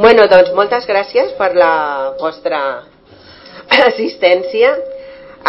[0.00, 2.58] Bueno, doncs moltes gràcies per la vostra
[3.90, 4.70] assistència.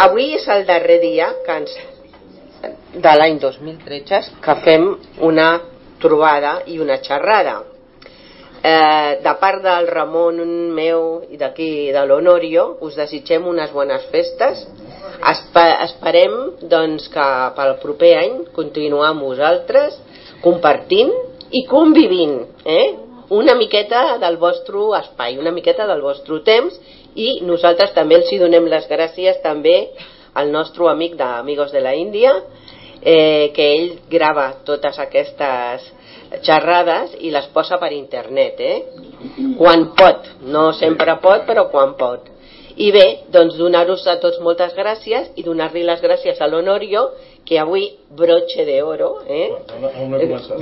[0.04, 1.76] Avui és el darrer dia que ens,
[2.92, 4.84] de l'any 2013 que fem
[5.24, 5.46] una
[6.02, 7.54] trobada i una xerrada.
[8.60, 10.42] Eh, de part del Ramon
[10.76, 11.00] meu
[11.32, 14.60] i d'aquí de l'Honorio us desitgem unes bones festes
[15.32, 16.36] Espe esperem
[16.70, 17.24] doncs, que
[17.56, 19.96] pel proper any continuar amb vosaltres
[20.44, 21.10] compartint
[21.50, 23.01] i convivint eh?
[23.32, 26.76] Una miqueta del vostre espai, una miqueta del vostre temps
[27.14, 29.76] i nosaltres també els hi donem les gràcies també
[30.34, 32.34] al nostre amic d'Amigos de la Índia
[33.02, 35.88] eh, que ell grava totes aquestes
[36.44, 38.76] xerrades i les posa per internet eh?
[39.58, 42.30] quan pot, no sempre pot però quan pot
[42.76, 47.10] i bé, doncs donar-vos a tots moltes gràcies i donar-li les gràcies a l'Honorio
[47.44, 49.50] que avui broche de oro, ¿eh?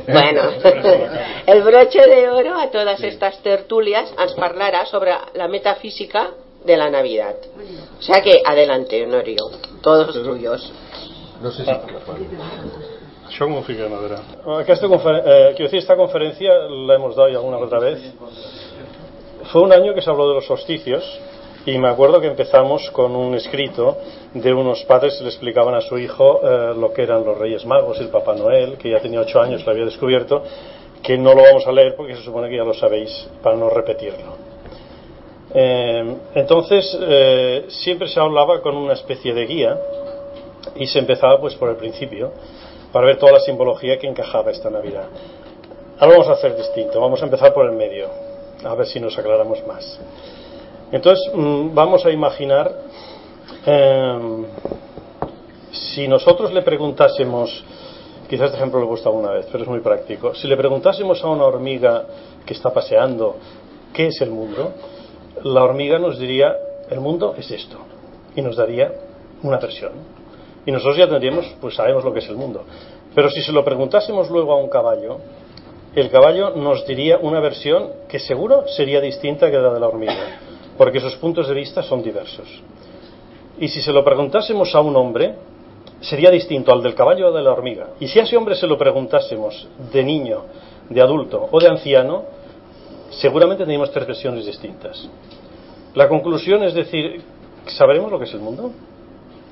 [0.06, 0.42] bueno,
[1.46, 6.30] el broche de oro a todas estas tertulias ens parlarà sobre la metafísica
[6.64, 7.36] de la Navidad.
[7.98, 9.50] O sea que adelante, Honorio,
[9.82, 10.72] todos Pero, tuyos.
[11.42, 11.70] No sé si
[13.30, 14.16] Això com ho fiquem, a veure.
[14.58, 16.50] Aquesta eh, quiero decir, esta conferencia
[16.86, 18.00] la hemos dado ya alguna otra vez.
[19.52, 21.04] Fue un año que se habló de los solsticios
[21.66, 23.98] Y me acuerdo que empezamos con un escrito
[24.32, 27.66] de unos padres que le explicaban a su hijo eh, lo que eran los Reyes
[27.66, 30.42] Magos el Papá Noel, que ya tenía ocho años, lo había descubierto,
[31.02, 33.68] que no lo vamos a leer porque se supone que ya lo sabéis, para no
[33.68, 34.36] repetirlo.
[35.52, 39.78] Eh, entonces, eh, siempre se hablaba con una especie de guía
[40.76, 42.32] y se empezaba pues por el principio,
[42.90, 45.08] para ver toda la simbología que encajaba esta Navidad.
[45.98, 48.08] Ahora vamos a hacer distinto, vamos a empezar por el medio,
[48.64, 50.00] a ver si nos aclaramos más.
[50.92, 52.72] Entonces, mm, vamos a imaginar,
[53.64, 54.44] em,
[55.70, 57.64] si nosotros le preguntásemos,
[58.28, 61.22] quizás este ejemplo lo he puesto alguna vez, pero es muy práctico, si le preguntásemos
[61.22, 62.04] a una hormiga
[62.44, 63.36] que está paseando
[63.92, 64.72] qué es el mundo,
[65.44, 66.56] la hormiga nos diría,
[66.90, 67.78] el mundo es esto,
[68.34, 68.92] y nos daría
[69.44, 69.92] una versión.
[70.66, 72.64] Y nosotros ya tendríamos, pues sabemos lo que es el mundo.
[73.14, 75.18] Pero si se lo preguntásemos luego a un caballo,
[75.94, 80.40] el caballo nos diría una versión que seguro sería distinta que la de la hormiga
[80.80, 82.48] porque sus puntos de vista son diversos.
[83.58, 85.34] Y si se lo preguntásemos a un hombre,
[86.00, 87.88] sería distinto al del caballo o de la hormiga.
[88.00, 90.42] Y si a ese hombre se lo preguntásemos de niño,
[90.88, 92.24] de adulto o de anciano,
[93.10, 95.06] seguramente tendríamos tres versiones distintas.
[95.94, 97.20] La conclusión es decir,
[97.66, 98.72] ¿sabremos lo que es el mundo?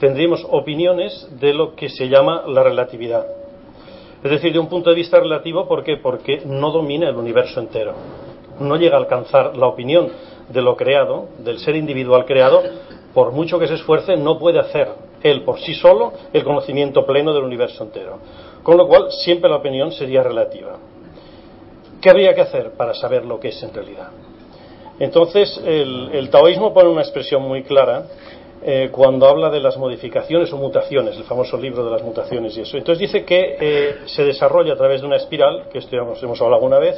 [0.00, 3.26] Tendríamos opiniones de lo que se llama la relatividad.
[4.24, 5.98] Es decir, de un punto de vista relativo, ¿por qué?
[5.98, 7.92] Porque no domina el universo entero.
[8.60, 10.10] No llega a alcanzar la opinión
[10.48, 12.62] de lo creado, del ser individual creado,
[13.14, 14.88] por mucho que se esfuerce, no puede hacer
[15.22, 18.19] él por sí solo el conocimiento pleno del universo entero.
[18.62, 20.76] Con lo cual, siempre la opinión sería relativa.
[22.00, 24.08] ¿Qué habría que hacer para saber lo que es en realidad?
[25.00, 28.04] Entonces, el, taoísmo pone una expresión muy clara
[28.62, 32.62] eh, cuando habla de las modificaciones o mutaciones, el famoso libro de las mutaciones y
[32.62, 32.76] eso.
[32.76, 36.40] Entonces dice que eh, se desarrolla a través de una espiral, que esto ya hemos
[36.40, 36.96] hablado alguna vez,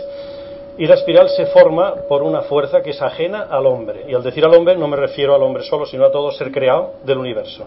[0.78, 4.04] y la espiral se forma por una fuerza que es ajena al hombre.
[4.08, 6.50] Y al decir al hombre no me refiero al hombre solo, sino a todo ser
[6.50, 7.66] creado del universo.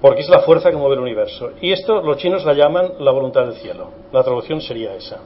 [0.00, 1.52] Porque es la fuerza que mueve el universo.
[1.60, 3.90] Y esto los chinos la llaman la voluntad del cielo.
[4.12, 5.20] La traducción sería esa.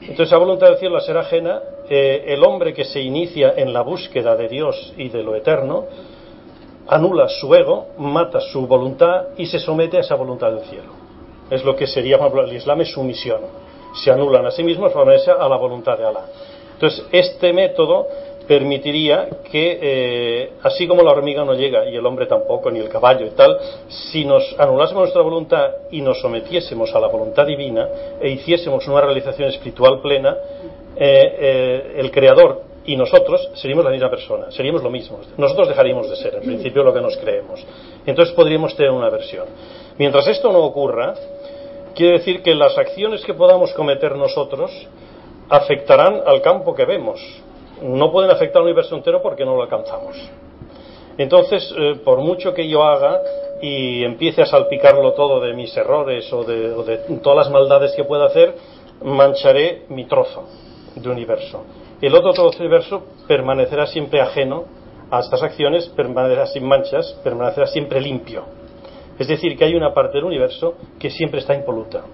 [0.00, 3.72] Entonces, la voluntad del cielo, al ser ajena, eh, el hombre que se inicia en
[3.72, 5.86] la búsqueda de Dios y de lo eterno,
[6.86, 10.92] anula su ego, mata su voluntad y se somete a esa voluntad del cielo.
[11.50, 13.40] Es lo que sería, el Islam es sumisión
[13.94, 16.24] se anulan a sí mismos a la voluntad de Alá.
[16.74, 18.06] Entonces, este método
[18.50, 22.88] permitiría que, eh, así como la hormiga no llega y el hombre tampoco, ni el
[22.88, 23.56] caballo y tal,
[23.88, 27.88] si nos anulásemos nuestra voluntad y nos sometiésemos a la voluntad divina
[28.20, 30.36] e hiciésemos una realización espiritual plena,
[30.96, 35.20] eh, eh, el Creador y nosotros seríamos la misma persona, seríamos lo mismo.
[35.36, 37.64] Nosotros dejaríamos de ser, en principio, lo que nos creemos.
[38.04, 39.46] Entonces podríamos tener una versión.
[39.96, 41.14] Mientras esto no ocurra,
[41.94, 44.70] Quiere decir que las acciones que podamos cometer nosotros
[45.48, 47.20] afectarán al campo que vemos.
[47.82, 50.16] No pueden afectar al universo entero porque no lo alcanzamos.
[51.18, 53.20] Entonces, eh, por mucho que yo haga
[53.60, 58.26] y empiece a salpicarlo todo de mis errores o de, todas las maldades que pueda
[58.26, 58.54] hacer,
[59.02, 60.44] mancharé mi trozo.
[60.94, 61.64] de universo.
[62.00, 64.64] El otro trozo de universo permanecerá siempre ajeno
[65.10, 68.59] a estas acciones, permanecerá sin manchas, permanecerá siempre limpio.
[69.20, 72.04] Es decir, que hay una parte del universo que siempre está impoluta,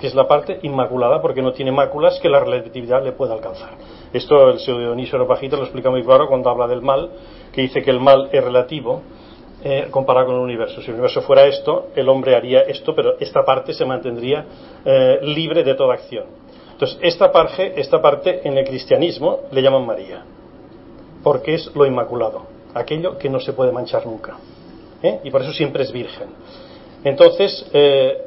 [0.00, 3.72] que es la parte inmaculada porque no tiene máculas que la relatividad le pueda alcanzar.
[4.10, 7.10] Esto el señor Dionisio lo explica muy claro cuando habla del mal,
[7.52, 9.02] que dice que el mal es relativo
[9.62, 10.80] eh, comparado con el universo.
[10.80, 14.46] Si el universo fuera esto, el hombre haría esto, pero esta parte se mantendría
[14.82, 16.24] eh, libre de toda acción.
[16.72, 20.24] Entonces, esta parte, esta parte en el cristianismo le llaman María,
[21.22, 24.38] porque es lo inmaculado, aquello que no se puede manchar nunca.
[25.02, 25.20] ¿Eh?
[25.24, 26.28] Y por eso siempre es virgen.
[27.04, 27.70] Entonces,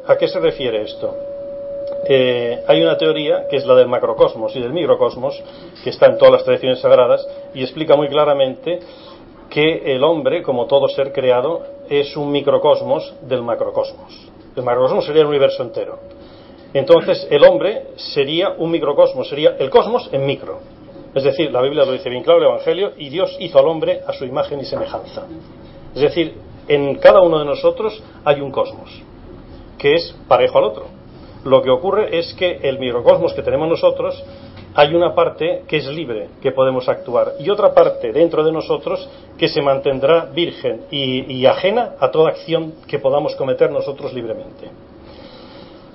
[0.08, 1.16] ¿a qué se refiere esto?
[2.68, 5.44] hay una teoría que es la del macrocosmos y del microcosmos,
[5.84, 8.80] que está en todas las tradiciones sagradas, y explica muy claramente
[9.50, 14.30] que el hombre, como todo ser creado, es un microcosmos del macrocosmos.
[14.56, 16.00] El macrocosmos sería el universo entero.
[16.74, 20.60] Entonces, el hombre sería un microcosmos, sería el cosmos en micro.
[21.16, 24.02] Es decir, la Biblia lo dice bien claro, el Evangelio, y Dios hizo al hombre
[24.06, 25.26] a su imagen y semejanza.
[25.96, 26.36] Es decir,
[26.70, 28.90] en cada uno de nosotros hay un cosmos,
[29.78, 30.86] que es parejo al otro.
[31.44, 34.24] Lo que ocurre es que el microcosmos que tenemos nosotros
[34.76, 39.10] hay una parte que es libre, que podemos actuar, y otra parte dentro de nosotros
[39.38, 44.70] que se mantendrá virgen y, ajena a toda acción que podamos cometer nosotros libremente.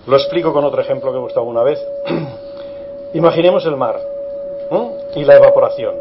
[0.06, 1.78] Lo explico con otro ejemplo que he gustado una vez.
[3.14, 4.00] Imaginemos el mar
[5.14, 5.94] y la evaporación.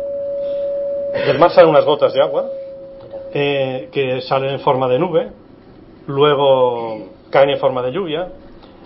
[1.28, 2.50] Del mar salen unas gotas de agua
[3.34, 5.32] eh, que salen en forma de nube,
[6.08, 8.30] luego caen en forma de lluvia,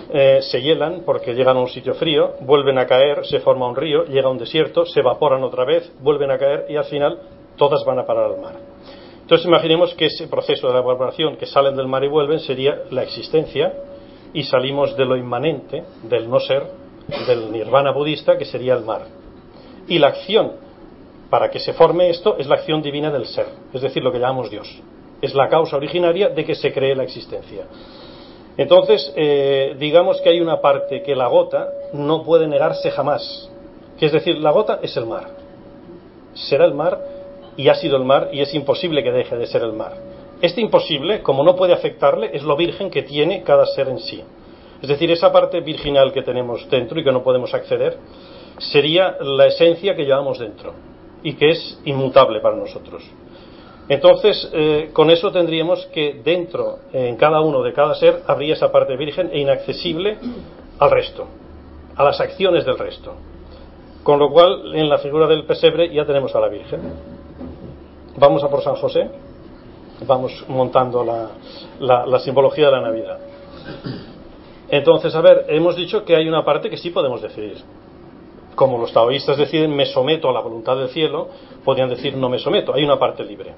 [0.09, 3.75] eh, se hielan porque llegan a un sitio frío, vuelven a caer, se forma un
[3.75, 7.19] río, llega a un desierto, se evaporan otra vez, vuelven a caer y al final
[7.57, 8.55] todas van a parar al mar.
[9.19, 13.03] Entonces imaginemos que ese proceso de evaporación que salen del mar y vuelven sería la
[13.03, 13.73] existencia
[14.33, 16.63] y salimos de lo inmanente, del no ser,
[17.27, 19.01] del nirvana budista que sería el mar.
[19.89, 20.66] Y la acción
[21.29, 24.19] para que se forme esto es la acción divina del ser, es decir, lo que
[24.19, 24.67] llamamos Dios.
[25.21, 27.65] Es la causa originaria de que se cree la existencia.
[28.57, 33.49] Entonces, eh, digamos que hay una parte que la gota no puede negarse jamás.
[33.99, 35.29] Que es decir, la gota es el mar.
[36.33, 36.99] Será el mar
[37.55, 39.93] y ha sido el mar y es imposible que deje de ser el mar.
[40.41, 44.23] Este imposible, como no puede afectarle, es lo virgen que tiene cada ser en sí.
[44.81, 47.97] Es decir, esa parte virginal que tenemos dentro y que no podemos acceder,
[48.59, 50.73] sería la esencia que llevamos dentro
[51.23, 53.03] y que es inmutable para nosotros.
[53.89, 58.71] Entonces, eh, con eso tendríamos que dentro, en cada uno de cada ser, habría esa
[58.71, 60.17] parte virgen e inaccesible
[60.79, 61.25] al resto,
[61.95, 63.13] a las acciones del resto.
[64.03, 66.79] Con lo cual, en la figura del pesebre ya tenemos a la Virgen.
[68.17, 69.09] Vamos a por San José,
[70.05, 73.19] vamos montando la, la simbología de la Navidad.
[74.69, 77.57] Entonces, a ver, hemos dicho que hay una parte que sí podemos decidir.
[78.57, 81.27] Como los taoístas deciden me someto a la voluntad del cielo,
[81.63, 82.73] podrían decir no me someto.
[82.73, 83.53] Hay una parte libre.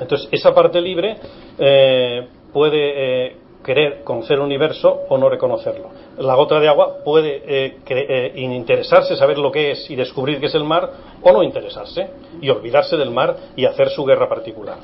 [0.00, 1.16] Entonces, esa parte libre
[1.56, 5.90] eh, puede eh, querer conocer el universo o no reconocerlo.
[6.18, 10.56] La gota de agua puede eh, interesarse, saber lo que es y descubrir que es
[10.56, 10.90] el mar,
[11.22, 14.78] o no interesarse y olvidarse del mar y hacer su guerra particular.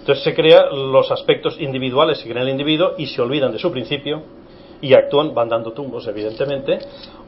[0.00, 3.72] Entonces se crean los aspectos individuales que crea el individuo y se olvidan de su
[3.72, 4.22] principio
[4.80, 6.78] y actúan, van dando tumbos, evidentemente,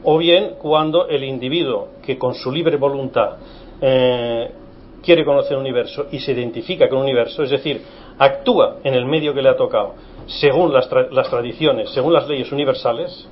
[0.03, 3.37] o bien cuando el individuo que con su libre voluntad
[3.79, 7.81] quiere conocer el universo y se identifica con el universo, es decir,
[8.17, 9.95] actúa en el medio que le ha tocado
[10.25, 10.89] según las,
[11.29, 13.27] tradiciones, según las leyes universales,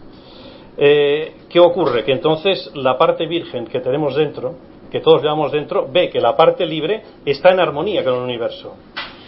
[0.78, 2.04] eh, ¿qué ocurre?
[2.04, 4.56] Que entonces la parte virgen que tenemos dentro,
[4.92, 8.76] que todos llevamos dentro, ve que la parte libre está en armonía con el universo.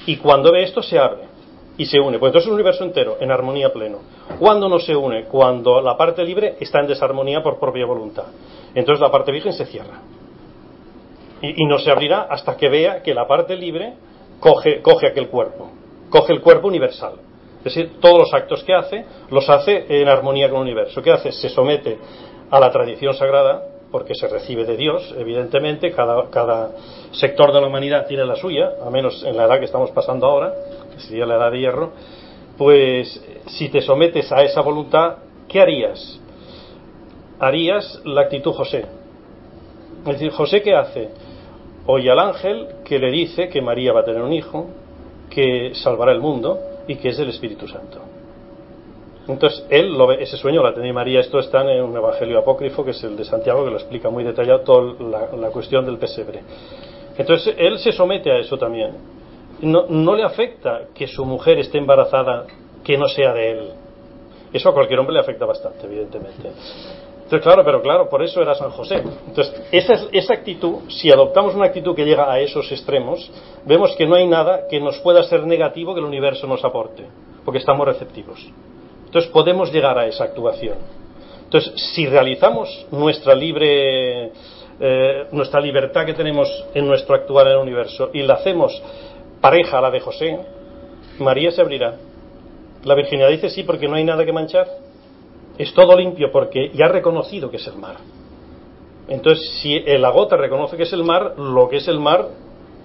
[0.05, 1.32] Y cuando ve esto se abre
[1.77, 2.19] y se une.
[2.19, 3.99] Pues entonces es un universo entero, en armonía pleno.
[4.39, 5.25] ¿Cuándo no se une?
[5.25, 8.25] Cuando la parte libre está en desarmonía por propia voluntad.
[8.75, 10.01] Entonces la parte virgen se cierra
[11.43, 13.93] y, no se abrirá hasta que vea que la parte libre
[14.39, 15.71] coge, coge aquel cuerpo,
[16.09, 17.15] coge el cuerpo universal.
[17.57, 21.01] Es decir, todos los actos que hace los hace en armonía con el universo.
[21.01, 21.31] ¿Qué hace?
[21.31, 21.97] Se somete
[22.49, 23.61] a la tradición sagrada,
[23.91, 26.71] porque se recibe de Dios, evidentemente, cada, cada
[27.11, 30.25] sector de la humanidad tiene la suya, a menos en la edad que estamos pasando
[30.25, 30.51] ahora,
[30.93, 31.91] que sería la edad de hierro,
[32.57, 36.19] pues si te sometes a esa voluntad, ¿qué harías?
[37.39, 38.85] Harías la actitud José.
[39.99, 41.09] Es decir, José, ¿qué hace?
[41.85, 44.67] oye al ángel que le dice que María va a tener un hijo,
[45.29, 47.99] que salvará el mundo y que es el Espíritu Santo.
[49.27, 52.83] Entonces, él lo ve, ese sueño la tenía María, esto está en un evangelio apócrifo,
[52.83, 56.41] que es el de Santiago, que lo explica muy detallado toda la, cuestión del pesebre.
[57.17, 58.91] Entonces, él se somete a eso también.
[59.63, 62.45] No, no le afecta que su mujer esté embarazada
[62.83, 63.69] que no sea de él.
[64.51, 66.51] Eso a cualquier hombre le afecta bastante, evidentemente.
[67.23, 69.01] Entonces, claro, pero claro, por eso era San José.
[69.27, 73.31] Entonces, esa, esa actitud, si adoptamos una actitud que llega a esos extremos,
[73.65, 77.05] vemos que no hay nada que nos pueda ser negativo que el universo nos aporte,
[77.43, 78.45] porque estamos receptivos.
[79.05, 80.77] Entonces, podemos llegar a esa actuación.
[81.45, 84.31] Entonces, si realizamos nuestra libre,
[84.79, 88.81] eh, nuestra libertad que tenemos en nuestro actuar en el universo y la hacemos
[89.43, 90.39] pareja a la de José,
[91.19, 91.97] María se abrirá.
[92.85, 94.65] La virginidad dice sí porque no hay nada que manchar.
[95.57, 97.97] Es todo limpio porque ya ha reconocido que es el mar.
[99.09, 102.29] Entonces, si la gota reconoce que es el mar, lo que es el mar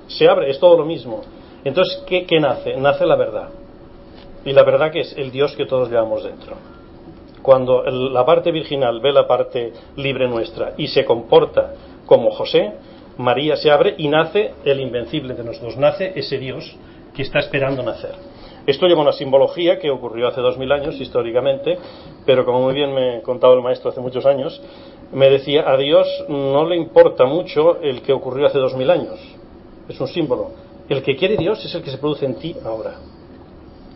[0.08, 1.20] se abre, es todo lo mismo.
[1.62, 2.76] Entonces, ¿qué, qué nace?
[2.76, 3.50] Nace la verdad.
[4.44, 6.56] Y la verdad que es el Dios que todos llevamos dentro.
[7.40, 11.72] Cuando la parte virginal ve la parte libre nuestra y se comporta
[12.04, 12.72] como José,
[13.18, 16.76] María se abre y nace el invencible de nosotros, nace ese Dios
[17.14, 18.14] que está esperando nacer.
[18.66, 21.78] Esto lleva una simbología que ocurrió hace dos mil años históricamente,
[22.24, 24.60] pero como muy bien me contaba el maestro hace muchos años,
[25.12, 29.18] me decía, a Dios no le importa mucho el que ocurrió hace dos mil años.
[29.88, 30.50] Es un símbolo.
[30.88, 32.96] El que quiere Dios es el que se produce en ti ahora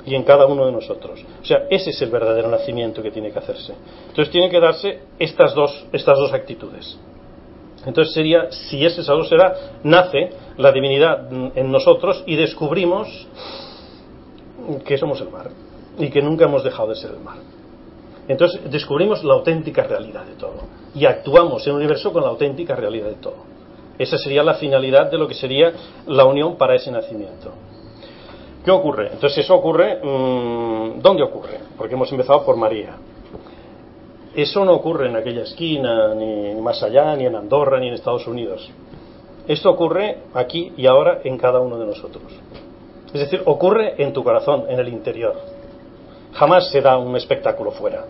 [0.04, 1.24] y en cada uno de nosotros.
[1.40, 3.74] O sea, ese es el verdadero nacimiento que tiene que hacerse.
[4.08, 6.98] Entonces tiene que darse estas dos, estas dos actitudes.
[7.86, 13.26] Entonces sería, si ese salud será, nace la divinidad en nosotros y descubrimos
[14.84, 15.50] que somos el mar
[15.98, 17.38] y que nunca hemos dejado de ser el mar.
[18.28, 20.62] Entonces descubrimos la auténtica realidad de todo
[20.94, 23.52] y actuamos en el universo con la auténtica realidad de todo.
[23.98, 25.72] Esa sería la finalidad de lo que sería
[26.06, 27.52] la unión para ese nacimiento.
[28.64, 29.10] ¿Qué ocurre?
[29.12, 31.58] Entonces eso ocurre, mmm, ¿dónde ocurre?
[31.76, 32.94] Porque hemos empezado por María.
[34.34, 38.26] Eso no ocurre en aquella esquina, ni más allá, ni en Andorra, ni en Estados
[38.26, 38.70] Unidos.
[39.46, 42.24] Esto ocurre aquí y ahora en cada uno de nosotros.
[43.12, 45.34] Es decir, ocurre en tu corazón, en el interior.
[46.32, 48.04] Jamás se da un espectáculo fuera.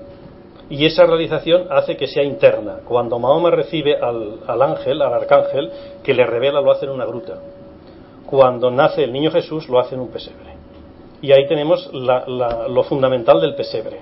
[0.71, 2.81] Y esa realización hace que sea interna.
[2.87, 5.71] Cuando Mahoma recibe al, ángel, al arcángel,
[6.05, 7.41] que le revela, lo hace en una gruta
[8.33, 10.55] cuando nace el niño Jesús lo hace en un pesebre.
[11.21, 12.25] Y ahí tenemos la,
[12.67, 14.01] lo fundamental del pesebre.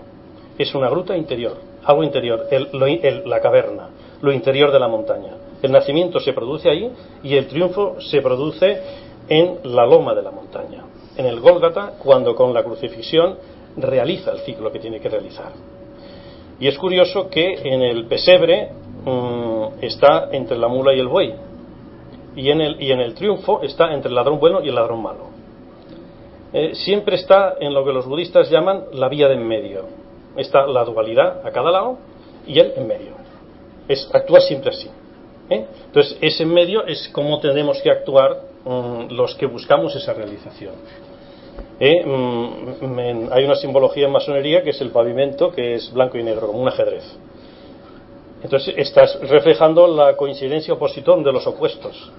[0.61, 3.88] Es una gruta interior, algo interior, el, la caverna,
[4.21, 5.33] lo interior de la montaña.
[5.62, 8.79] El nacimiento se produce ahí y el triunfo se produce
[9.26, 10.85] en la loma de la montaña,
[11.17, 13.37] en el Gólgata, cuando con la crucifixión
[13.79, 15.50] realiza el ciclo que tiene que realizar.
[16.61, 18.69] Y es curioso que en el pesebre
[19.07, 21.35] mmm, está entre la mula y el buey,
[22.37, 25.02] y en el, y en el triunfo está entre el ladrón bueno y el ladrón
[25.02, 25.31] malo.
[26.52, 30.00] Eh, siempre está en lo que los budistas llaman la vía de en medio.
[30.37, 31.99] Está la dualidad a cada lado
[32.47, 33.13] y él en medio.
[33.89, 34.89] Es, actúa siempre así.
[35.49, 35.67] ¿eh?
[35.87, 40.75] Entonces, ese en medio es como tenemos que actuar um, los que buscamos esa realización.
[41.81, 42.03] ¿Eh?
[42.03, 46.47] En, hay una simbología en masonería que es el pavimento, que es blanco y negro,
[46.47, 47.05] como un ajedrez.
[48.43, 52.11] Entonces estás reflejando la coincidencia opositón de los opuestos.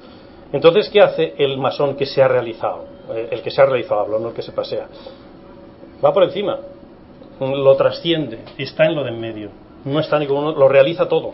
[0.53, 2.85] Entonces, ¿qué hace el masón que se ha realizado?
[3.13, 4.87] Eh, el que se ha realizado, hablo, no el que se pasea.
[6.03, 6.59] Va por encima,
[7.41, 9.49] lo trasciende, está en lo de en medio.
[9.85, 11.33] No está ni como uno, lo realiza todo.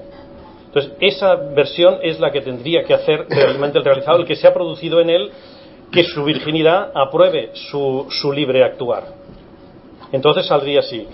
[0.67, 4.47] Entonces, esa versión es la que tendría que hacer realmente el realizado, el que se
[4.47, 5.31] ha producido en él,
[5.91, 9.03] que su virginidad apruebe su, su libre actuar.
[10.11, 11.07] Entonces saldría así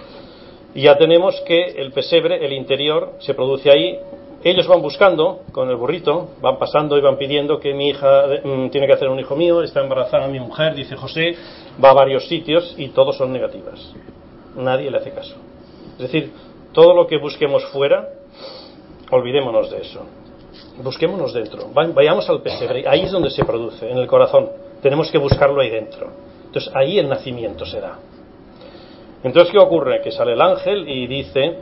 [0.75, 4.00] ya tenemos que el pesebre, el interior, se produce ahí.
[4.43, 8.69] Ellos van buscando con el burrito, van pasando y van pidiendo que mi hija mmm,
[8.69, 11.35] tiene que hacer un hijo mío, está embarazada mi mujer, dice José,
[11.83, 13.93] va a varios sitios y todos son negativas.
[14.55, 15.36] Nadie le hace caso.
[15.93, 16.31] Es decir,
[16.72, 18.10] todo lo que busquemos fuera,
[19.12, 20.01] olvidémonos de eso.
[20.83, 21.69] Busquémonos dentro.
[21.74, 24.50] Vayamos al pesebre, ahí es donde se produce, en el corazón.
[24.81, 26.12] Tenemos que buscarlo ahí dentro.
[26.45, 28.00] Entonces ahí el nacimiento se da.
[29.24, 30.01] Entonces, ¿qué ocurre?
[30.01, 31.57] Que sale el ángel y dice,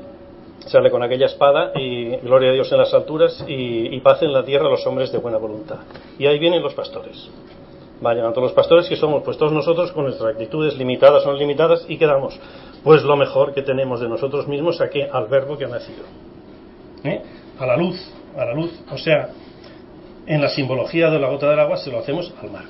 [0.66, 4.34] sale con aquella espada y gloria a Dios en las alturas y, y paz en
[4.34, 5.78] la tierra a los hombres de buena voluntad.
[6.18, 7.30] Y ahí vienen los pastores.
[8.02, 11.34] Vayan a todos los pastores que somos, pues todos nosotros con nuestras actitudes limitadas no
[11.34, 12.38] limitadas y quedamos,
[12.84, 16.04] pues lo mejor que tenemos de nosotros mismos aquí al verbo que ha nacido.
[17.04, 17.22] ¿Eh?
[17.60, 17.98] A la luz,
[18.36, 18.72] a la luz.
[18.92, 19.30] O sea,
[20.26, 22.64] en la simbología de la gota del agua se lo hacemos al mar.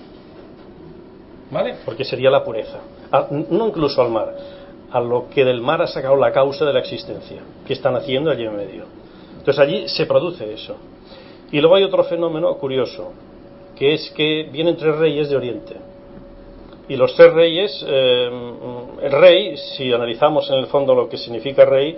[1.50, 1.76] ¿Vale?
[1.86, 2.80] Porque sería la pureza.
[3.12, 4.36] A, no incluso al mar,
[4.92, 8.32] a lo que del mar ha sacado la causa de la existencia, que están haciendo
[8.32, 8.84] allí en medio.
[9.38, 10.76] Entonces allí se produce eso.
[11.52, 13.12] Y luego hay otro fenómeno curioso,
[13.76, 15.76] que es que vienen tres reyes de Oriente.
[16.88, 18.30] Y los tres reyes, eh,
[19.02, 21.96] el rey, si analizamos en el fondo lo que significa rey,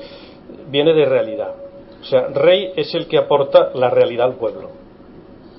[0.68, 1.56] viene de realidad.
[2.02, 4.70] O sea, rey es el que aporta la realidad al pueblo.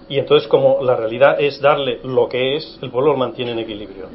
[0.09, 3.59] Y entonces como la realidad es darle lo que es, el pueblo lo mantiene en
[3.61, 4.07] equilibrio.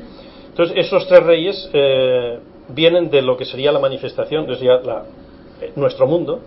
[0.50, 2.39] Entonces esos tres reyes eh,
[2.70, 5.06] vienen de lo que sería la manifestación, sería la,
[5.62, 6.41] eh, nuestro mundo,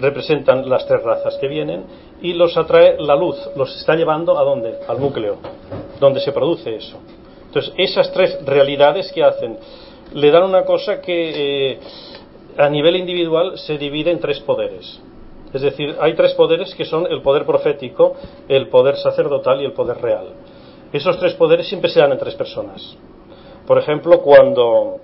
[0.00, 1.84] representan las tres razas que vienen
[2.20, 4.78] y los atrae la luz, los está llevando a dónde?
[4.88, 5.38] Al núcleo,
[6.00, 6.98] donde se produce eso.
[7.46, 9.58] Entonces, esas tres realidades que hacen
[10.14, 11.78] le dan una cosa que eh,
[12.56, 15.00] a nivel individual se divide en tres poderes.
[15.52, 18.14] Es decir, hay tres poderes que son el poder profético,
[18.48, 20.28] el poder sacerdotal y el poder real.
[20.92, 22.96] Esos tres poderes siempre se dan en tres personas.
[23.66, 25.00] Por ejemplo, cuando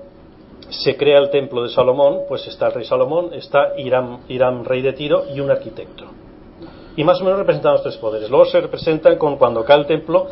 [0.70, 4.92] se crea el templo de Salomón, pues está el rey Salomón, está Irán, rey de
[4.92, 6.04] Tiro y un arquitecto.
[6.96, 8.30] Y más o menos representan los tres poderes.
[8.30, 10.28] Luego se representan con cuando cae el templo,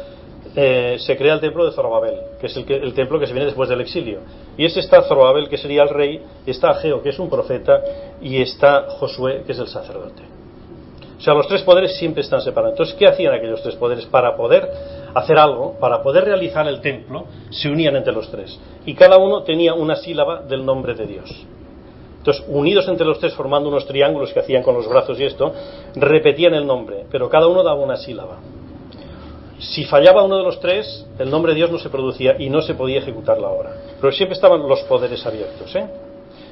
[0.55, 3.47] eh, se crea el templo de Zorobabel, que es el, el, templo que se viene
[3.47, 4.21] después del exilio.
[4.57, 7.81] Y ese está Zorobabel, que sería el rey, está Ageo, que es un profeta,
[8.21, 10.23] y está Josué, que es el sacerdote.
[11.23, 12.73] O sea, los tres poderes siempre están separados.
[12.73, 14.07] Entonces, ¿qué hacían aquellos tres poderes?
[14.07, 14.69] Para poder
[15.15, 18.59] hacer algo, para poder realizar el templo, se unían entre los tres.
[18.87, 21.47] Y cada uno tenía una sílaba del nombre de Dios.
[22.19, 25.53] Entonces, unidos entre los tres, formando unos triángulos que hacían con los brazos y esto,
[25.97, 28.39] repetían el nombre, pero cada uno daba una sílaba.
[29.59, 32.63] Si fallaba uno de los tres, el nombre de Dios no se producía y no
[32.63, 33.73] se podía ejecutar la obra.
[34.01, 35.75] Pero siempre estaban los poderes abiertos.
[35.75, 35.87] ¿eh?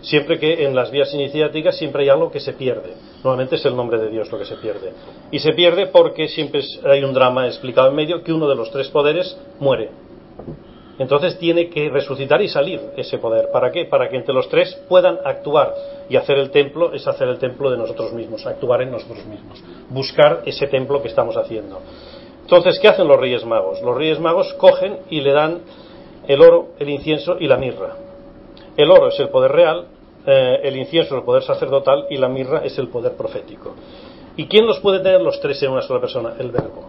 [0.03, 2.95] Siempre que en las vías iniciáticas siempre hay algo que se pierde.
[3.17, 4.93] Normalmente es el nombre de Dios lo que se pierde.
[5.31, 8.71] Y se pierde porque siempre hay un drama explicado en medio que uno de los
[8.71, 9.91] tres poderes muere.
[10.99, 13.49] Entonces tiene que resucitar y salir ese poder.
[13.51, 13.87] ¿Para qué?
[13.87, 15.75] Para que entre los tres puedan actuar.
[16.11, 19.63] Y hacer el templo es hacer el templo de nosotros mismos, actuar en nosotros mismos.
[19.89, 21.81] Buscar ese templo que estamos haciendo.
[22.43, 23.81] Entonces, ¿qué hacen los Reyes Magos?
[23.81, 25.61] Los Reyes Magos cogen y le dan
[26.29, 28.10] el oro, el incienso y la mirra
[28.77, 29.87] el oro es el poder real,
[30.27, 33.75] eh, el incienso es el poder sacerdotal y la mirra es el poder profético.
[34.37, 36.35] ¿Y quién los puede tener los tres en una sola persona?
[36.39, 36.89] El verbo.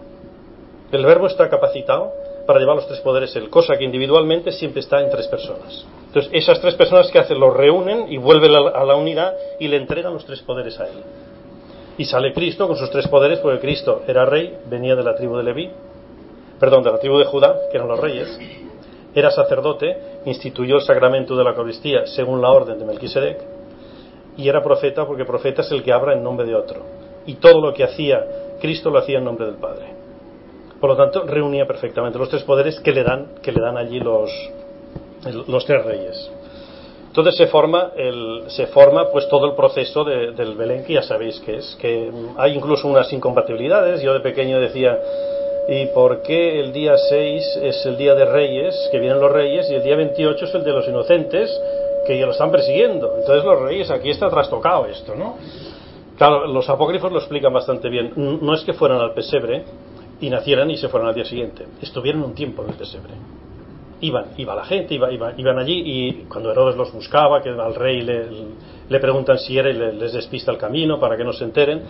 [0.91, 2.11] El verbo está capacitado
[2.45, 5.85] para llevar los tres poderes él, cosa que individualmente siempre está en tres personas.
[6.07, 9.77] Entonces, esas tres personas que hacen, los reúnen y vuelven a la unidad y le
[9.77, 11.03] entregan los tres poderes a él.
[11.97, 15.37] Y sale Cristo con sus tres poderes, porque Cristo era rey, venía de la tribu
[15.37, 15.69] de Leví,
[16.59, 18.39] perdón, de la tribu de Judá, que eran los reyes,
[19.13, 23.43] era sacerdote, instituyó el sacramento de la Eucaristía según la orden de Melquisedec,
[24.37, 26.81] y era profeta porque profeta es el que habla en nombre de otro.
[27.25, 28.25] Y todo lo que hacía
[28.61, 29.85] Cristo lo hacía en nombre del Padre.
[30.79, 33.99] Por lo tanto, reunía perfectamente los tres poderes que le dan, que le dan allí
[33.99, 34.31] los,
[35.47, 36.31] los tres reyes.
[37.07, 41.41] Entonces se forma, el, se forma pues todo el proceso del Belén que ya sabéis
[41.41, 44.01] que es, que hay incluso unas incompatibilidades.
[44.01, 44.97] Yo de pequeño decía,
[45.67, 49.69] ¿Y por qué el día 6 es el día de Reyes, que vienen los Reyes,
[49.69, 51.61] y el día 28 es el de los inocentes,
[52.05, 53.15] que ya lo están persiguiendo?
[53.17, 55.37] Entonces los Reyes, aquí está trastocado esto, ¿no?
[56.17, 58.13] Claro, los apócrifos lo explican bastante bien.
[58.15, 59.63] No es que fueran al pesebre
[60.19, 61.65] y nacieran y se fueran al día siguiente.
[61.81, 63.13] Estuvieron un tiempo en el pesebre.
[64.01, 68.01] Iban, iba la gente, iba, iban allí y cuando Herodes los buscaba, que al rey
[68.01, 68.25] le,
[68.89, 71.81] le preguntan si era y les despista el camino para que no se enteren,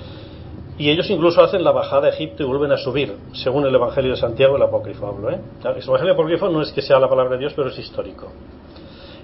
[0.78, 4.12] y ellos incluso hacen la bajada a Egipto y vuelven a subir, según el Evangelio
[4.12, 5.30] de Santiago, el apócrifo hablo.
[5.30, 5.40] ¿eh?
[5.64, 8.32] El Evangelio apócrifo no es que sea la palabra de Dios, pero es histórico.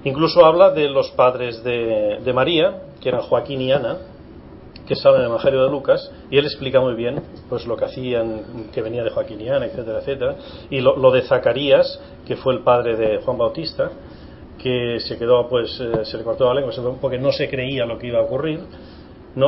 [0.03, 3.97] Incluso habla de los padres de, María, que eran Joaquín y Ana,
[4.85, 7.85] que salen en el Evangelio de Lucas, y él explica muy bien pues lo que
[7.85, 10.35] hacían, que venía de Joaquín y Ana, etcétera, etcétera.
[10.69, 13.89] Y lo, de Zacarías, que fue el padre de Juan Bautista,
[14.61, 17.97] que se quedó, pues, eh, se le cortó la lengua porque no se creía lo
[17.97, 18.61] que iba a ocurrir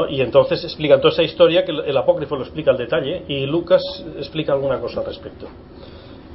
[0.09, 3.81] y entonces explican toda esa historia que el apócrifo lo explica al detalle y Lucas
[4.17, 5.47] explica alguna cosa al respecto.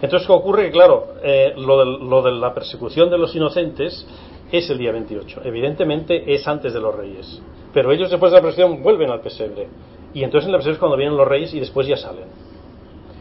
[0.03, 0.67] Entonces, ¿qué ocurre?
[0.67, 4.07] Que, claro, eh, lo, de, la persecución de los inocentes
[4.51, 5.43] es el día 28.
[5.45, 7.41] Evidentemente es antes de los reyes.
[7.73, 9.69] Pero ellos después de la persecución vuelven al pesebre.
[10.13, 12.27] Y entonces en la pesebre es cuando vienen los reyes y después ya salen.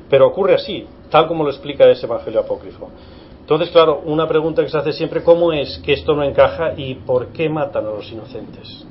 [0.10, 2.90] Pero ocurre así, tal como lo explica ese evangelio apócrifo.
[3.40, 6.96] Entonces, claro, una pregunta que se hace siempre, ¿cómo es que esto no encaja y
[6.96, 8.86] por qué matan a los inocentes?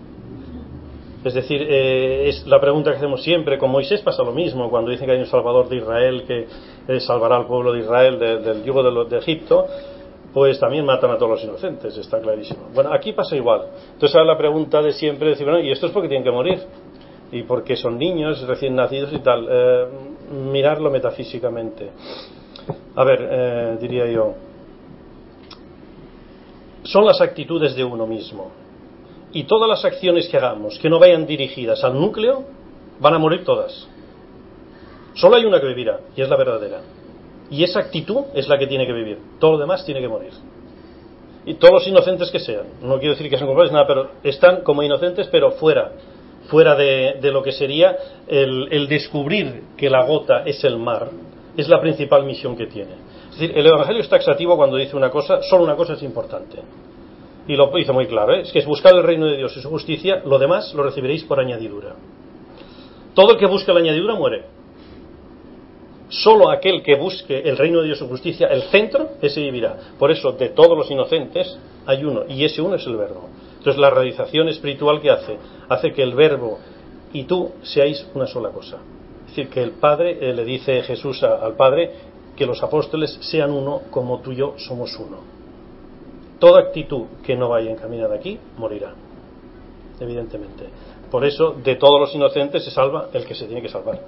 [1.25, 3.57] Es decir, eh, es la pregunta que hacemos siempre.
[3.57, 4.69] Con Moisés pasa lo mismo.
[4.69, 6.47] Cuando dicen que hay un Salvador de Israel que
[6.89, 9.67] eh, salvará al pueblo de Israel del yugo de, de, Egipto,
[10.35, 12.71] pues también matan a todos los inocentes, está clarísimo.
[12.75, 13.67] Bueno, aquí pasa igual.
[13.93, 16.59] Entonces, ahora la pregunta de siempre decir, bueno, ¿y esto es porque tienen que morir?
[17.31, 19.47] ¿Y porque son niños recién nacidos y tal?
[19.49, 19.87] Eh,
[20.51, 21.91] mirarlo metafísicamente.
[22.97, 24.35] A ver, diría yo.
[26.83, 28.62] Son las actitudes de uno mismo
[29.33, 32.45] y todas las acciones que hagamos que no vayan dirigidas al núcleo
[33.01, 33.89] van a morir todas.
[35.15, 36.81] Solo hay una que vivirá y es la verdadera.
[37.51, 39.19] Y esa actitud es la que tiene que vivir.
[39.39, 40.33] Todo lo demás tiene que morir.
[41.45, 44.63] Y todos los inocentes que sean, no quiero decir que sean culpables, nada, pero están
[44.63, 45.93] como inocentes, pero fuera,
[46.47, 47.97] fuera de, lo que sería
[48.29, 51.09] el, descubrir que la gota es el mar,
[51.57, 52.93] es la principal misión que tiene.
[53.33, 56.61] Es decir, el Evangelio es taxativo cuando dice una cosa, solo una cosa es importante
[57.47, 58.43] Y lo hizo muy claro, ¿eh?
[58.43, 61.25] es que es buscar el reino de Dios y su justicia, lo demás lo recibiréis
[61.25, 61.97] por añadidura.
[63.15, 64.45] Todo el que busque la añadidura muere.
[66.09, 69.77] Solo aquel que busque el reino de Dios y su justicia, el centro, ese vivirá.
[69.99, 73.29] Por eso, de todos los inocentes, hay uno, y ese uno es el verbo.
[73.59, 75.37] Entonces, la realización espiritual que hace,
[75.69, 76.59] hace que el verbo
[77.13, 78.79] y tú seáis una sola cosa.
[79.23, 81.91] Es decir, que el Padre, eh, le dice Jesús al Padre,
[82.37, 85.42] que los apóstoles sean uno como tú y yo somos uno.
[86.43, 88.93] Toda actitud que no vaya encaminada aquí morirá,
[90.01, 90.65] evidentemente.
[91.09, 94.01] Por eso, de todos los inocentes se salva el que se tiene que salvar.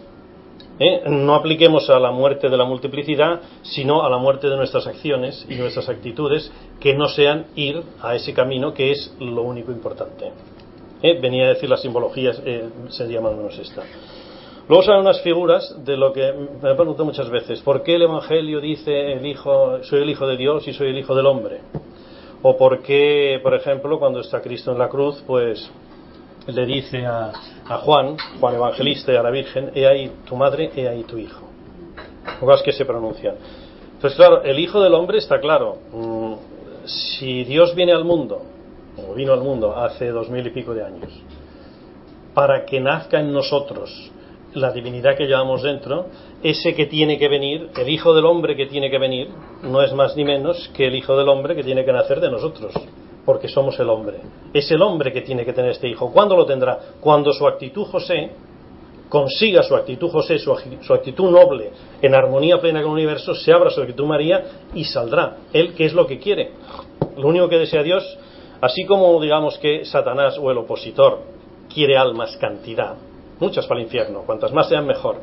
[0.81, 1.05] ¿Eh?
[1.07, 5.47] No apliquemos a la muerte de la multiplicidad, sino a la muerte de nuestras acciones
[5.49, 10.33] y nuestras actitudes, que no sean ir a ese camino que es lo único importante.
[11.03, 11.17] ¿Eh?
[11.23, 13.85] Venía a decir las simbologías, eh, sería más o menos esta.
[14.69, 17.61] Luego son unas figuras de lo que me he preguntado muchas veces.
[17.61, 20.99] ¿Por qué el Evangelio dice el hijo, soy el Hijo de Dios y soy el
[20.99, 21.61] Hijo del Hombre?
[22.47, 25.67] O por qué, por ejemplo, cuando está Cristo en la cruz, pues
[26.47, 27.33] le dice a,
[27.79, 31.47] Juan, Juan Evangelista y a la Virgen, he ahí tu madre, he ahí tu hijo.
[32.39, 33.37] Cosas que se pronuncian.
[33.95, 35.79] Entonces, claro, el Hijo del Hombre está claro.
[35.91, 36.35] Mm,
[36.85, 38.43] si Dios viene al mundo,
[38.99, 41.19] o vino al mundo hace dos mil y pico de años,
[42.35, 44.13] para que nazca en nosotros
[44.55, 46.07] la divinidad que llevamos dentro,
[46.43, 49.29] ese que tiene que venir, el Hijo del Hombre que tiene que venir,
[49.63, 52.31] no es más ni menos que el Hijo del Hombre que tiene que nacer de
[52.31, 52.73] nosotros,
[53.25, 54.19] porque somos el hombre.
[54.53, 56.13] Es el hombre que tiene que tener este Hijo.
[56.13, 56.79] ¿Cuándo lo tendrá?
[57.01, 58.31] Cuando su actitud José
[59.09, 60.53] consiga su actitud José, su,
[60.93, 61.71] actitud noble,
[62.03, 65.37] en armonía plena con el universo, se abra su actitud María y saldrá.
[65.53, 66.51] Él, que es lo que quiere.
[67.17, 68.19] Lo único que desea Dios,
[68.61, 71.21] así como digamos que Satanás o el opositor
[71.73, 72.97] quiere almas cantidad,
[73.41, 75.17] muchas para el infierno, cuantas más sean mejor.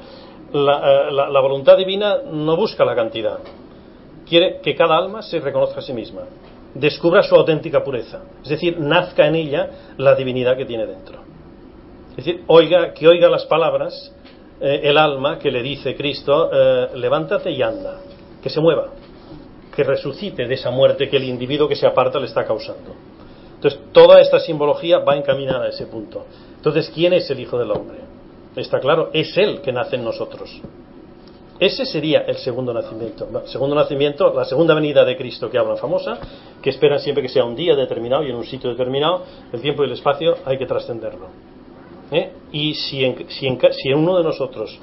[0.54, 3.40] Eh, la, voluntad divina no busca la cantidad,
[4.28, 6.24] quiere que cada alma se reconozca a sí misma,
[6.74, 11.22] descubra su auténtica pureza, es decir, nazca en ella la divinidad que tiene dentro.
[12.12, 14.14] Es decir, oiga, que oiga las palabras,
[14.60, 18.00] eh, el alma que le dice Cristo, eh, levántate y anda,
[18.44, 18.90] que se mueva,
[19.74, 22.94] que resucite de esa muerte que el individuo que se aparta le está causando.
[23.62, 26.26] Entonces, toda esta simbología va encaminada a ese punto.
[26.56, 28.00] Entonces, ¿quién es el Hijo del Hombre?
[28.56, 30.60] Está claro, es Él que nace en nosotros.
[31.60, 33.28] Ese sería el segundo nacimiento.
[33.46, 36.18] Segundo nacimiento, la segunda venida de Cristo que hablan famosa,
[36.60, 39.84] que esperan siempre que sea un día determinado y en un sitio determinado, el tiempo
[39.84, 41.28] y el espacio hay que trascenderlo.
[42.12, 42.32] ¿Eh?
[42.52, 44.76] Y si en, si, si en uno de nosotros,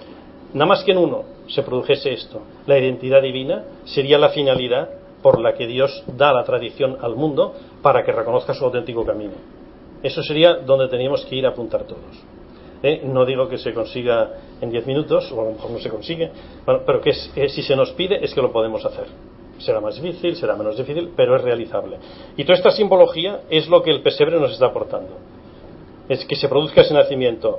[0.53, 4.88] nada más que en uno, se produjese esto, la identidad divina, sería la finalidad
[5.23, 9.35] por la que Dios da la tradición al mundo para que reconozca su auténtico camino.
[10.03, 12.23] Eso sería donde teníamos que ir a apuntar todos.
[12.83, 13.03] ¿Eh?
[13.05, 16.31] No digo que se consiga en 10 minutos, o a lo mejor no se consigue,
[16.65, 19.07] pero que si se nos pide es que lo podemos hacer.
[19.59, 21.99] Será más difícil, será menos difícil, pero es realizable.
[22.37, 25.17] Y toda esta simbología es lo que el pesebre nos está aportando.
[26.09, 27.59] Es que se produzca ese nacimiento.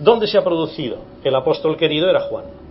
[0.00, 0.98] ¿Dónde se ha producido?
[1.22, 2.63] El apóstol querido era Juan.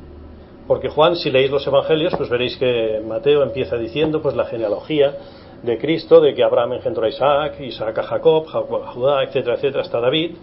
[0.67, 5.17] Porque Juan, si leéis los evangelios, pues veréis que Mateo empieza diciendo pues la genealogía
[5.61, 9.55] de Cristo, de que Abraham engendró a Isaac, Isaac a Jacob, Jacob a Judá, etcétera,
[9.55, 10.35] etcétera, hasta David,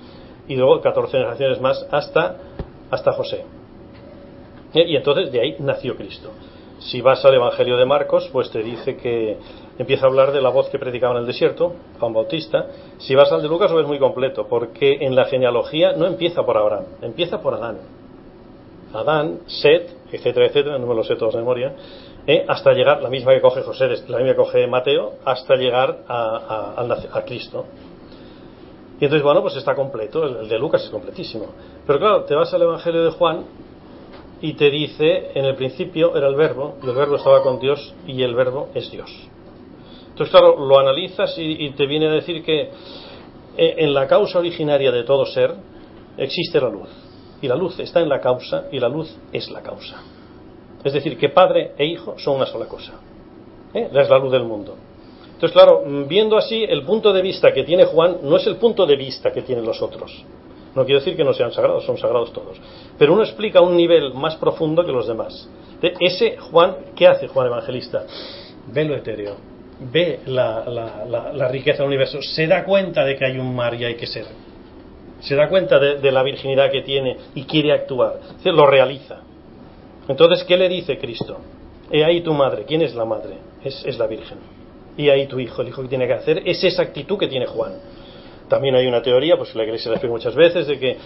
[0.48, 2.37] y luego 14 generaciones más hasta,
[2.90, 3.44] hasta José.
[4.72, 6.30] Y entonces de ahí nació Cristo.
[6.78, 9.37] Si vas al Evangelio de Marcos, pues te dice que
[9.78, 12.68] empieza a hablar de la voz que predicaba en el desierto, Juan Bautista.
[12.98, 16.42] Si vas al de Lucas, lo ves muy completo, porque en la genealogía no empieza
[16.42, 17.78] por Abraham, empieza por Adán.
[18.94, 21.75] Adán, Set, etcétera, etcétera, no me lo sé todos de memoria,
[22.27, 22.44] ¿eh?
[22.49, 27.23] hasta llegar, la misma que coge José, la misma que coge Mateo, hasta llegar a,
[27.27, 27.66] Cristo.
[29.01, 31.46] Y entonces, bueno, pues está completo, el, de Lucas es completísimo.
[31.87, 33.44] Pero claro, te vas al Evangelio de Juan
[34.42, 37.94] y te dice, en el principio era el verbo, y el verbo estaba con Dios,
[38.07, 39.11] y el verbo es Dios.
[40.09, 42.70] Entonces, claro, lo analizas y te viene a decir que
[43.57, 45.55] eh, en la causa originaria de todo ser
[46.16, 46.88] existe la luz.
[47.42, 50.03] Y la luz está en la causa, y la luz es la causa.
[50.85, 52.92] Es decir, que padre e hijo son una sola cosa.
[53.74, 53.88] ¿Eh?
[53.92, 54.76] Es la luz del mundo.
[55.40, 58.85] Entonces, claro, viendo así, el punto de vista que tiene Juan no es el punto
[58.85, 60.24] de vista que tienen los otros.
[60.74, 62.61] No quiero decir que no sean sagrados, son sagrados todos.
[62.98, 65.48] Pero uno explica un nivel más profundo que los demás.
[65.81, 68.05] De ese Juan, ¿qué hace Juan Evangelista?
[68.66, 69.37] Ve lo etéreo,
[69.92, 73.94] ve la, riqueza del universo, se da cuenta de que hay un mar y hay
[73.94, 74.26] que ser.
[75.20, 78.20] Se da cuenta de, la virginidad que tiene y quiere actuar.
[78.44, 79.20] lo realiza.
[80.09, 81.38] Entonces, ¿qué le dice Cristo?
[81.90, 82.64] He ahí tu madre.
[82.66, 83.35] ¿Quién es la madre?
[83.62, 84.38] Es, la Virgen.
[84.96, 85.62] Y ahí tu hijo.
[85.62, 87.72] El hijo que tiene que hacer es esa actitud que tiene Juan.
[88.48, 90.96] También hay una teoría, pues la iglesia la explica muchas veces, de que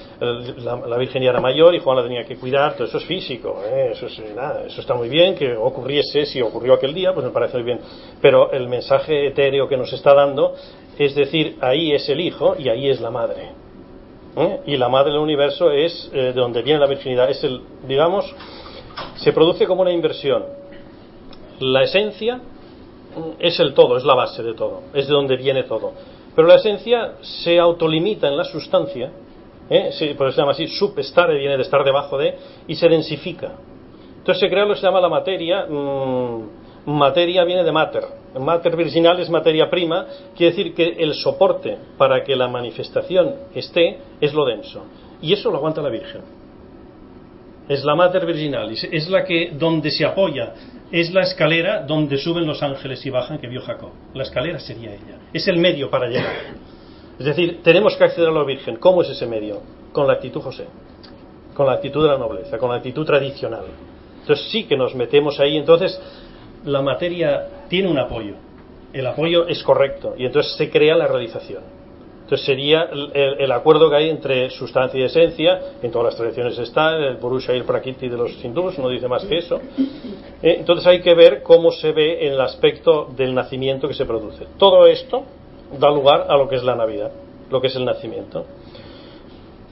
[0.58, 3.62] la, Virgen ya era mayor y Juan la tenía que cuidar, todo eso es físico,
[3.66, 3.90] ¿eh?
[3.92, 7.32] eso, es, nada, eso está muy bien, que ocurriese, si ocurrió aquel día, pues me
[7.32, 7.80] parece muy bien.
[8.22, 10.54] Pero el mensaje etéreo que nos está dando
[10.98, 13.63] es decir, ahí es el hijo y ahí es la madre.
[14.36, 14.60] ¿Eh?
[14.66, 18.24] Y la madre del universo es eh, de donde viene la virginidad, es el, digamos,
[19.16, 20.44] se produce como una inversión.
[21.60, 22.40] La esencia
[23.38, 25.92] es el todo, es la base de todo, es de donde viene todo.
[26.34, 29.12] Pero la esencia se autolimita en la sustancia,
[29.70, 30.14] ¿eh?
[30.16, 33.52] por eso se llama así, subestare viene de estar debajo de, y se densifica.
[34.18, 38.04] Entonces se crea lo que se llama la materia, mm, materia viene de mater,
[38.38, 43.98] mater virginal es materia prima, quiere decir que el soporte para que la manifestación esté
[44.20, 44.84] es lo denso.
[45.22, 46.20] Y eso lo aguanta la Virgen.
[47.66, 50.52] Es la mater virginal, es la que donde se apoya
[50.94, 53.90] es la escalera donde suben los ángeles y bajan que vio Jacob.
[54.14, 55.18] La escalera sería ella.
[55.32, 56.36] Es el medio para llegar.
[57.18, 58.76] Es decir, tenemos que acceder a la Virgen.
[58.76, 59.60] ¿Cómo es ese medio?
[59.92, 60.66] Con la actitud José.
[61.52, 63.64] Con la actitud de la nobleza, con la actitud tradicional.
[64.20, 65.56] Entonces sí que nos metemos ahí.
[65.56, 66.00] Entonces
[66.64, 68.34] la materia tiene un apoyo.
[68.92, 70.14] El apoyo es correcto.
[70.16, 71.62] Y entonces se crea la realización.
[72.24, 76.96] Entonces sería el, acuerdo que hay entre sustancia y esencia, en todas las tradiciones está,
[76.96, 79.60] el Purusha y el Prakriti de los hindús, no dice más que eso.
[80.42, 84.06] Eh, entonces hay que ver cómo se ve en el aspecto del nacimiento que se
[84.06, 84.46] produce.
[84.56, 85.24] Todo esto
[85.78, 87.12] da lugar a lo que es la Navidad,
[87.50, 88.46] lo que es el nacimiento.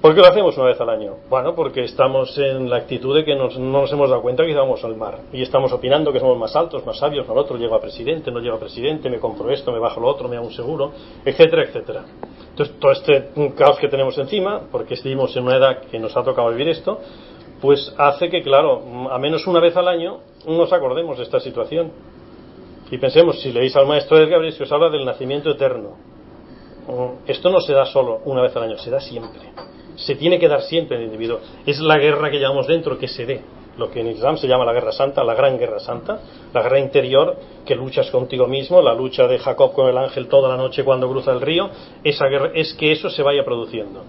[0.02, 1.18] ¿Por qué lo hacemos una vez al año?
[1.30, 4.82] Bueno, porque estamos en la actitud de que no nos hemos dado cuenta que vamos
[4.82, 7.80] al mar y estamos opinando que somos más altos, más sabios, el otro, llego a
[7.80, 10.52] presidente, no llego a presidente, me compro esto, me bajo lo otro, me hago un
[10.52, 10.90] seguro,
[11.24, 12.04] etcétera, etcétera.
[12.50, 16.24] Entonces, todo este caos que tenemos encima, porque estuvimos en una edad que nos ha
[16.24, 16.98] tocado vivir esto,
[17.60, 21.92] pues hace que, claro, a menos una vez al año nos acordemos de esta situación.
[22.90, 25.90] Y pensemos, si leéis al maestro de Gabriel, se os habla del nacimiento eterno.
[27.24, 29.52] Esto no se da solo una vez al año, se da siempre
[29.96, 31.40] se tiene que dar siempre en el individuo.
[31.66, 33.42] Es la guerra que llevamos dentro que se dé.
[33.78, 36.20] Lo que en Islam se llama la guerra santa, la gran guerra santa,
[36.52, 40.50] la guerra interior que luchas contigo mismo, la lucha de Jacob con el ángel toda
[40.50, 41.70] la noche cuando cruza el río,
[42.04, 44.04] esa guerra, es que eso se vaya produciendo.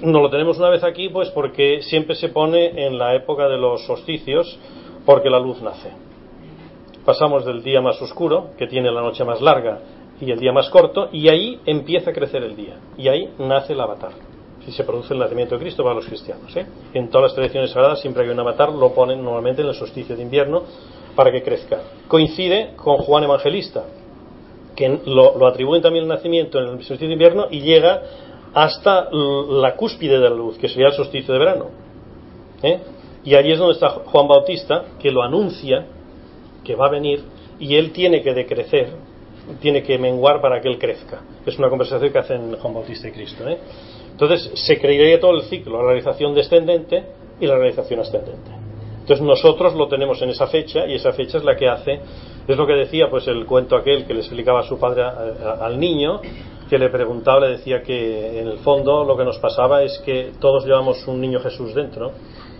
[0.00, 3.58] No lo tenemos una vez aquí, pues porque siempre se pone en la época de
[3.58, 4.58] los solsticios,
[5.04, 5.90] porque la luz nace.
[7.04, 9.80] Pasamos del día más oscuro, que tiene la noche más larga,
[10.18, 13.74] y el día más corto, y ahí empieza a crecer el día, y ahí nace
[13.74, 14.31] el avatar
[14.64, 16.54] si se produce el nacimiento de Cristo para los cristianos.
[16.56, 16.66] ¿eh?
[16.94, 19.74] En todas las tradiciones sagradas, siempre que hay un avatar, lo ponen normalmente en el
[19.74, 20.62] solsticio de invierno
[21.16, 21.80] para que crezca.
[22.08, 23.84] Coincide con Juan Evangelista,
[24.76, 28.02] que lo, atribuyen también el nacimiento en el solsticio de invierno y llega
[28.54, 31.66] hasta la cúspide de la luz, que sería el solsticio de verano.
[32.62, 32.80] ¿eh?
[33.24, 35.86] Y allí es donde está Juan Bautista, que lo anuncia,
[36.64, 37.22] que va a venir,
[37.58, 38.90] y él tiene que decrecer,
[39.60, 41.22] tiene que menguar para que él crezca.
[41.46, 43.48] Es una conversación que hacen Juan Bautista y Cristo.
[43.48, 43.58] ¿eh?
[44.22, 47.02] Entonces se creería todo el ciclo, la realización descendente
[47.40, 48.52] y la realización ascendente.
[49.00, 51.98] Entonces nosotros lo tenemos en esa fecha y esa fecha es la que hace,
[52.46, 55.80] es lo que decía pues el cuento aquel que le explicaba a su padre al
[55.80, 56.20] niño,
[56.70, 60.30] que le preguntaba, le decía que en el fondo lo que nos pasaba es que
[60.40, 62.12] todos llevamos un niño Jesús dentro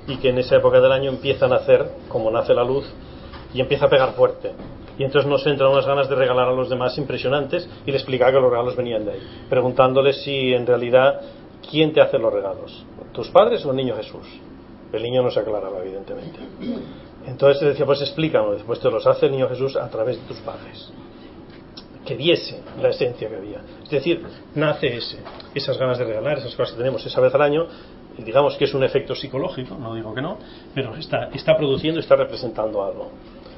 [0.09, 2.93] y que en esa época del año empieza a nacer, como nace la luz,
[3.55, 4.51] y empieza a pegar fuerte.
[4.99, 8.33] Y entonces nos entran unas ganas de regalar a los demás impresionantes y le explicaba
[8.33, 11.21] que los regalos venían de ahí, preguntándole si en realidad
[11.71, 12.85] ¿quién te hace los regalos?
[13.13, 14.27] ¿Tus padres o el niño Jesús?
[14.93, 16.39] El niño no se aclaraba, evidentemente.
[17.27, 20.39] Entonces decía, pues explícanos, después te los hace el niño Jesús a través de tus
[20.39, 20.93] padres.
[22.05, 23.61] Que diese la esencia que había.
[23.85, 24.23] Es decir,
[24.55, 25.19] nace ese,
[25.55, 27.67] esas ganas de regalar, esas cosas que tenemos esa vez al año,
[28.19, 30.37] digamos que es un efecto psicológico, no digo que no,
[30.75, 33.13] pero está, está produciendo, está representando algo.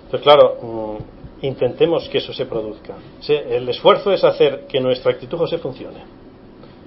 [0.05, 2.95] Entonces, claro, mm, intentemos que eso se produzca.
[3.27, 6.24] El esfuerzo es hacer que nuestra actitud José funcione.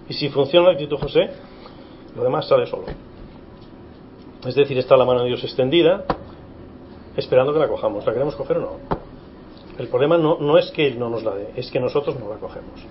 [0.10, 1.30] Y si funciona la actitud José,
[2.15, 2.86] lo demás sale solo.
[4.46, 6.06] Es decir, está la mano de Dios extendida,
[7.15, 8.06] esperando que la cojamos.
[8.06, 8.72] ¿La queremos coger o no?
[9.78, 12.30] El problema no, no es que Él no nos la dé, es que nosotros no
[12.30, 12.82] la cogemos.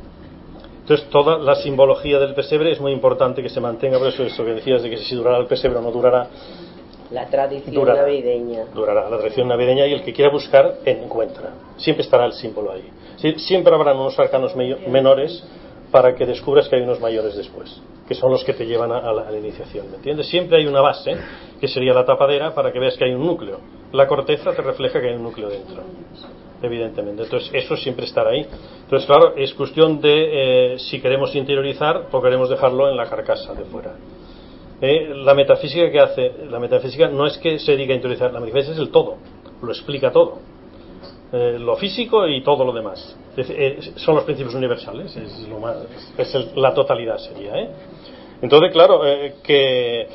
[0.83, 3.99] Entonces, toda la simbología del pesebre es muy importante que se mantenga.
[3.99, 6.29] Por eso, eso que decías de que si durará el pesebre o no durará.
[7.11, 8.67] La tradición navideña.
[8.73, 11.55] Durará la tradición navideña y el que quiera buscar, encuentra.
[11.77, 12.89] Siempre estará el símbolo ahí.
[13.39, 15.43] Siempre habrá unos arcanos menores
[15.91, 19.13] para que descubras que hay unos mayores después, que son los que te llevan a,
[19.13, 20.29] la, iniciación, ¿me entiendes?
[20.29, 21.17] Siempre hay una base,
[21.61, 23.61] que sería la tapadera, para que veas que hay un núcleo.
[23.93, 25.83] La corteza te refleja que hay un núcleo dentro,
[26.63, 27.23] evidentemente.
[27.23, 28.47] Entonces, eso siempre estará ahí.
[28.83, 33.55] Entonces, claro, es cuestión de eh, si queremos interiorizar o queremos dejarlo en la carcasa
[33.55, 33.95] de fuera.
[34.81, 38.75] Eh, la metafísica que hace, la metafísica no es que se diga interiorizar, la metafísica
[38.75, 39.17] es el todo,
[39.63, 40.39] lo explica todo.
[41.33, 43.17] Eh, lo físico y todo lo demás
[43.97, 45.77] son los principios universales, es, lo más,
[46.17, 47.57] es la totalidad sería.
[47.57, 47.71] ¿eh?
[48.41, 49.01] Entonces, claro,
[49.43, 50.09] que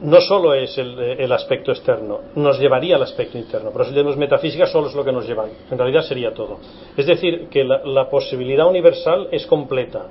[0.00, 3.70] no solo es el, aspecto externo, nos llevaría al aspecto interno.
[3.70, 5.46] Por eso tenemos metafísica solo es lo que nos lleva.
[5.70, 6.58] En realidad sería todo.
[6.96, 10.06] Es decir, que la, posibilidad universal es completa,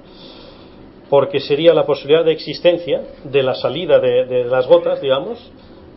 [1.09, 5.39] porque sería la posibilidad de existencia de la salida de, las gotas, digamos,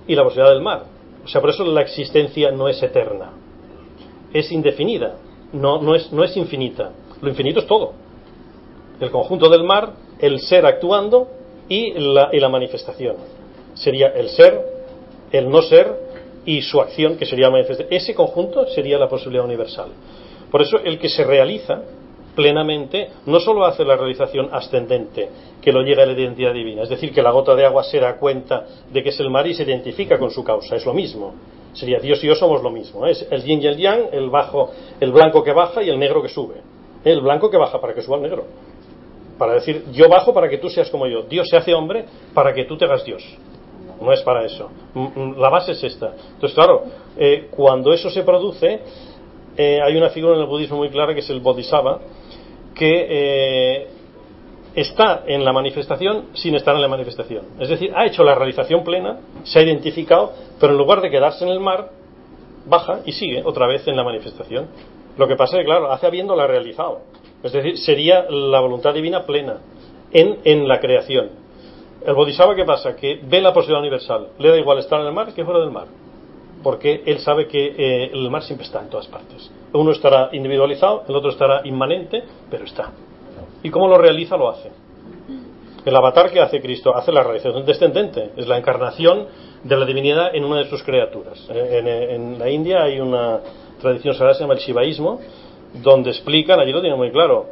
[0.06, 0.82] y la posibilidad del mar.
[1.24, 3.32] O sea, por eso la existencia no es eterna,
[4.32, 5.16] es indefinida,
[5.52, 6.90] no, no, es, no es infinita.
[7.20, 7.92] Lo infinito es todo.
[9.00, 11.28] El conjunto del mar, el ser actuando
[11.68, 13.16] y la, y la manifestación
[13.74, 14.60] sería el ser,
[15.32, 16.10] el no ser
[16.44, 17.86] y su acción, que sería manifestar.
[17.90, 19.90] Ese conjunto sería la posibilidad universal.
[20.50, 21.82] Por eso el que se realiza
[22.34, 25.28] plenamente no solo hace la realización ascendente
[25.60, 27.98] que lo llega a la identidad divina, es decir, que la gota de agua se
[27.98, 30.94] da cuenta de que es el mar y se identifica con su causa, es lo
[30.94, 31.34] mismo.
[31.72, 34.70] Sería Dios y yo somos lo mismo, es el yin y el yang, el bajo,
[34.98, 36.56] el blanco que baja y el negro que sube.
[37.04, 38.44] El blanco que baja para que suba el negro.
[39.38, 41.22] Para decir, yo bajo para que tú seas como yo.
[41.22, 43.24] Dios se hace hombre para que tú te hagas Dios
[44.00, 44.70] no es para eso.
[44.94, 46.14] Mm, mm, la base es esta.
[46.34, 46.84] Entonces, claro,
[47.16, 48.80] eh, cuando eso se produce,
[49.56, 52.00] eh, hay una figura en el budismo muy clara que es el Bodhisattva,
[52.80, 53.88] que eh,
[54.74, 57.44] está en la manifestación sin estar en la manifestación.
[57.60, 61.44] Es decir, ha hecho la realización plena, se ha identificado, pero en lugar de quedarse
[61.44, 61.90] en el mar,
[62.64, 64.68] baja y sigue otra vez en la manifestación.
[65.18, 67.02] Lo que pasa es que, claro, hace habiéndola realizado.
[67.42, 69.58] Es decir, sería la voluntad divina plena
[70.10, 71.32] en, en la creación.
[72.06, 72.96] El Bodhisattva, ¿qué pasa?
[72.96, 74.28] Que ve la posibilidad universal.
[74.38, 75.86] Le da igual estar en el mar que fuera del mar.
[76.62, 79.50] Porque él sabe que eh, el mar siempre está en todas partes.
[79.72, 82.92] Uno estará individualizado, el otro estará inmanente, pero está.
[83.62, 84.36] ¿Y cómo lo realiza?
[84.36, 84.70] Lo hace.
[85.84, 88.32] El avatar que hace Cristo hace la realización descendente.
[88.36, 89.26] Es la encarnación
[89.62, 91.38] de la divinidad en una de sus criaturas.
[91.50, 93.40] Eh, en, la India hay una
[93.80, 95.20] tradición sagrada que se llama el shivaísmo,
[95.82, 97.46] donde explican, allí lo tienen muy claro,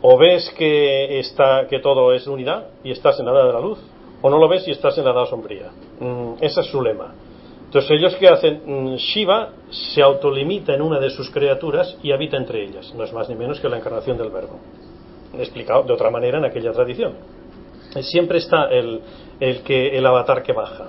[0.00, 3.60] o ves que, está, que todo es unidad y estás en la edad de la
[3.60, 3.78] luz,
[4.20, 5.70] o no lo ves y estás en la edad sombría.
[6.00, 7.14] Mm, ese es su lema.
[7.72, 12.36] Entonces ellos que hacen, mm, Shiva se autolimita en una de sus criaturas y habita
[12.36, 12.92] entre ellas.
[12.94, 14.60] No es más ni menos que la encarnación del verbo.
[15.38, 17.14] Explicado de otra manera en aquella tradición.
[18.02, 19.00] Siempre está el,
[19.40, 20.88] el, que, el avatar que baja.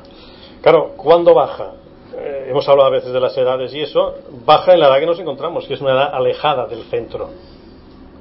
[0.61, 1.71] Claro, ¿cuándo baja?
[2.17, 4.15] Eh, hemos hablado a veces de las edades y eso,
[4.45, 7.29] baja en la edad que nos encontramos, que es una edad alejada del centro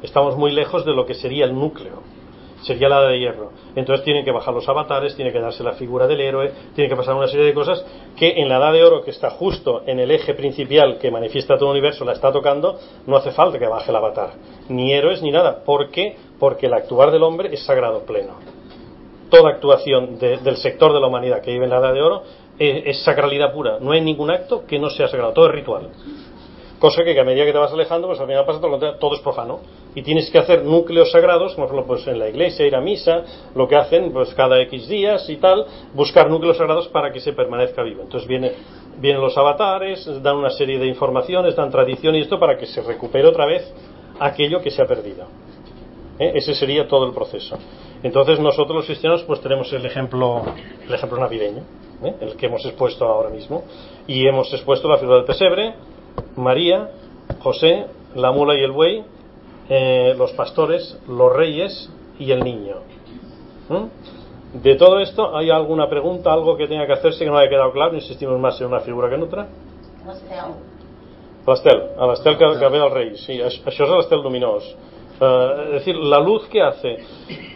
[0.03, 2.03] estamos muy lejos de lo que sería el núcleo,
[2.62, 3.51] sería la de hierro.
[3.77, 6.96] Entonces tienen que bajar los avatares, tiene que darse la figura del héroe, tiene que
[6.96, 7.85] pasar una serie de cosas
[8.16, 11.57] que en la edad de oro, que está justo en el eje principal que manifiesta
[11.57, 14.31] todo el universo, la está tocando, no hace falta que baje el avatar,
[14.68, 15.64] ni héroes ni nada.
[15.64, 16.16] ¿Por qué?
[16.38, 18.35] Porque el actuar del hombre es sagrado pleno.
[19.31, 22.22] Toda actuación del sector de la humanidad que vive en la edad de oro
[22.59, 23.79] es, es sacralidad pura.
[23.81, 25.88] No hay ningún acto que no sea sagrado, todo es ritual.
[26.83, 29.21] Cosa que, a medida que te vas alejando, pues al final pasa todo, todo es
[29.21, 29.61] profano.
[29.95, 33.23] Y tienes que hacer núcleos sagrados, como ejemplo pues en la iglesia, ir a misa,
[33.55, 35.64] lo que hacen pues cada X días y tal,
[35.95, 38.03] buscar núcleos sagrados para que se permanezca vivo.
[38.03, 38.51] Entonces viene,
[38.99, 42.83] vienen los avatares, dan una serie de informaciones, dan tradición y esto para que se
[42.83, 43.73] recupere otra vez
[44.18, 45.27] aquello que se ha perdido.
[46.18, 46.33] ¿Eh?
[46.35, 47.59] Ese sería todo el proceso.
[48.03, 50.42] Entonces nosotros los cristianos pues tenemos el ejemplo,
[50.85, 51.62] el ejemplo navideño,
[52.03, 52.14] ¿eh?
[52.23, 53.62] el que hemos expuesto ahora mismo,
[54.09, 55.75] y hemos expuesto la figura del pesebre,
[56.37, 56.90] María,
[57.40, 59.05] José, la mula y el buey,
[59.68, 62.77] eh, los pastores, los reyes y el niño.
[63.68, 64.62] ¿Mm?
[64.62, 67.72] De todo esto, ¿hay alguna pregunta, algo que tenga que hacerse que no haya quedado
[67.72, 67.94] claro?
[67.94, 69.48] Insistimos más en una figura que en otra.
[71.46, 74.66] L'estel, a l'estel que, que ve al rei, sí, això és l'estel luminós.
[75.18, 76.98] Uh, es decir, la luz que hace,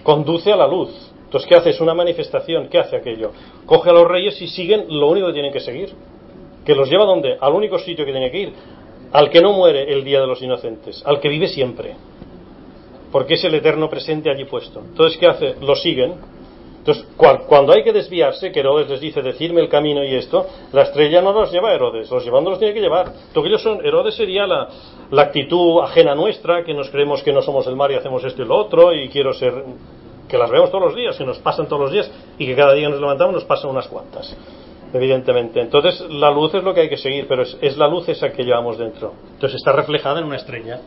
[0.02, 0.90] conduce a la luz.
[1.24, 1.70] Entonces, ¿qué hace?
[1.70, 2.68] Es una manifestación.
[2.68, 3.30] ¿Qué hace aquello?
[3.66, 5.94] Coge a los reyes y siguen lo único que tienen que seguir
[6.66, 7.38] que los lleva donde?
[7.40, 8.52] Al único sitio que tiene que ir,
[9.12, 11.94] al que no muere el día de los inocentes, al que vive siempre,
[13.12, 14.80] porque es el eterno presente allí puesto.
[14.80, 15.54] Entonces, ¿qué hace?
[15.60, 16.14] Lo siguen.
[16.78, 20.82] Entonces, cuando hay que desviarse, que Herodes les dice, decirme el camino y esto, la
[20.82, 23.12] estrella no los lleva a Herodes, los llevando los tiene que llevar.
[23.32, 24.68] Todo ellos son, Herodes sería la,
[25.10, 28.42] la actitud ajena nuestra, que nos creemos que no somos el mar y hacemos esto
[28.42, 29.64] y lo otro, y quiero ser,
[30.28, 32.74] que las vemos todos los días, que nos pasan todos los días, y que cada
[32.74, 34.36] día nos levantamos nos pasan unas cuantas
[34.92, 35.60] evidentemente.
[35.60, 38.44] Entonces, la luz es lo que hay que seguir, pero es, la luz esa que
[38.44, 39.12] llevamos dentro.
[39.34, 40.80] Entonces, está reflejada en una estrella.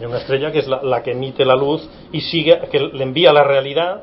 [0.00, 3.32] En una estrella que es la, que emite la luz y sigue, que le envía
[3.32, 4.02] la realidad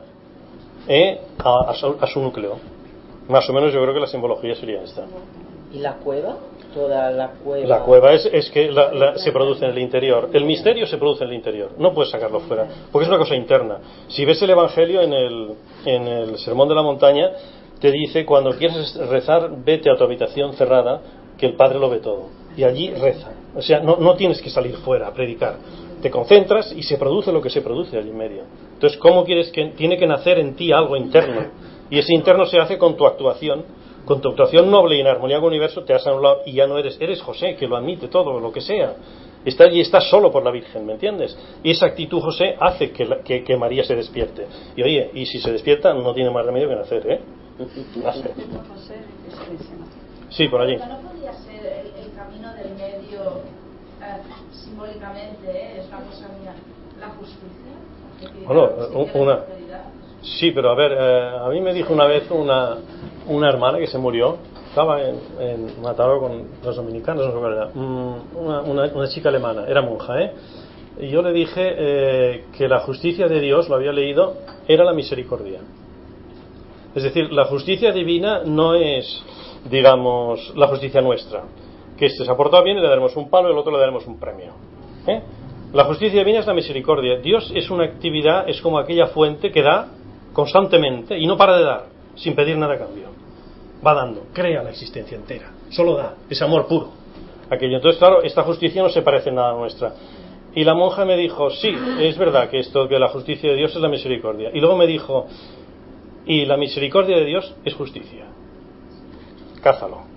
[0.88, 2.57] eh, a, su, núcleo.
[3.27, 5.05] Más o menos, yo creo que la simbología sería esta.
[5.73, 6.38] ¿Y la cueva?
[6.73, 7.67] Toda la cueva.
[7.67, 8.71] La cueva es, es que
[9.17, 10.30] se produce en el interior.
[10.34, 11.71] El misterio se produce en el interior.
[11.77, 12.67] No puedes sacarlo fuera.
[12.91, 13.80] Porque es una cosa interna.
[14.07, 15.49] Si ves el Evangelio en el,
[15.86, 17.32] en el Sermón de la Montaña,
[17.80, 21.01] te dice, cuando quieres rezar, vete a tu habitación cerrada,
[21.38, 22.27] que el Padre lo ve todo.
[22.57, 23.32] y allí reza.
[23.55, 25.57] O sea, no, no tienes que salir fuera a predicar.
[26.01, 28.43] Te concentras y se produce lo que se produce allí en medio.
[28.73, 31.41] Entonces, ¿cómo quieres que tiene que nacer en ti algo interno?
[31.89, 33.63] Y ese interno se hace con tu actuación,
[34.05, 36.67] con tu actuación noble y en armonía con el universo, te has anulado y ya
[36.67, 38.95] no eres, eres José, que lo admite todo, lo que sea.
[39.45, 41.38] Está allí, está solo por la Virgen, ¿me entiendes?
[41.63, 44.47] Y esa actitud, José, hace que, que, que, María se despierte.
[44.75, 47.19] Y oye, y si se despierta, no tiene más remedio que nacer, ¿eh?
[50.30, 50.78] Sí, por allí.
[50.78, 53.41] ¿No podría ser el, el camino del medio
[54.01, 54.22] eh,
[54.53, 56.53] simbólicamente, eh, es una cosa mía,
[56.99, 58.45] la justicia?
[58.45, 58.70] Bueno,
[59.14, 59.39] una.
[60.22, 62.78] Sí, pero a ver, eh, a mí me dijo una vez una,
[63.28, 64.38] una hermana que se murió,
[64.70, 69.30] estaba en, en Mataró con los dominicanos, no sé cuál era, una, una, una, chica
[69.30, 70.34] alemana, era monja, ¿eh?
[70.99, 74.36] Y yo le dije que la justicia de Dios, lo había leído,
[74.68, 75.62] era la misericordia.
[76.95, 79.23] Es decir, la justicia divina no es,
[79.69, 81.43] digamos, la justicia nuestra.
[81.97, 83.79] Que este se ha portado bien y le daremos un palo y al otro le
[83.79, 84.53] daremos un premio.
[85.07, 85.21] ¿eh?
[85.73, 87.17] La justicia divina es la misericordia.
[87.19, 89.89] Dios es una actividad, es como aquella fuente que da
[90.33, 91.85] constantemente y no para de dar,
[92.15, 93.09] sin pedir nada a cambio.
[93.85, 96.91] Va dando, crea la existencia entera, solo da, es amor puro.
[97.49, 97.77] Aquello.
[97.77, 99.93] Entonces, claro, esta justicia no se parece nada a nuestra.
[100.53, 103.75] Y la monja me dijo, sí, es verdad que esto, que la justicia de Dios
[103.75, 104.49] es la misericordia.
[104.53, 105.27] Y luego me dijo,
[106.26, 108.26] y la misericordia de Dios es justicia.
[109.61, 110.09] Cázalo.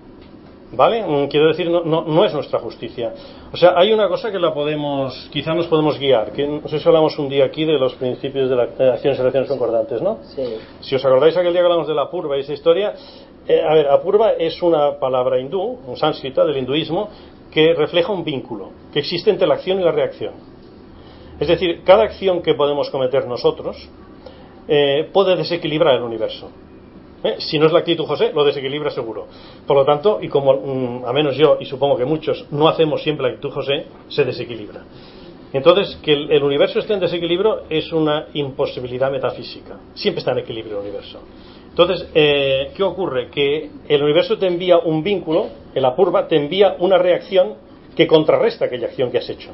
[0.74, 1.04] ¿Vale?
[1.28, 3.12] Quiero decir, no, no, no, es nuestra justicia.
[3.52, 6.78] O sea, hay una cosa que la podemos, quizá nos podemos guiar, que no sé
[6.78, 10.00] si hablamos un día aquí de los principios de, la, de acciones y relaciones concordantes,
[10.00, 10.20] ¿no?
[10.22, 10.42] Sí.
[10.80, 12.94] Si os acordáis aquel día que hablamos de la purva y esa historia,
[13.46, 17.10] eh, a ver, apurva es una palabra hindú, un sánscrita del hinduismo,
[17.50, 20.32] que refleja un vínculo que existe entre la acción y la reacción.
[21.38, 23.76] Es decir, cada acción que podemos cometer nosotros
[24.68, 26.50] eh, puede desequilibrar el universo.
[27.24, 27.36] ¿Eh?
[27.38, 29.26] Si no es la actitud José, lo desequilibra seguro.
[29.66, 33.02] Por lo tanto, y como mm, a menos yo y supongo que muchos no hacemos
[33.02, 34.82] siempre la actitud José, se desequilibra.
[35.52, 39.78] Entonces, que el, universo esté en desequilibrio es una imposibilidad metafísica.
[39.94, 41.20] Siempre está en equilibrio el universo.
[41.68, 43.28] Entonces, eh, ¿qué ocurre?
[43.28, 47.54] Que el universo te envía un vínculo, en la purva te envía una reacción
[47.94, 49.50] que contrarresta aquella acción que has hecho.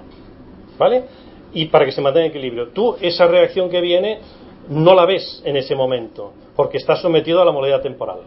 [0.78, 1.04] ¿Vale?
[1.52, 2.68] Y para que se mantenga en equilibrio.
[2.68, 4.20] Tú, esa reacción que viene,
[4.68, 8.20] no la ves en ese momento, porque estás sometido a la modalidad temporal.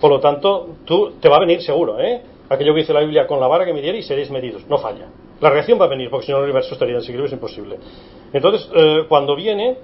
[0.00, 2.22] Por lo tanto, tú te va a venir seguro, ¿eh?
[2.48, 4.66] Aquello que dice la Biblia, con la vara que me diera y seréis medidos.
[4.68, 5.08] No falla.
[5.40, 7.76] La reacción va a venir, porque si no el universo estaría en desequilibrio, es imposible.
[8.32, 9.76] Entonces, eh, cuando viene,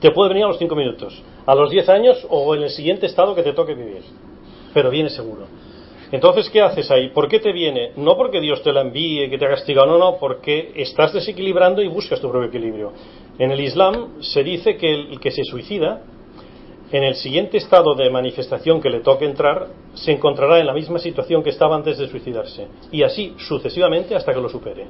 [0.00, 3.06] te puede venir a los 5 minutos, a los 10 años o en el siguiente
[3.06, 4.02] estado que te toque vivir.
[4.74, 5.46] Pero viene seguro.
[6.12, 7.10] Entonces, ¿qué haces ahí?
[7.10, 7.92] ¿Por qué te viene?
[7.96, 11.82] No porque Dios te la envíe, que te ha castigado, no, no, porque estás desequilibrando
[11.82, 12.92] y buscas tu propio equilibrio.
[13.40, 16.02] En el Islam se dice que el que se suicida,
[16.92, 20.98] en el siguiente estado de manifestación que le toque entrar, se encontrará en la misma
[20.98, 22.68] situación que estaba antes de suicidarse.
[22.92, 24.88] Y así sucesivamente hasta que lo supere.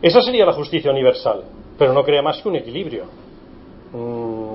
[0.00, 1.42] Esa sería la justicia universal,
[1.76, 3.04] pero no crea más que un equilibrio.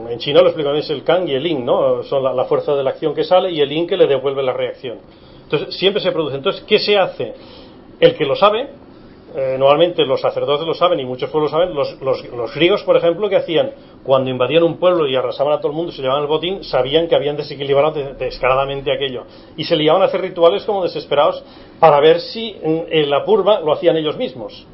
[0.10, 2.02] En China lo explican es el Kang y el Yin, ¿no?
[2.02, 4.42] Son la, la, fuerza de la acción que sale y el Yin que le devuelve
[4.42, 4.98] la reacción.
[5.44, 6.38] Entonces, siempre se produce.
[6.38, 7.36] Entonces, ¿qué se hace?
[8.00, 8.70] El que lo sabe,
[9.36, 12.84] eh, normalmente los sacerdotes lo saben y muchos pueblos lo saben, los, los, los, griegos,
[12.84, 13.72] por ejemplo, que hacían
[14.04, 17.08] cuando invadían un pueblo y arrasaban a todo el mundo, se llevaban el botín, sabían
[17.08, 19.24] que habían desequilibrado descaradamente aquello.
[19.58, 21.44] Y se liaban a hacer rituales como desesperados
[21.80, 24.68] para ver si en, la purva lo hacían ellos mismos.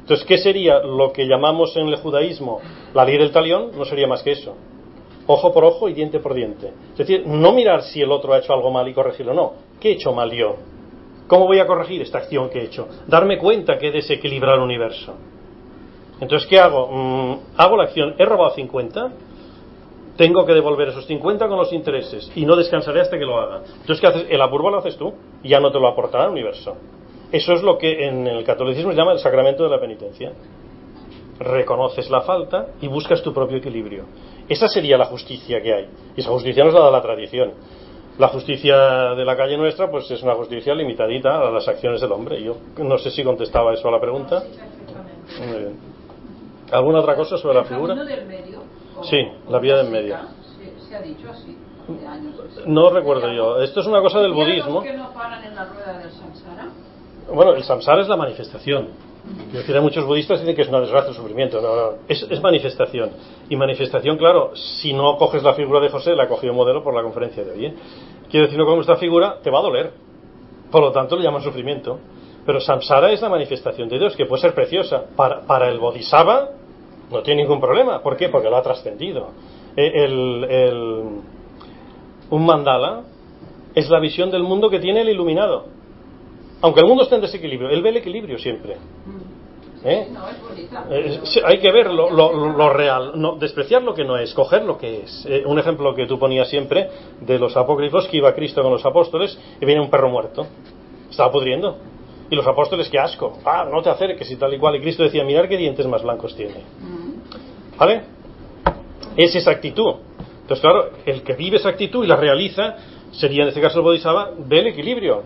[0.00, 2.60] Entonces, ¿qué sería lo que llamamos en el judaísmo
[2.94, 3.72] la ley del talión?
[3.76, 4.54] No sería más que eso.
[5.26, 6.72] Ojo por ojo y diente por diente.
[6.92, 9.52] Es decir, no mirar si el otro ha hecho algo mal y corregirlo, no.
[9.80, 10.56] ¿Qué he hecho mal yo?
[11.28, 12.88] ¿Cómo voy a corregir esta acción que he hecho?
[13.06, 15.14] Darme cuenta que he desequilibrado el universo.
[16.20, 16.88] Entonces, ¿qué hago?
[16.90, 19.12] Mm, hago la acción, he robado 50,
[20.16, 23.58] tengo que devolver esos 50 con los intereses y no descansaré hasta que lo haga.
[23.58, 24.26] Entonces, ¿qué haces?
[24.28, 25.12] El apurbo lo haces tú
[25.42, 26.76] y ya no te lo aportará el universo.
[27.30, 30.32] Eso es lo que en el catolicismo se llama el sacramento de la penitencia.
[31.38, 34.04] Reconoces la falta y buscas tu propio equilibrio.
[34.48, 35.88] Esa sería la justicia que hay.
[36.16, 37.52] Y esa justicia nos la da la tradición.
[38.18, 38.76] La justicia
[39.14, 42.42] de la calle nuestra, pues es una justicia limitadita a las acciones del hombre.
[42.42, 44.42] Yo no sé si contestaba eso a la pregunta.
[45.38, 45.76] Muy bien.
[46.72, 47.94] ¿Alguna otra cosa sobre la figura?
[49.02, 50.16] Sí, la vía del medio.
[50.88, 51.56] Se, ha dicho así.
[52.66, 53.62] No recuerdo yo.
[53.62, 54.82] Esto es una cosa del budismo.
[54.82, 56.68] que no paran en la rueda del samsara?
[57.32, 58.88] Bueno, el samsara es la manifestación.
[59.52, 61.60] Yo decir, muchos budistas dicen que es una desgracia el sufrimiento.
[61.60, 61.90] No, no.
[62.08, 63.10] Es, es, manifestación.
[63.48, 66.94] Y manifestación, claro, si no coges la figura de José, la ha cogido modelo por
[66.94, 67.66] la conferencia de hoy.
[67.66, 67.74] ¿eh?
[68.30, 69.92] Quiero decir, no coges esta figura, te va a doler.
[70.70, 71.98] Por lo tanto, le llaman sufrimiento.
[72.46, 75.04] Pero samsara es la manifestación de Dios, que puede ser preciosa.
[75.16, 76.48] Para, para el bodhisattva
[77.10, 78.02] no tiene ningún problema.
[78.02, 78.28] ¿Por qué?
[78.28, 79.28] Porque lo ha trascendido.
[79.76, 81.02] El, el,
[82.30, 83.02] un mandala
[83.74, 85.77] es la visión del mundo que tiene el iluminado.
[86.60, 88.76] Aunque el mundo esté en desequilibrio, él ve el equilibrio siempre.
[89.84, 90.08] ¿Eh?
[90.48, 90.86] Bonita.
[90.90, 94.34] Eh, sí, hay que ver lo, lo- lo real, no, despreciar lo que no es,
[94.34, 95.24] coger lo que es.
[95.28, 96.90] Eh, un ejemplo que tú ponías siempre
[97.20, 100.46] de los apócrifos, que iba Cristo con los apóstoles y viene un perro muerto.
[101.08, 101.76] Estaba pudriendo.
[102.28, 103.38] Y los apóstoles, qué asco.
[103.44, 104.74] Ah, no te acerques y tal y cual.
[104.76, 106.56] Y Cristo decía, mirar qué dientes más blancos tiene.
[107.78, 108.02] ¿Vale?
[109.16, 109.94] Es esa actitud.
[110.42, 112.76] Entonces, claro, el que vive esa actitud y la realiza,
[113.12, 115.22] sería en este caso el Bodhisattva, ve el equilibrio.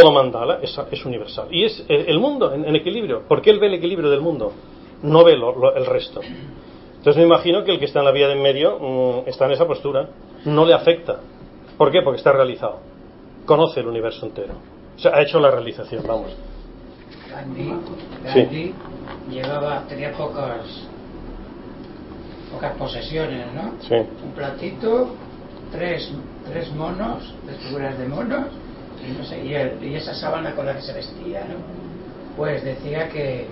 [0.00, 1.46] Todo mandala es, es universal.
[1.50, 3.22] Y es el el mundo en, en equilibrio.
[3.28, 4.52] ¿Por qué él ve el equilibrio del mundo?
[5.02, 6.20] No ve lo- lo- el resto.
[6.22, 9.46] Entonces me imagino que el que está en la vía de en medio mm, está
[9.46, 10.08] en esa postura.
[10.44, 11.20] No le afecta.
[11.78, 12.02] ¿Por qué?
[12.02, 12.78] Porque está realizado.
[13.44, 14.54] Conoce el universo entero.
[14.96, 16.34] O sea, ha hecho la realización, vamos.
[17.30, 17.72] Gandhi,
[18.32, 18.40] Sí.
[18.40, 18.74] Gandhi
[19.30, 20.88] llevaba, tenía pocas
[22.52, 23.72] pocas posesiones, ¿no?
[23.80, 23.94] Sí.
[23.94, 25.08] Un platito,
[25.70, 26.10] tres,
[26.50, 28.46] tres monos, tres figuras de monos,
[29.02, 31.56] y, esa sábana con la que se vestía, ¿no?
[32.36, 33.46] Pues decía que,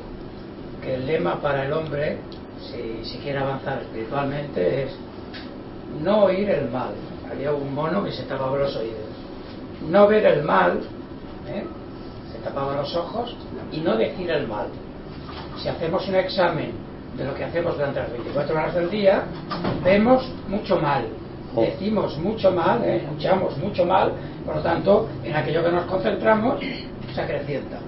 [0.82, 2.18] que el lema para el hombre,
[2.60, 4.96] si, si quiere avanzar espiritualmente, es
[6.02, 6.92] no oír el mal.
[7.30, 8.98] Había un mono que se tapaba los oídos.
[9.88, 10.80] No ver el mal,
[11.48, 11.64] ¿eh?
[12.32, 13.34] se tapaba los ojos,
[13.72, 14.68] y no decir el mal.
[15.62, 16.72] Si hacemos un examen
[17.16, 19.24] de lo que hacemos durante las 24 horas del día,
[19.82, 21.06] vemos mucho mal,
[21.62, 22.96] decimos mucho mal, ¿eh?
[22.96, 24.12] escuchamos mucho mal,
[24.44, 26.60] por lo tanto, en aquello que nos concentramos
[27.14, 27.78] se acrecienta.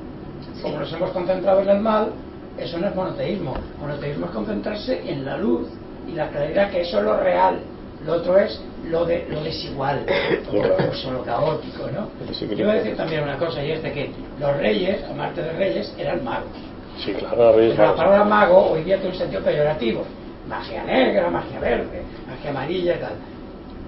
[0.63, 2.13] Como nos hemos concentrado en el mal,
[2.59, 3.55] eso no es monoteísmo.
[3.81, 5.69] Monoteísmo es concentrarse en la luz
[6.09, 7.61] y la claridad, que eso es lo real.
[8.05, 10.05] Lo otro es lo, de, lo desigual,
[10.53, 12.09] lo lo caótico, ¿no?
[12.55, 15.53] Yo voy a decir también una cosa, y es de que los reyes, amarte de
[15.53, 16.51] reyes, eran magos.
[16.99, 20.05] Sí, claro, Pero la palabra mago hoy día tiene un sentido peyorativo.
[20.49, 23.13] Magia negra, magia verde, magia amarilla y tal.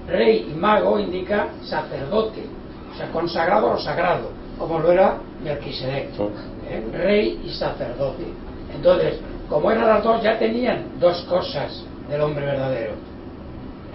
[0.08, 2.42] Rey y mago indica sacerdote,
[2.92, 6.08] o sea, consagrado o sagrado, como lo era Melquisedec.
[6.68, 6.82] ¿eh?
[6.92, 8.24] Rey y sacerdote.
[8.74, 12.92] Entonces, como eran las dos, ya tenían dos cosas del hombre verdadero: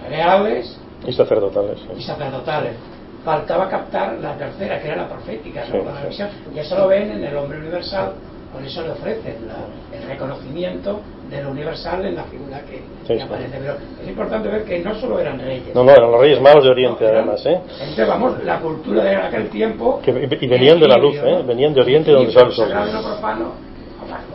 [0.08, 1.78] reales Y sacerdotales.
[1.96, 2.74] y sacerdotales.
[3.24, 5.78] Faltaba captar la tercera, que era la profética, ¿no?
[6.10, 6.32] Sí, la sí.
[6.54, 8.12] Y eso lo ven en el hombre universal,
[8.52, 11.00] por eso le ofrecen la- el reconocimiento
[11.36, 13.58] de lo universal en la figura que, Sí, que aparece.
[13.58, 15.74] Pero es importante ver que no solo eran reyes.
[15.74, 17.60] No, no, eran los Reyes Magos de Oriente, No, eran- además, ¿eh?
[17.80, 20.00] Entonces, vamos, la cultura de aquel tiempo.
[20.02, 21.42] Que- y venían de la luz, ¿eh?
[21.46, 22.68] Venían de Oriente, donde sale el sol.
[22.68, 23.52] Profano,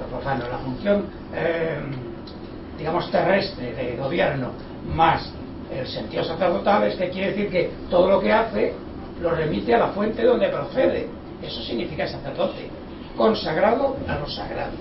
[0.10, 1.78] profano, la función, eh,
[2.78, 4.50] digamos, terrestre de gobierno,
[4.94, 5.32] más
[5.76, 8.74] el sentido sacerdotal, es que quiere decir que todo lo que hace
[9.22, 11.08] lo remite a la fuente donde procede.
[11.44, 12.70] Eso significa sacerdote,
[13.16, 14.72] consagrado a lo sagrado.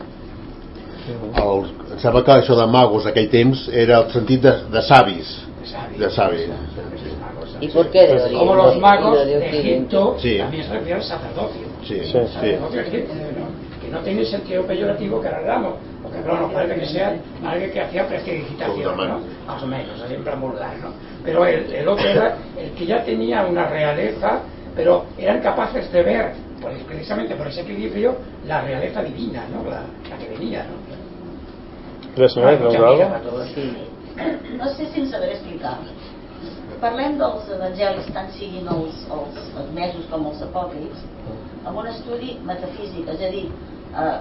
[1.08, 5.30] El, em sembla que això de magos aquell temps era el sentit de, de savis
[5.98, 6.48] de savis
[7.60, 8.38] ¿Y por qué de Oriente?
[8.38, 9.46] Como los magos no de?
[9.48, 10.38] Egipto Sí.
[10.38, 11.66] también se refiere al sacerdocio.
[11.82, 12.12] sí, Sí.
[12.12, 12.12] sí.
[12.12, 13.48] Sacerdocio ¿no?
[13.82, 17.80] que no tiene sentido peyorativo que arreglamos, porque claro, nos parece que sea alguien que
[17.80, 19.20] hacía prestidigitación, ¿no?
[19.46, 20.90] Más o menos, así en plan vulgar, ¿no?
[21.24, 24.40] Pero el, el otro era el que ya tenía una realeza,
[24.76, 29.68] pero eran capaces de ver, por- precisamente por ese equilibrio, la realeza divina, ¿no?
[29.68, 29.80] La,
[30.10, 30.87] la que venía, ¿no?
[32.18, 33.12] La senyora Mucha pregunta amiga algo?
[33.14, 33.48] para todos.
[34.58, 35.78] No sé si em sabré explicar.
[36.80, 41.04] Parlem dels evangelis, tant siguin els, els admesos com els apòcrifs,
[41.66, 43.44] amb un estudi metafísic, és a dir,
[44.02, 44.18] eh,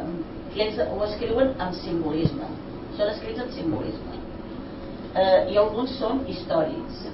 [0.53, 2.49] que ells ho escriuen amb simbolisme.
[2.97, 4.21] Són escrits amb simbolisme.
[5.15, 7.05] Eh, I alguns són històrics.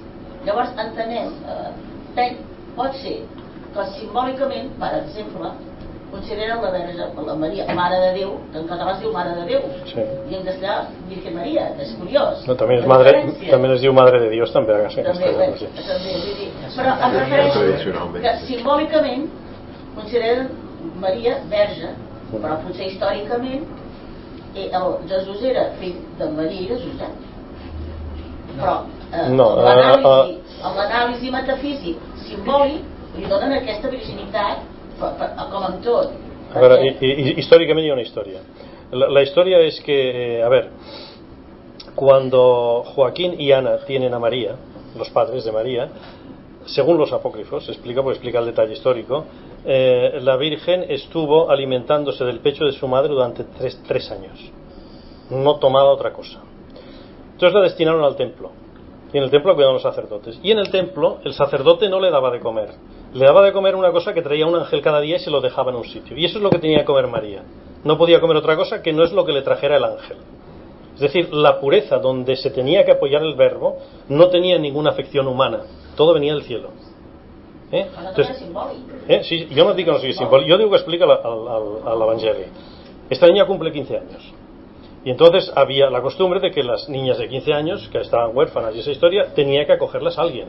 [0.46, 1.32] Llavors, entenem,
[2.18, 2.30] eh,
[2.76, 3.22] pot ser
[3.74, 5.52] que simbòlicament, per exemple,
[6.14, 9.46] consideren la, Verge, la Maria Mare de Déu, que en català es diu Mare de
[9.50, 9.62] Déu,
[9.92, 10.00] Sí.
[10.30, 10.76] i en castellà
[11.10, 12.46] Virgen Maria, que és curiós.
[12.48, 13.12] No, també, és madre,
[13.52, 15.04] també es diu Madre de Dios, també, a casa.
[15.10, 15.68] també, bé, Sí.
[15.76, 18.24] també, vull dir, però em refereixo Tradicionalment.
[18.24, 19.28] que simbòlicament
[19.96, 20.50] consideren
[21.02, 21.90] Maria verge,
[22.34, 23.64] però potser històricament
[24.56, 27.14] eh, el Jesús era fill de Maria i de Josep.
[28.60, 28.76] Però
[29.14, 31.98] eh, No, eh, l'anàlisi amb l'anàlisi metafísic
[32.28, 32.82] simbòlic
[33.18, 34.58] li donen aquesta virginitat
[35.04, 36.10] per, per, com en tot.
[36.54, 38.40] A ver, Perquè- y- y- históricamente hay una historia.
[38.92, 40.70] La, la historia es que, eh, a ver,
[41.96, 44.56] cuando Joaquín y Ana tienen a María,
[44.98, 45.90] los padres de María,
[46.66, 49.26] según los apócrifos, explica, porque explica el detalle histórico,
[49.66, 54.40] eh, la Virgen estuvo alimentándose del pecho de su madre durante tres, tres años.
[55.30, 56.40] No tomaba otra cosa.
[57.34, 58.52] Entonces la destinaron al templo.
[59.12, 60.40] Y en el templo cuidaban los sacerdotes.
[60.42, 62.70] Y en el templo el sacerdote no le daba de comer.
[63.14, 65.40] Le daba de comer una cosa que traía un ángel cada día y se lo
[65.42, 66.18] dejaba en un sitio.
[66.18, 67.44] Y eso es lo que tenía que comer María.
[67.84, 70.18] No podía comer otra cosa que no es lo que le trajera el ángel.
[70.96, 73.78] Es decir, la pureza donde se tenía que apoyar el verbo
[74.10, 75.62] no tenía ninguna afección humana.
[75.96, 76.70] Todo venía del cielo.
[77.72, 77.88] Eh?
[78.10, 78.44] Entonces,
[79.08, 81.48] eh, sí, jo no dic que no sigui simbólico, yo digo que explica la- al,
[81.48, 82.46] al- al Evangelio.
[83.10, 84.32] Esta niña cumple 15 años.
[85.04, 88.76] Y entonces había la costumbre de que las niñas de 15 años, que estaban huérfanas
[88.76, 90.48] y esa historia, tenía que acogerlas a alguien.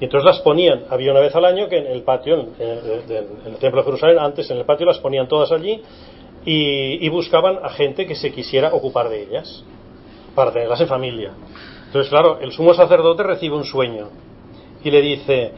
[0.00, 3.56] Y entonces las ponían, había una vez al año que en el patio, en, el
[3.58, 5.82] templo de Jerusalén, antes en el patio las ponían todas allí
[6.44, 9.64] y, y buscaban a gente que se quisiera ocupar de ellas,
[10.34, 11.32] para tenerlas en familia.
[11.86, 14.10] Entonces, claro, el sumo sacerdote recibe un sueño
[14.84, 15.52] y le dice,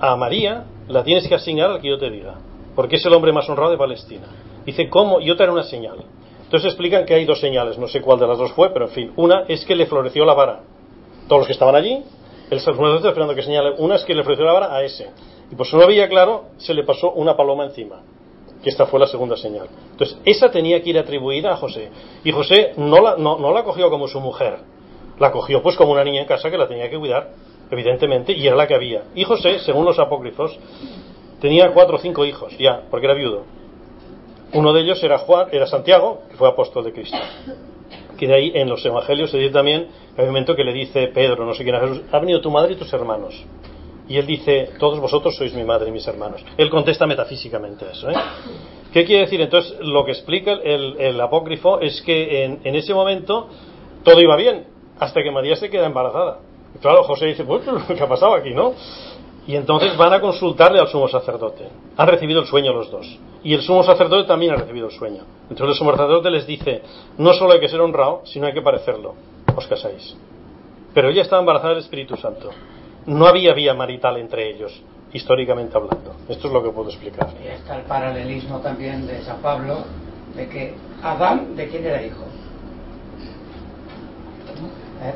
[0.00, 2.34] a María la tienes que asignar al que yo te diga,
[2.74, 4.26] porque es el hombre más honrado de Palestina.
[4.66, 5.20] Dice, ¿cómo?
[5.20, 5.98] Yo te haré una señal.
[6.42, 8.90] Entonces explican que hay dos señales, no sé cuál de las dos fue, pero en
[8.90, 10.60] fin, una es que le floreció la vara.
[11.28, 12.02] Todos los que estaban allí,
[12.50, 15.10] el sacerdote esperando que señale, una es que le floreció la vara a ese.
[15.50, 18.02] Y pues no veía claro, se le pasó una paloma encima
[18.64, 19.68] que esta fue la segunda señal.
[19.90, 21.90] Entonces, esa tenía que ir atribuida a José.
[22.24, 24.56] Y José no la, no, no la cogió como su mujer,
[25.18, 27.32] la cogió pues como una niña en casa que la tenía que cuidar,
[27.70, 29.04] evidentemente, y era la que había.
[29.14, 30.58] Y José, según los apócrifos,
[31.40, 33.44] tenía cuatro o cinco hijos, ya, porque era viudo.
[34.54, 37.18] Uno de ellos era Juan, era Santiago, que fue apóstol de Cristo.
[38.18, 41.44] Que de ahí en los evangelios se dice también, que momento que le dice Pedro,
[41.44, 43.44] no sé quién a Jesús, ha venido tu madre y tus hermanos.
[44.06, 46.44] Y él dice, todos vosotros sois mi madre y mis hermanos.
[46.58, 48.10] Él contesta metafísicamente eso.
[48.10, 48.14] ¿eh?
[48.92, 49.40] ¿Qué quiere decir?
[49.40, 53.48] Entonces, lo que explica el, el apócrifo es que en, en ese momento
[54.02, 54.66] todo iba bien,
[54.98, 56.40] hasta que María se queda embarazada.
[56.74, 58.74] Y claro, José dice, pues, ¿qué ha pasado aquí, no?
[59.46, 61.68] Y entonces van a consultarle al sumo sacerdote.
[61.96, 63.18] Han recibido el sueño los dos.
[63.42, 65.22] Y el sumo sacerdote también ha recibido el sueño.
[65.50, 66.82] Entonces el sumo sacerdote les dice,
[67.18, 69.14] no solo hay que ser honrado, sino hay que parecerlo.
[69.54, 70.16] Os casáis.
[70.94, 72.50] Pero ella estaba embarazada del Espíritu Santo.
[73.06, 74.80] No había vía marital entre ellos,
[75.12, 76.14] históricamente hablando.
[76.28, 77.28] Esto es lo que puedo explicar.
[77.44, 79.84] Y está el paralelismo también de San Pablo,
[80.34, 82.22] de que Adán, ¿de quién era hijo?
[85.02, 85.14] ¿Eh?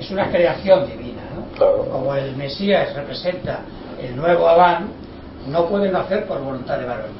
[0.00, 1.46] Es una creación divina, ¿no?
[1.56, 1.86] Claro.
[1.90, 3.60] Como el Mesías representa
[4.02, 4.88] el nuevo Adán,
[5.48, 7.10] no puede nacer por voluntad de varón.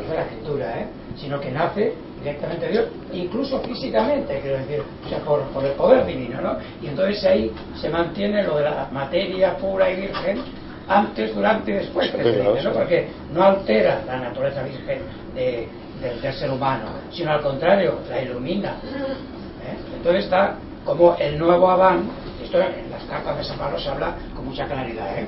[0.00, 0.86] Dice la escritura, ¿eh?
[1.16, 5.72] Sino que nace directamente de Dios, incluso físicamente, quiero decir, o sea, por, por el
[5.72, 6.56] poder divino, ¿no?
[6.80, 10.42] Y entonces ahí se mantiene lo de la materia pura y virgen
[10.88, 12.60] antes, durante y después, se claro, ¿no?
[12.60, 12.68] sí.
[12.72, 15.00] Porque no altera la naturaleza virgen
[15.34, 15.68] de-
[16.00, 18.70] del, del ser humano, sino al contrario, la ilumina.
[18.82, 19.76] ¿eh?
[19.96, 22.08] Entonces está como el nuevo Adán,
[22.52, 25.26] esto en las cartas de San Pablo se habla con mucha claridad, ¿eh?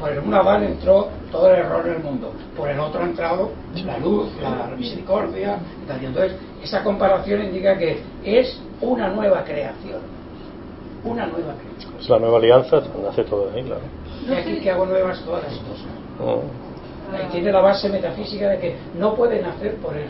[0.00, 3.04] Por el un Adán entró todo el error en el mundo, por el otro ha
[3.04, 3.50] entrado
[3.84, 5.58] la luz, la misericordia,
[6.00, 10.00] y entonces esa comparación indica que es una nueva creación,
[11.04, 12.00] una nueva creación.
[12.00, 13.82] Es la nueva alianza, nace todo de ahí, claro.
[14.26, 16.46] Y aquí que hago nuevas todas las cosas.
[17.12, 20.08] Ahí tiene la base metafísica de que no puede nacer por él.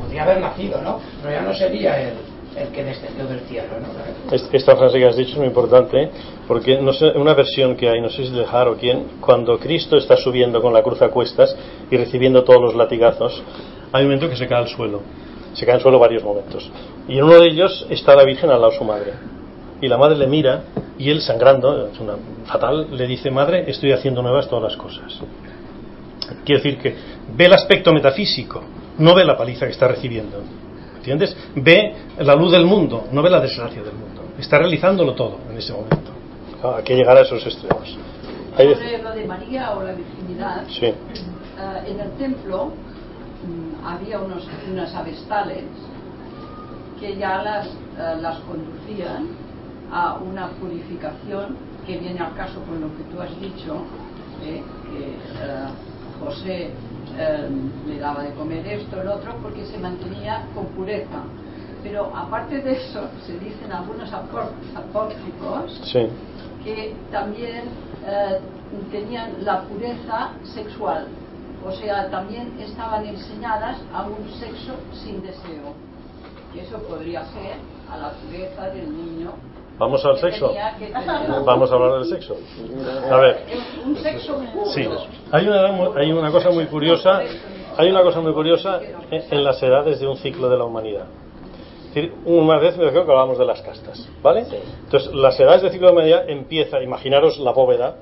[0.00, 1.00] Podría haber nacido, ¿no?
[1.22, 2.14] Pero ya no sería el,
[2.56, 4.34] el que descendió del cielo, ¿no?
[4.34, 6.10] Es- Esta frase que has dicho es muy importante ¿eh?
[6.46, 9.04] porque no sé, una versión que hay, no sé si es de Har o quién,
[9.20, 11.56] cuando Cristo está subiendo con la cruz a cuestas
[11.90, 13.42] y recibiendo todos los latigazos,
[13.92, 15.00] hay un momento que se cae al suelo.
[15.54, 16.70] Se cae al suelo varios momentos.
[17.08, 19.12] Y en uno de ellos está la Virgen al lado de su madre.
[19.80, 20.62] Y la madre le mira
[20.98, 22.14] y él, sangrando, es una
[22.46, 25.20] fatal, le dice, madre, estoy haciendo nuevas todas las cosas.
[26.44, 26.94] Quiere decir que
[27.36, 28.62] ve el aspecto metafísico,
[28.98, 30.38] no ve la paliza que está recibiendo.
[31.04, 31.36] ¿Entiendes?
[31.56, 34.22] Ve la luz del mundo, no ve la desgracia del mundo.
[34.38, 36.10] Está realizándolo todo en ese momento.
[36.76, 37.94] Hay que llegar a esos extremos.
[38.56, 40.86] De- Sobre lo de María o la virginidad, Sí.
[40.86, 40.94] eh,
[41.88, 45.64] en el templo mm, había unos, unas avestales
[46.98, 49.26] que ya las, eh, las conducían
[49.92, 51.54] a una purificación
[51.86, 53.76] que viene al caso con lo que tú has dicho,
[54.42, 55.68] eh, que eh,
[56.24, 56.70] José
[57.18, 57.48] eh,
[57.86, 61.22] le daba de comer esto, el otro, porque se mantenía con pureza.
[61.82, 66.08] Pero aparte de eso, se dicen algunos apó- apócrifos Sí.
[66.64, 67.64] que también
[68.06, 68.38] eh,
[68.90, 71.06] tenían la pureza sexual,
[71.66, 75.74] o sea, también estaban enseñadas a un sexo sin deseo.
[76.54, 77.56] Y eso podría ser
[77.90, 79.32] a la pureza del niño.
[79.78, 80.52] ¿Vamos al sexo?
[81.44, 82.36] Vamos a hablar del sexo.
[83.10, 83.44] A ver.
[83.84, 84.66] Un sexo puro.
[84.66, 84.88] Sí,
[85.32, 87.22] hay una, mu- hay una cosa muy curiosa,
[87.76, 91.06] hay una cosa muy curiosa en, las edades de un ciclo de la humanidad.
[91.88, 94.44] Es decir, una vez me creo que hablábamos de las castas, ¿vale?
[94.84, 97.96] Entonces, las edades del ciclo de la humanidad empieza, imaginaros la bóveda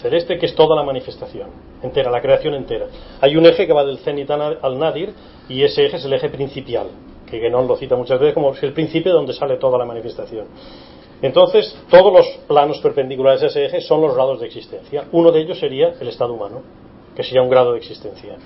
[0.00, 1.48] celeste que es toda la manifestación
[1.82, 2.86] entera, la creación entera.
[3.20, 5.12] Hay un eje que va del cenit al al nadir
[5.48, 6.86] y ese eje es el eje principal,
[7.28, 10.46] que Guénon lo cita muchas veces como el principio donde sale toda la manifestación.
[11.22, 15.04] Entonces, todos los planos perpendiculares a ese eje son los grados de existencia.
[15.12, 16.62] Uno de ellos sería el estado humano,
[17.14, 18.36] que sería un grado de existencia.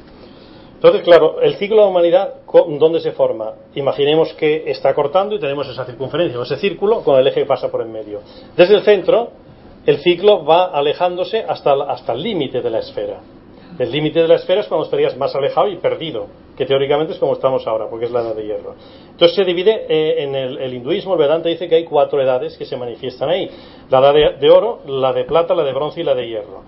[0.74, 2.34] Entonces, claro, el ciclo de la humanidad,
[2.78, 3.54] ¿dónde se forma?
[3.74, 7.46] Imaginemos que está cortando y tenemos esa circunferencia, o ese círculo con el eje que
[7.46, 8.20] pasa por en medio.
[8.56, 9.30] Desde el centro
[9.86, 13.20] el ciclo va alejándose hasta, hasta el límite de la esfera.
[13.78, 16.26] El límite de la esfera es cuando estarías más alejado y perdido,
[16.56, 18.74] que teóricamente es como estamos ahora, porque es la edad de hierro.
[19.10, 22.64] Entonces se divide eh, en el, hinduismo, el Vedanta dice que hay cuatro edades que
[22.64, 23.50] se manifiestan ahí:
[23.90, 26.62] la edad de, oro, la de plata, la de bronce y la de hierro.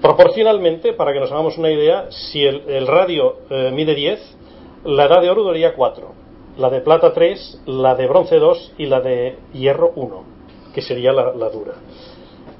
[0.00, 4.36] Proporcionalmente, para que nos hagamos una idea, si el, radio eh, mide 10,
[4.84, 6.12] la edad de oro duraría 4,
[6.58, 10.24] la de plata 3, la de bronce 2 y la de hierro 1,
[10.74, 11.74] que sería la dura.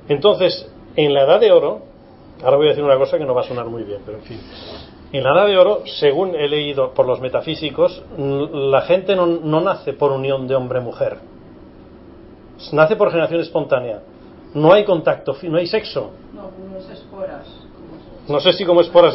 [0.08, 1.80] Entonces, en la edad de oro,
[2.42, 4.24] ahora voy a decir una cosa que no va a sonar muy bien, pero en
[4.24, 4.40] fin.
[5.12, 9.60] En la edad de oro, según he leído por los metafísicos, la gente no, no
[9.60, 11.18] nace por unión de hombre-mujer.
[12.72, 14.00] Nace por generación espontánea.
[14.54, 16.12] No hay contacto, no hay sexo.
[16.32, 17.46] No, unas esporas.
[18.28, 19.14] No sé si como esporas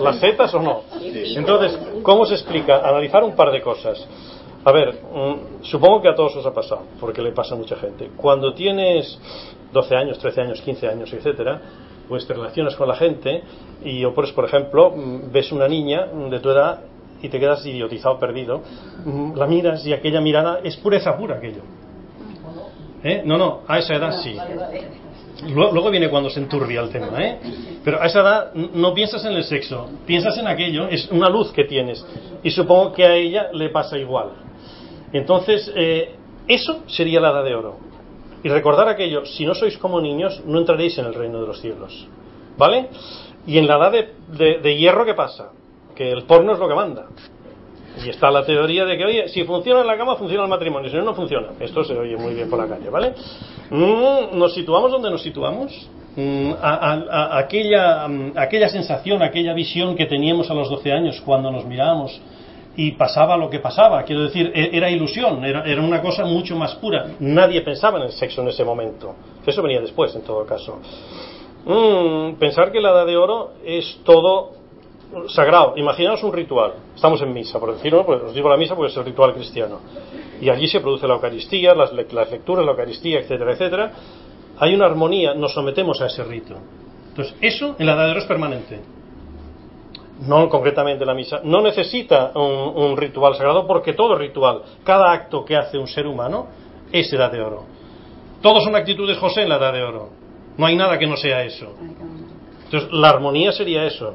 [0.00, 0.82] las setas o no.
[1.02, 2.88] Entonces, ¿cómo se explica?
[2.88, 4.06] Analizar un par de cosas.
[4.64, 4.98] A ver,
[5.62, 8.10] supongo que a todos os ha pasado, porque le pasa a mucha gente.
[8.16, 9.18] Cuando tienes
[9.72, 11.60] 12 años, 13 años, 15 años, etcétera,
[12.08, 13.42] pues te relacionas con la gente
[13.84, 14.92] y, o pues, por ejemplo,
[15.32, 16.80] ves una niña de tu edad
[17.22, 18.62] y te quedas idiotizado, perdido,
[19.34, 21.62] la miras y aquella mirada es pureza pura aquello.
[23.02, 23.22] ¿Eh?
[23.24, 24.36] No, no, a esa edad sí.
[25.52, 27.38] Luego viene cuando se enturbia el tema, ¿eh?
[27.84, 31.52] Pero a esa edad no piensas en el sexo, piensas en aquello, es una luz
[31.52, 32.04] que tienes.
[32.42, 34.30] Y supongo que a ella le pasa igual.
[35.12, 36.14] Entonces, eh,
[36.48, 37.76] eso sería la edad de oro.
[38.44, 41.60] Y recordar aquello, si no sois como niños, no entraréis en el reino de los
[41.62, 42.06] cielos.
[42.58, 42.90] ¿Vale?
[43.46, 45.50] Y en la edad de, de, hierro, ¿qué pasa?
[45.96, 47.06] Que el porno es lo que manda.
[48.04, 50.90] Y está la teoría de que, oye, si funciona en la cama, funciona el matrimonio,
[50.90, 51.48] si no, no funciona.
[51.58, 53.14] Esto se oye muy bien por la calle, ¿vale?
[53.70, 55.88] Mm, nos situamos donde nos situamos.
[56.14, 61.64] Mm, a, aquella, aquella sensación, aquella visión que teníamos a los 12 años cuando nos
[61.64, 62.20] mirábamos
[62.76, 64.02] y pasaba lo que pasaba.
[64.02, 67.06] Quiero decir, era ilusión, era, era, una cosa mucho más pura.
[67.20, 69.14] Nadie pensaba en el sexo en ese momento.
[69.46, 70.78] Eso venía después, en todo caso.
[71.64, 74.52] Mm, pensar que la edad de oro es todo
[75.28, 75.74] sagrado.
[75.76, 76.74] Imaginaos un ritual.
[76.94, 79.80] Estamos en misa, por decirlo, pues os digo la misa porque es el ritual cristiano.
[80.40, 83.92] Y allí se produce la Eucaristía, las, las lecturas, la Eucaristía, etcétera, etcétera.
[84.58, 86.54] Hay una armonía, nos sometemos a ese rito.
[87.08, 88.80] Entonces, eso en la edad de oro es permanente
[90.20, 95.44] no concretamente la misa, no necesita un, un, ritual sagrado porque todo ritual, cada acto
[95.44, 96.46] que hace un ser humano
[96.92, 97.64] es edad de oro.
[98.40, 100.10] Todos son actitudes José en la edad de oro.
[100.56, 101.74] No hay nada que no sea eso.
[102.64, 104.14] Entonces, la armonía sería eso.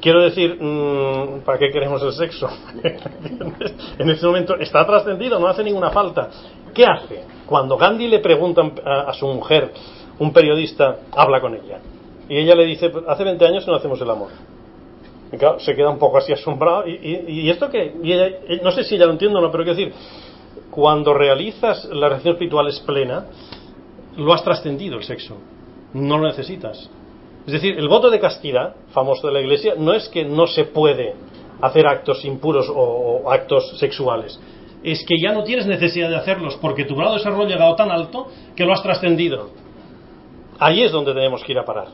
[0.00, 2.48] Quiero decir, mmm, ¿para qué queremos el sexo?
[3.98, 6.30] en este momento está trascendido, no hace ninguna falta.
[6.74, 7.24] ¿Qué hace?
[7.46, 9.72] Cuando Gandhi le pregunta a, a su mujer,
[10.18, 11.80] un periodista habla con ella.
[12.28, 14.30] Y ella le dice, hace 20 años que no hacemos el amor.
[15.58, 16.86] Se queda un poco así asombrado.
[16.86, 17.94] ¿Y, y, esto que
[18.62, 19.94] No sé si ya lo entiendo o no, pero quiero decir,
[20.70, 23.26] cuando realizas la relación espiritual es plena,
[24.16, 25.36] lo has trascendido el sexo.
[25.94, 26.90] No lo necesitas.
[27.46, 30.64] Es decir, el voto de castidad, famoso de la Iglesia, no es que no se
[30.64, 31.14] puede
[31.60, 34.38] hacer actos impuros o, o actos sexuales.
[34.82, 37.76] Es que ya no tienes necesidad de hacerlos porque tu grado de desarrollo ha llegado
[37.76, 39.50] tan alto que lo has trascendido.
[40.58, 41.88] Ahí es donde tenemos que ir a parar.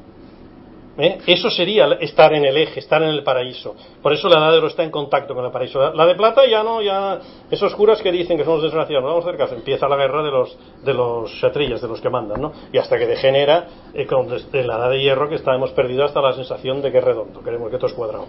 [0.98, 1.18] ¿Eh?
[1.26, 3.74] Eso sería estar en el eje, estar en el paraíso.
[4.02, 5.92] Por eso la edad de oro está en contacto con el paraíso.
[5.92, 7.20] La de plata ya no, ya
[7.50, 9.54] esos curas que dicen que somos desgraciados, no vamos a.
[9.54, 12.52] Empieza la guerra de los de los chatrillas, de los que mandan, ¿no?
[12.72, 16.20] Y hasta que degenera eh, con la edad de hierro que está, hemos perdido hasta
[16.20, 18.26] la sensación de que es redondo, queremos que todo es cuadrado.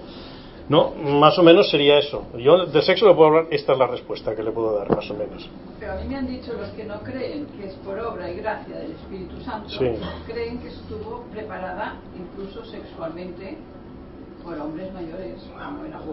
[0.69, 2.25] No, más o menos sería eso.
[2.37, 5.09] Yo de sexo le puedo hablar, esta es la respuesta que le puedo dar, más
[5.09, 5.49] o menos.
[5.79, 8.35] Pero a mí me han dicho los que no creen que es por obra y
[8.37, 9.89] gracia del Espíritu Santo, Sí.
[10.25, 13.57] creen que estuvo preparada incluso sexualmente
[14.43, 15.41] por hombres mayores.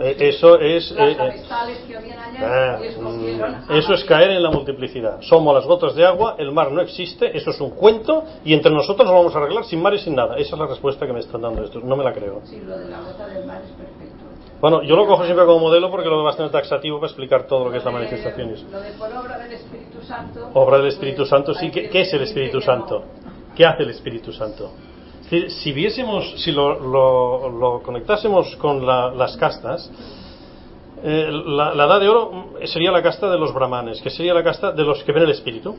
[0.00, 0.90] Eh, eso es.
[0.90, 4.50] Las eh, eh, avestales que habían allá Ah, y mm, eso es caer en la
[4.50, 5.20] multiplicidad.
[5.20, 8.72] Somos las gotas de agua, el mar no existe, eso es un cuento y entre
[8.72, 10.36] nosotros nos vamos a arreglar sin mar y sin nada.
[10.36, 11.84] Esa es la respuesta que me están dando estos.
[11.84, 12.40] No me la creo.
[12.44, 14.03] Sí, lo de la gota del mar es perfecto.
[14.64, 17.66] Bueno, yo lo cojo siempre como modelo porque lo veo bastante taxativo para explicar todo
[17.66, 18.48] lo que es la manifestación.
[18.72, 20.50] Lo de por obra del Espíritu Santo.
[20.54, 21.70] Obra del Espíritu Santo, sí.
[21.70, 22.62] ¿Qué, es el Espíritu.
[22.62, 23.04] Santo?
[23.54, 24.70] ¿Qué hace el Espíritu Santo?
[25.48, 29.90] Si viésemos, si lo, lo- lo conectásemos con la- las castas,
[31.02, 34.42] eh, la, la edad de oro sería la casta de los brahmanes, que sería la
[34.42, 35.76] casta de los que ven el espíritu.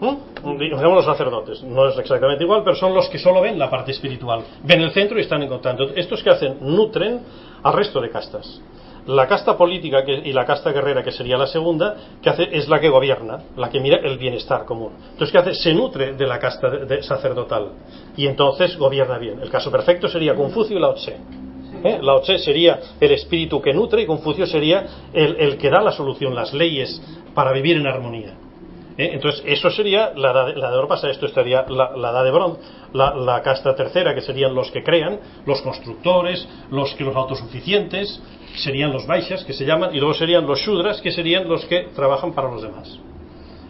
[0.00, 0.58] ¿Mm?
[0.58, 1.62] Digamos los sacerdotes.
[1.62, 4.42] No es exactamente igual, pero son los que solo ven la parte espiritual.
[4.64, 5.84] Ven el centro y están en contacto.
[5.96, 7.22] Estos que hacen, nutren
[7.62, 8.60] al resto de castas.
[9.06, 12.78] La casta política y la casta guerrera, que sería la segunda, que hace es la
[12.78, 14.92] que gobierna, la que mira el bienestar común.
[15.12, 15.54] Entonces, ¿qué hace?
[15.54, 17.70] Se nutre de la casta de- sacerdotal
[18.18, 19.40] y entonces gobierna bien.
[19.40, 21.16] El caso perfecto sería Confucio y Lao Tse.
[21.84, 21.98] ¿Eh?
[22.02, 24.84] Lao Tse sería el espíritu que nutre y Confucio sería
[25.14, 27.00] el que da la solución, las leyes
[27.34, 28.34] para vivir en armonía.
[28.98, 29.10] ¿Eh?
[29.14, 32.60] Entonces, eso sería la edad, de, la pasa esto, estaría la, la edad de bronce,
[32.92, 38.20] la, la, casta tercera, que serían los que crean, los constructores, los que los autosuficientes,
[38.56, 41.88] serían los baixas, que se llaman, y luego serían los shudras, que serían los que
[41.94, 42.98] trabajan para los demás.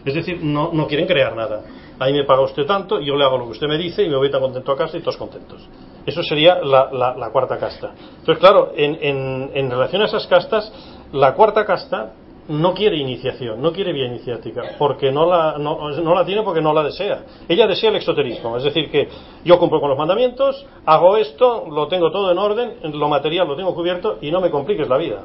[0.03, 1.63] Es decir, no, no quieren crear nada.
[1.99, 4.15] Ahí me paga usted tanto, yo le hago lo que usted me dice y me
[4.15, 5.61] voy tan contento a casa y todos contentos.
[6.05, 7.91] Eso sería la, la, la cuarta casta.
[8.19, 10.71] Entonces, claro, en, en, en relación a esas castas,
[11.11, 12.13] la cuarta casta
[12.49, 16.73] no quiere iniciación, no quiere vía iniciática, porque no la, no, la tiene porque no
[16.73, 17.23] la desea.
[17.47, 19.07] Ella desea el exoterismo, es decir, que
[19.45, 23.55] yo cumplo con los mandamientos, hago esto, lo tengo todo en orden, lo material lo
[23.55, 25.23] tengo cubierto y no me compliques la vida.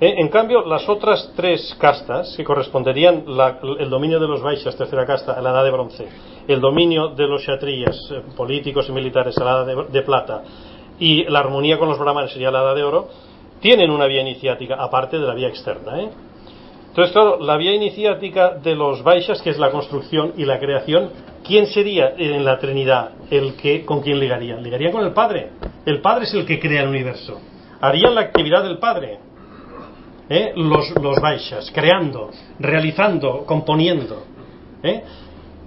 [0.00, 4.76] Eh, en cambio, las otras tres castas, que corresponderían la, el dominio de los Vaishas,
[4.76, 6.08] tercera casta, a la edad de bronce,
[6.48, 10.42] el dominio de los Kshatriyas, eh, políticos y militares, a la edad de, de plata,
[10.98, 13.08] y la armonía con los brahmanes sería la edad de oro,
[13.64, 15.98] tienen una vía iniciática, aparte de la vía externa.
[15.98, 16.10] ¿eh?
[16.88, 21.08] Entonces, claro, la vía iniciática de los Vaishas, que es la construcción y la creación,
[21.42, 24.62] ¿quién sería en la Trinidad el que con quién ligarían?
[24.62, 25.52] Ligarían con el Padre.
[25.86, 27.40] El Padre es el que crea el universo.
[27.80, 29.18] Harían la actividad del Padre.
[30.28, 30.52] ¿eh?
[30.56, 31.16] Los, los
[31.72, 34.24] creando, realizando, componiendo.
[34.82, 35.04] ¿eh?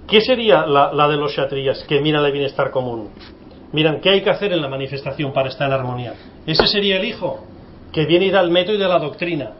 [0.06, 3.10] ¿Qué sería la, la de los Kshatriyas que miran el bienestar común?
[3.72, 6.14] Miran, ¿qué hay que hacer en la manifestación para estar en armonía?
[6.46, 7.57] Ese sería el Hijo
[7.92, 9.52] que viene y da el método y de la doctrina.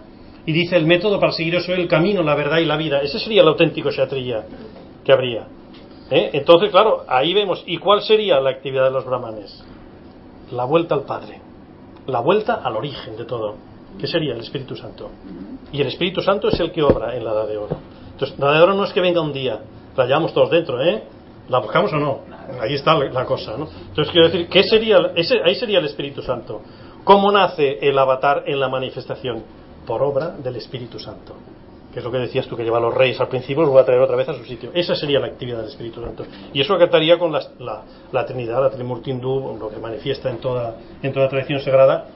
[0.46, 3.00] Y dice el método para seguir eso el camino, la verdad y la vida.
[3.02, 4.44] Ese sería el auténtico Kshatriya
[5.04, 5.46] que habría.
[6.10, 6.30] ¿Eh?
[6.32, 7.62] Entonces, claro, ahí vemos.
[7.66, 9.62] ¿Y cuál sería la actividad de los brahmanes?
[10.52, 11.40] La vuelta al Padre.
[12.06, 13.56] La vuelta al origen de todo.
[13.98, 14.32] que sería?
[14.32, 15.10] El Espíritu Santo.
[15.72, 17.76] Y el Espíritu Santo es el que obra en la Edad de Oro.
[18.12, 19.60] Entonces, la Edad de Oro no es que venga un día.
[19.96, 21.02] La llevamos todos dentro, ¿eh?
[21.48, 22.20] ¿La buscamos o no?
[22.60, 23.68] Ahí está la cosa, ¿no?
[23.88, 25.12] Entonces, quiero decir, ¿qué sería?
[25.14, 26.62] Ese, ahí sería el Espíritu Santo.
[27.08, 29.42] ¿Cómo nace el avatar en la manifestación?
[29.86, 31.32] Por obra del Espíritu Santo.
[31.90, 33.80] Que es lo que decías tú, que lleva a los reyes al principio, los va
[33.80, 34.72] a traer otra vez a su sitio.
[34.74, 36.24] Esa sería la actividad del Espíritu Santo.
[36.52, 37.82] Y eso acataría con la, la,
[38.12, 42.08] la Trinidad, la Trimurtindú, lo que manifiesta en toda, en toda tradición sagrada,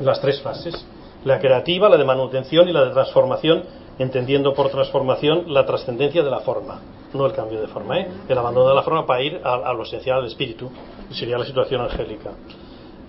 [0.00, 0.82] las tres fases.
[1.26, 3.64] La creativa, la de manutención y la de transformación,
[3.98, 6.80] entendiendo por transformación la trascendencia de la forma,
[7.12, 8.08] no el cambio de forma, ¿eh?
[8.26, 10.70] el abandono de la forma para ir a, a lo esencial del espíritu,
[11.10, 12.30] sería la situación angélica.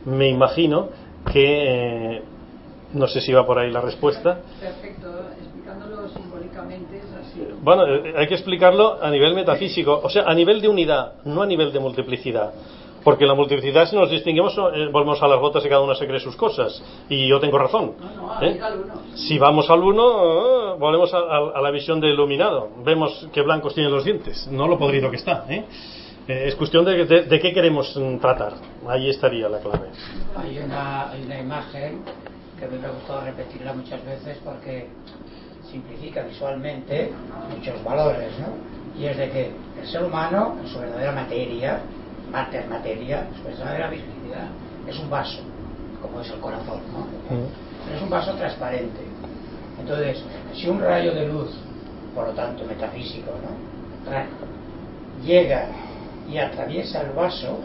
[0.06, 0.90] Me imagino
[1.32, 2.24] que eh,
[2.94, 4.40] no sé si va por ahí la respuesta.
[4.60, 5.08] Perfecto,
[5.42, 7.48] explicándolo simbólicamente es así.
[7.62, 11.42] Bueno, eh, hay que explicarlo a nivel metafísico, o sea, a nivel de unidad, no
[11.42, 12.54] a nivel de multiplicidad.
[13.04, 16.08] Porque la multiplicidad, si nos distinguimos, eh, volvemos a las gotas y cada una se
[16.08, 16.82] cree sus cosas.
[17.10, 17.96] Y yo tengo razón.
[18.00, 18.60] No, no, ¿eh?
[18.62, 18.94] al uno.
[19.16, 22.70] Si vamos al uno, volvemos a, a, a, la visión de iluminado.
[22.86, 25.46] Vemos qué blancos tienen los dientes, no lo podrido que está.
[25.50, 25.66] ¿eh?
[26.28, 28.54] Eh, es cuestión de, de, de, qué queremos tratar.
[28.88, 29.90] Ahí estaría la clave.
[30.38, 32.00] Hay una, hay una imagen
[32.60, 34.88] que me ha gustado repetirla muchas veces porque
[35.70, 37.12] simplifica visualmente
[37.50, 39.02] muchos valores, ¿no?
[39.02, 39.52] Y es de que
[39.82, 41.82] el ser humano, en su verdadera materia,
[42.32, 44.48] mater materia, su verdadera visibilidad,
[44.88, 45.42] es un vaso,
[46.02, 47.08] como es el corazón, ¿no?
[47.86, 49.02] Pero es un vaso transparente.
[49.80, 51.50] Entonces, si un rayo de luz,
[52.16, 53.74] por lo tanto metafísico, ¿no?
[55.26, 55.68] llega
[56.30, 57.60] y atraviesa el vaso,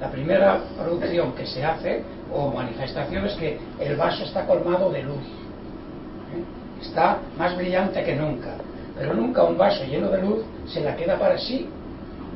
[0.00, 5.02] la primera producción que se hace o manifestación es que el vaso está colmado de
[5.02, 5.22] luz.
[6.34, 6.82] ¿eh?
[6.82, 8.54] Está más brillante que nunca.
[8.98, 11.68] Pero nunca un vaso lleno de luz se la queda para sí,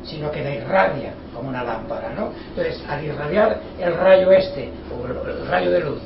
[0.04, 2.10] sino que la irradia como una lámpara.
[2.14, 2.30] ¿no?
[2.50, 6.00] Entonces, al irradiar el rayo este, o el rayo de luz,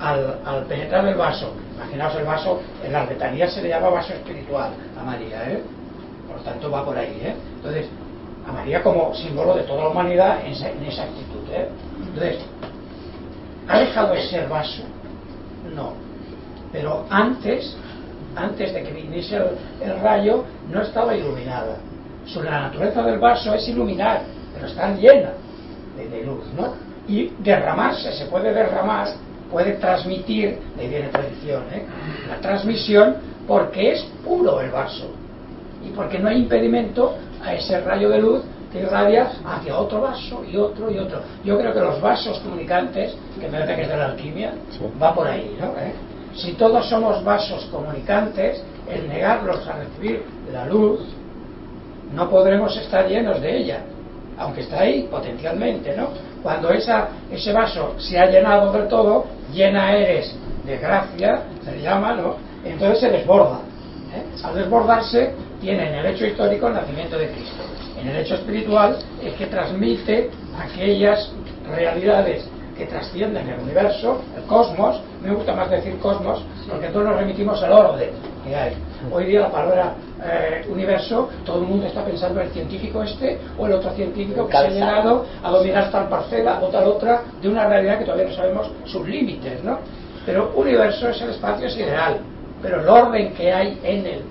[0.00, 4.70] al, penetrar el vaso, imaginaos el vaso, en la albetanía se le llama vaso espiritual
[4.98, 5.62] a María, ¿eh?
[6.26, 7.20] por tanto va por ahí.
[7.22, 7.34] ¿eh?
[7.56, 7.86] Entonces,
[8.50, 11.48] a María como símbolo de toda la humanidad en esa, actitud.
[11.52, 11.68] ¿eh?
[11.98, 12.38] Entonces,
[13.68, 14.82] ¿ha dejado de ser vaso?
[15.74, 15.92] No.
[16.72, 17.76] Pero antes,
[18.36, 19.36] antes de que viniese
[19.80, 21.76] el, rayo, no estaba iluminada.
[22.26, 24.22] So, la naturaleza del vaso es iluminar,
[24.54, 25.32] pero está llena
[25.96, 26.74] de, de, luz, ¿no?
[27.08, 29.08] Y derramarse, se puede derramar,
[29.50, 31.84] puede transmitir, de viene tradición, ¿eh?
[32.28, 33.16] la transmisión,
[33.48, 35.10] porque es puro el vaso.
[35.86, 40.44] Y porque no hay impedimento a ese rayo de luz que irradia hacia otro vaso
[40.44, 41.20] y otro y otro.
[41.44, 44.80] Yo creo que los vasos comunicantes, que me parece que es de la alquimia, sí.
[45.02, 45.68] va por ahí, ¿no?
[45.78, 45.92] ¿Eh?
[46.34, 50.22] Si todos somos vasos comunicantes, el negarlos a recibir
[50.52, 51.00] la luz,
[52.14, 53.82] no podremos estar llenos de ella,
[54.38, 56.08] aunque está ahí potencialmente, ¿no?
[56.42, 62.14] Cuando esa, ese vaso se ha llenado del todo, llena eres de gracia, se llama,
[62.14, 62.36] ¿no?
[62.64, 63.60] Entonces se desborda.
[64.14, 64.44] ¿eh?
[64.44, 67.62] Al desbordarse, tiene en el hecho histórico el nacimiento de Cristo.
[68.00, 71.32] En el hecho espiritual es que transmite aquellas
[71.68, 77.16] realidades que trascienden el universo, el cosmos, me gusta más decir cosmos, porque todos nos
[77.16, 78.10] remitimos al orden
[78.42, 78.72] que hay.
[79.12, 79.94] Hoy día la palabra
[80.24, 84.46] eh, universo, todo el mundo está pensando en el científico este o el otro científico
[84.46, 88.04] que se ha llegado a dominar tal parcela o tal otra de una realidad que
[88.04, 89.78] todavía no sabemos sus límites, ¿no?
[90.24, 92.20] Pero universo es el espacio sideral,
[92.62, 94.22] pero el orden que hay en el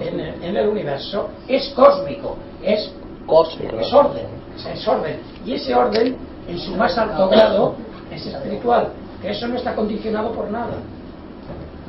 [0.00, 2.92] en el, en el universo, es cósmico, es,
[3.26, 3.78] Cósmico.
[3.78, 4.26] es orden,
[4.72, 5.16] es orden.
[5.44, 6.16] Y ese orden,
[6.48, 7.74] en su más alto grado,
[8.10, 8.88] es espiritual,
[9.22, 10.74] que eso no está condicionado por nada.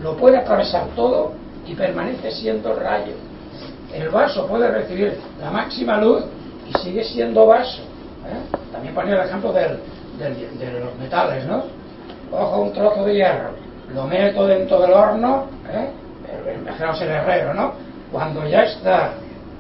[0.02, 1.34] Lo puede atravesar todo
[1.66, 3.14] y permanece siendo rayo.
[3.94, 6.24] El vaso puede recibir la máxima luz
[6.70, 7.82] y sigue siendo vaso.
[7.82, 8.58] ¿eh?
[8.72, 9.80] También ponía el ejemplo del-
[10.20, 11.64] del- de los metales, ¿no?
[12.30, 13.52] Cojo un trozo de hierro,
[13.94, 15.90] lo meto dentro del horno, ¿eh?
[16.28, 17.74] Eh, imaginaos el herrero, ¿no?
[18.12, 19.14] Cuando ya está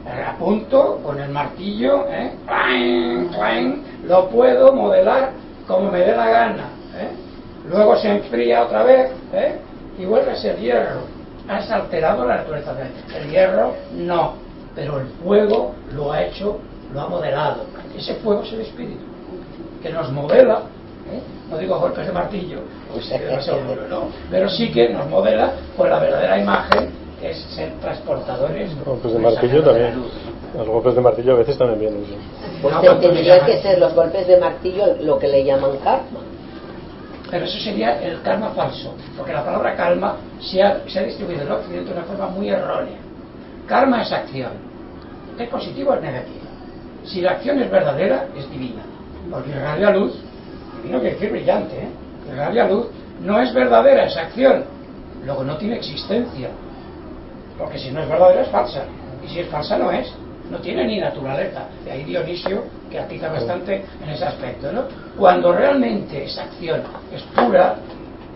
[0.05, 2.33] a punto, con el martillo, ¿eh?
[2.45, 3.29] ¡Clang!
[3.29, 3.83] ¡Clang!
[4.07, 5.31] lo puedo modelar
[5.67, 6.69] como me dé la gana.
[6.95, 7.09] ¿eh?
[7.69, 9.55] Luego se enfría otra vez ¿eh?
[9.97, 11.01] y vuelve a ser hierro.
[11.47, 14.33] Has alterado la naturaleza del hierro, no,
[14.75, 16.59] pero el fuego lo ha hecho,
[16.93, 17.65] lo ha modelado.
[17.95, 19.05] Ese fuego es el espíritu,
[19.81, 20.61] que nos modela,
[21.11, 21.21] ¿eh?
[21.49, 22.59] no digo golpes de martillo,
[22.91, 26.89] pues demasiado duro, no, pero sí que nos modela con la verdadera imagen,
[27.21, 28.71] es ser transportadores.
[28.83, 29.95] Golpes de martillo también.
[29.95, 30.11] luz.
[30.57, 32.05] Los golpes de martillo a veces también vienen.
[32.05, 32.15] sí.
[32.61, 36.19] Pues No, tendría que ser los golpes de martillo lo que le llaman karma.
[37.29, 41.41] Pero eso sería el karma falso, porque la palabra calma se ha, se ha distribuido
[41.41, 42.97] en el occidente de una forma muy errónea.
[43.67, 44.51] Karma es acción,
[45.37, 46.45] es positiva o es negativa.
[47.03, 48.83] Si la acción es verdadera, es divina,
[49.31, 50.13] porque irradia luz,
[50.81, 51.89] divino quiere decir brillante, ¿eh?
[52.31, 52.87] irradia luz,
[53.21, 54.63] no es verdadera esa acción,
[55.25, 56.49] luego no tiene existencia,
[57.57, 58.83] porque si no es verdadera es falsa,
[59.23, 60.11] y si es falsa no es,
[60.49, 61.63] no tiene ni naturaleza.
[61.85, 64.67] Y ahí Dionisio, que atiza bastante en ese aspecto.
[65.17, 66.81] Cuando realmente esa acción
[67.13, 67.75] es pura,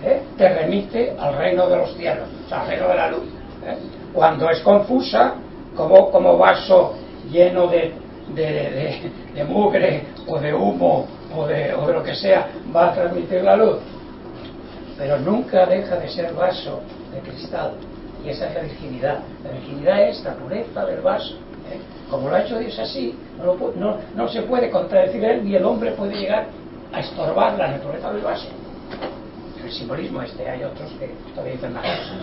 [0.03, 0.22] ¿eh?
[0.38, 3.24] te remite al reino de los cielos, al reino de la luz.
[3.65, 3.76] ¿eh?
[4.13, 5.36] Cuando es confusa,
[5.76, 6.95] como, como vaso
[7.30, 7.93] lleno de,
[8.34, 11.05] de, de- de mugre o de humo
[11.36, 13.78] o de, o de lo que sea, va a transmitir la luz
[14.97, 16.82] pero nunca deja de ser vaso
[17.13, 17.72] de cristal.
[18.26, 19.20] Y esa es la virginidad.
[19.43, 21.36] La virginidad es la pureza del vaso.
[21.72, 21.80] ¿eh?
[22.09, 25.55] Como lo ha hecho Dios así, no, lo no- no se puede contradecir él, ni
[25.55, 26.47] el hombre puede llegar
[26.91, 28.47] a estorbar la naturaleza del vaso.
[29.63, 32.17] El simbolismo este, hay otros que todavía dicen más cosas.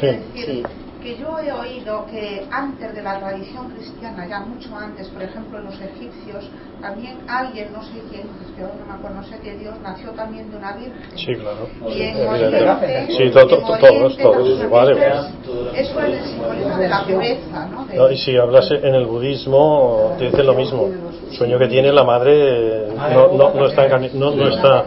[0.00, 0.42] Sí.
[0.44, 0.62] Sí.
[1.06, 5.60] Que yo he oído que antes de la tradición cristiana, ya mucho antes, por ejemplo
[5.60, 6.50] en los egipcios,
[6.80, 8.26] también alguien, no sé quién,
[8.58, 11.16] no me acuerdo, no sé qué Dios, nació también de una virgen.
[11.16, 11.68] Sí, claro.
[11.94, 12.26] Y en.
[12.26, 13.48] Oriente, Sí, todos,
[13.78, 15.14] todos, las igual, mujeres,
[15.46, 15.76] igual.
[15.76, 18.10] Eso es el simbolismo de la pureza, ¿no?
[18.10, 20.86] Y si hablas en el budismo, te dicen lo mismo.
[20.86, 24.84] El sueño que tiene la madre no, no, no está, no, no está.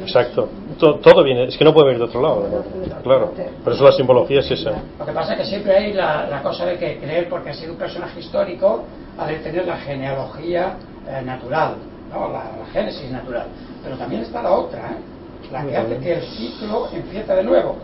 [0.00, 0.48] Exacto.
[0.78, 2.46] To- todo viene, es que no puede venir de otro lado.
[2.48, 3.02] ¿no?
[3.02, 3.32] Claro.
[3.64, 4.72] Por eso la simbología es esa.
[4.98, 7.54] Lo que pasa es que siempre hay la, la cosa de que creer porque ha
[7.54, 8.84] sido un personaje histórico
[9.18, 10.74] ha de tener la genealogía
[11.08, 11.74] eh, natural,
[12.12, 12.28] ¿no?
[12.28, 13.46] la, la génesis natural.
[13.82, 15.50] Pero también está la otra, ¿eh?
[15.52, 17.76] la que hace que el ciclo empiece de nuevo.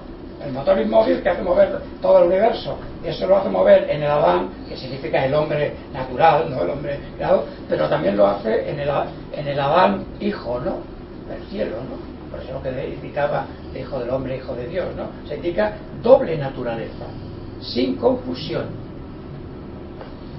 [0.45, 2.77] El motor inmóvil que hace mover todo el universo.
[3.05, 6.71] Y eso lo hace mover en el Adán, que significa el hombre natural, no el
[6.71, 8.89] hombre creado, pero también lo hace en el,
[9.33, 10.77] en el Adán hijo, ¿no?
[11.33, 12.14] Del cielo, ¿no?
[12.35, 13.47] Por eso lo que indicaba
[13.79, 15.07] hijo del hombre, hijo de Dios, ¿no?
[15.29, 17.07] Se indica doble naturaleza,
[17.61, 18.67] sin confusión.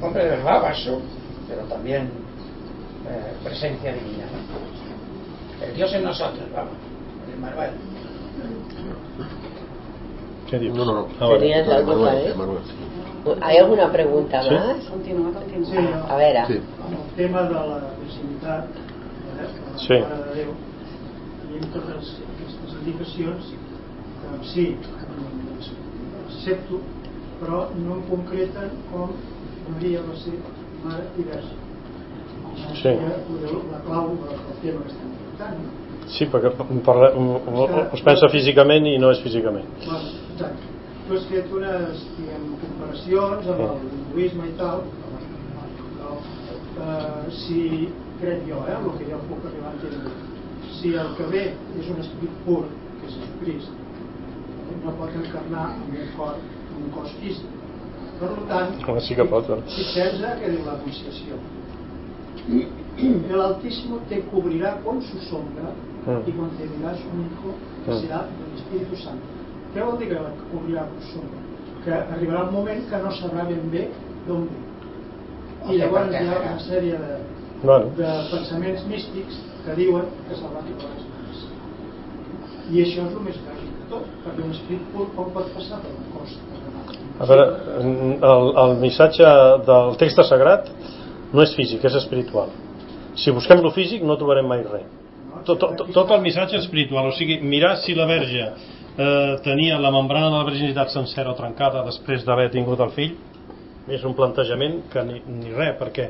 [0.01, 0.99] Hombre de verdad, vaso,
[1.47, 2.09] pero también
[3.07, 5.65] eh, presencia divina, ¿no?
[5.65, 6.73] El Dios en nosotros, vamos,
[7.33, 7.71] el Manuel.
[10.49, 10.75] ¿Qué dices?
[10.75, 11.07] No, no, no.
[11.19, 11.29] Ah.
[11.39, 12.35] Tenías Manuel, ¿vale?
[12.35, 12.73] Manuel, sí.
[13.41, 14.49] ¿Hay alguna pregunta Sí.
[14.51, 14.83] más?
[14.89, 15.65] Continua, continua.
[15.69, 15.77] Sí,
[16.09, 16.53] A veure, Sí.
[16.53, 20.03] el tema de la virginitat eh, la Sí.
[21.55, 23.51] De amb totes aquestes indicacions
[24.21, 25.69] que sí, les
[26.25, 26.81] accepto
[27.39, 29.13] però no em concreten com
[29.69, 30.35] Maria va ser
[30.83, 31.63] mare i verge
[32.81, 32.91] Sí.
[33.71, 35.63] La clau del tema que estem tractant?
[36.15, 36.51] Sí, perquè
[36.85, 37.09] parla,
[37.97, 39.67] es pensa físicament i no és físicament.
[39.83, 40.71] Bueno, exacte.
[41.07, 44.85] Tu has fet unes diguem, comparacions amb el hinduisme i tal,
[45.97, 46.13] però
[46.85, 47.65] eh, si,
[48.21, 50.15] crec jo, eh, el que jo puc arribar a entendre,
[50.85, 51.43] si el que ve
[51.81, 52.63] és un esperit pur,
[53.01, 57.49] que és Jesucrist, eh, no pot encarnar en un cor, en un cos físic.
[58.19, 60.11] Per tant, Home, sí que pot, però- fixeu
[60.41, 61.39] que diu l'Anunciació.
[63.33, 65.73] El Altísimo te cubrirá con su sombra
[66.05, 66.29] Mm.
[66.29, 67.49] y concebirás un hijo
[67.85, 67.99] que Mm.
[68.05, 69.25] serà del Espíritu Santo.
[69.73, 71.39] Què vol dir que la cobrirà con su sombra?
[71.83, 73.89] Que arribarà un moment que no sabrà ben bé
[74.27, 75.73] d'on ve.
[75.73, 77.17] I llavors hi ha una sèrie de,
[77.63, 77.85] bueno.
[77.97, 81.45] de pensaments místics que diuen que se'l van tocar les mans.
[82.71, 85.93] I això és el més lògic de tot, perquè un esprit pot, pot passar per
[85.93, 86.35] un cos.
[87.15, 87.47] A veure,
[87.85, 89.31] el, el missatge
[89.69, 90.69] del text sagrat
[91.33, 92.53] no és físic, és espiritual.
[93.15, 94.87] Si busquem lo físic no trobarem mai res.
[95.45, 99.91] Tot, tot, tot el missatge espiritual, o sigui, mirar si la verge eh, tenia la
[99.93, 103.15] membrana de la virginitat sencera o trencada després d'haver tingut el fill,
[103.91, 106.09] és un plantejament que ni, ni res, perquè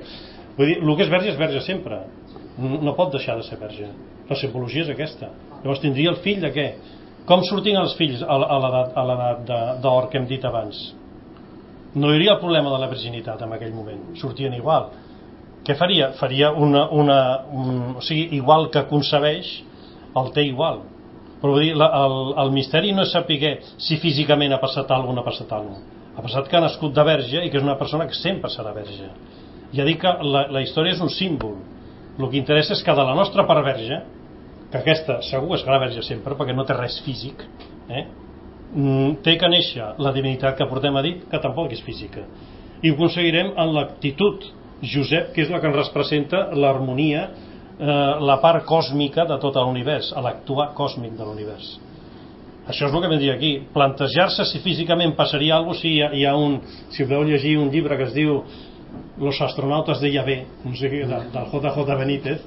[0.56, 2.00] vull dir, el que és verge és verge sempre.
[2.58, 3.90] No, pot deixar de ser verge.
[4.30, 5.32] La simbologia és aquesta.
[5.62, 6.68] Llavors tindria el fill de què?
[7.28, 9.50] Com sortien els fills a l'edat
[9.84, 10.80] d'or que hem dit abans?
[11.96, 14.02] No hi hauria el problema de la virginitat en aquell moment.
[14.20, 14.92] Sortien igual.
[15.66, 16.12] Què faria?
[16.20, 16.86] Faria una...
[16.92, 19.52] una un, o sigui, igual que concebeix,
[20.16, 20.84] el té igual.
[21.42, 25.20] Però vull dir, la, el, el misteri no és saber si físicament ha passat alguna
[25.20, 27.76] no ha passat alguna Ha passat que ha nascut de verge i que és una
[27.80, 29.10] persona que sempre serà verge.
[29.76, 31.58] Ja dic que la, la història és un símbol.
[32.16, 34.02] El que interessa és que de la nostra part verge,
[34.72, 37.44] que aquesta segur és serà verge sempre perquè no té res físic,
[37.90, 38.06] eh?
[38.76, 42.26] Mm, té que néixer la divinitat que portem a dit, que tampoc és física.
[42.82, 44.48] I ho aconseguirem en l'actitud
[44.84, 47.30] Josep, que és la que ens representa l'harmonia,
[47.80, 51.76] eh, la part còsmica de tot l'univers, l'actuar còsmic de l'univers.
[52.66, 53.52] Això és el que vam dir aquí.
[53.74, 56.60] Plantejar-se si físicament passaria alguna cosa, si hi ha, hi ha un...
[56.90, 58.40] Si podeu llegir un llibre que es diu
[59.18, 60.36] Los astronautes de Yahvé,
[60.66, 62.42] no sé què, del, del JJ Benítez,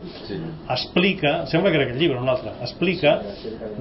[0.69, 3.15] explica, sembla que era aquest llibre, un altre, explica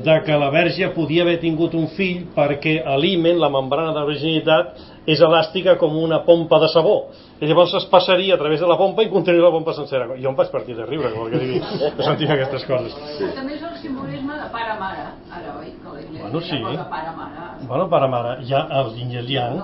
[0.05, 4.07] de que la verge podia haver tingut un fill perquè l'himen, la membrana de la
[4.07, 6.97] virginitat, és elàstica com una pompa de sabó.
[7.39, 10.10] I llavors es passaria a través de la pompa i contenia la pompa sencera.
[10.20, 11.62] Jo em vaig partir de riure, com el que digui,
[11.97, 12.97] de sentir aquestes coses.
[13.16, 15.72] Però també és el simbolisme de pare-mare, ara, oi?
[16.18, 16.60] Bueno, sí.
[16.60, 17.47] pare-mare.
[17.68, 19.62] Bueno, para mare, hi ha el yin i el yang,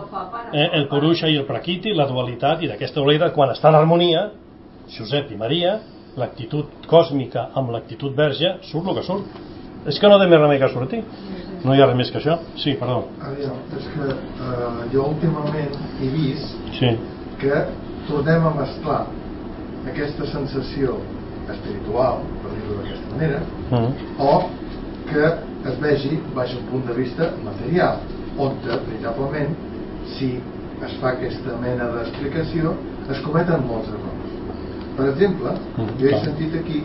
[0.54, 4.30] eh, el Purusha i el Prakriti, la dualitat, i d'aquesta dualitat, quan està en harmonia,
[4.96, 5.78] Josep i Maria,
[6.20, 9.42] l'actitud còsmica amb l'actitud verge, surt el que surt.
[9.90, 11.02] És que no té més remei que sortir.
[11.64, 12.38] No hi ha res més que això.
[12.60, 13.06] Sí, perdó.
[13.24, 16.90] Aviam, és que eh, jo últimament he vist Sí.
[17.40, 17.62] que
[18.08, 19.06] tornem a mesclar
[19.88, 20.98] aquesta sensació
[21.50, 23.40] espiritual, per dir-ho d'aquesta manera,
[23.72, 23.94] Mm.
[24.20, 24.50] o
[25.10, 25.24] que
[25.70, 27.98] es vegi baix el punt de vista material,
[28.38, 29.56] on veritablement,
[30.18, 30.40] si
[30.84, 32.74] es fa aquesta mena d'explicació,
[33.10, 34.34] es cometen molts errors.
[34.98, 36.84] Per exemple, Mm, jo he sentit aquí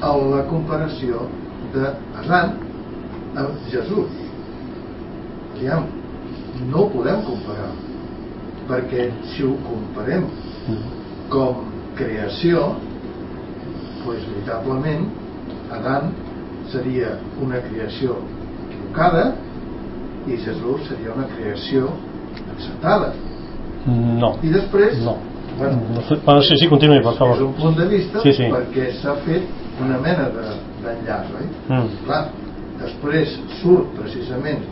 [0.00, 1.26] la comparació
[1.72, 2.52] d'Adan
[3.36, 4.10] amb Jesús.
[5.56, 5.86] Aviam,
[6.70, 7.70] no ho podem comparar,
[8.68, 10.26] perquè si ho comparem
[11.32, 11.64] com
[11.98, 12.72] creació,
[14.04, 15.06] doncs veritablement
[15.72, 16.10] Adán
[16.72, 18.16] seria una creació
[18.66, 19.32] equivocada
[20.26, 21.88] i Jesús seria una creació
[22.52, 23.12] encertada.
[23.86, 24.36] No.
[24.42, 25.16] I després, No.
[25.58, 27.42] bueno, No sé- Bueno, sí, sí, continuï, per és favor.
[27.42, 28.44] un punt de vista Sí, sí.
[28.44, 29.42] perquè s'ha fet
[29.80, 31.46] una mena de- d'enllaç, oi?
[31.68, 31.88] Mm.
[32.04, 32.28] Clar,
[32.82, 34.64] després surt precisament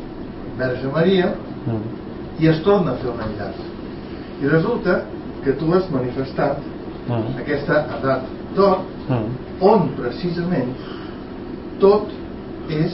[0.58, 1.32] Verge Maria
[1.66, 1.82] Mm.
[2.40, 3.56] i es torna a fer un enllaç.
[4.42, 5.02] I resulta
[5.44, 6.56] que tu has manifestat
[7.08, 7.36] Mm.
[7.42, 8.22] aquesta edat
[8.56, 9.34] d'or Mm.
[9.60, 10.72] on precisament
[11.80, 12.08] tot
[12.70, 12.92] és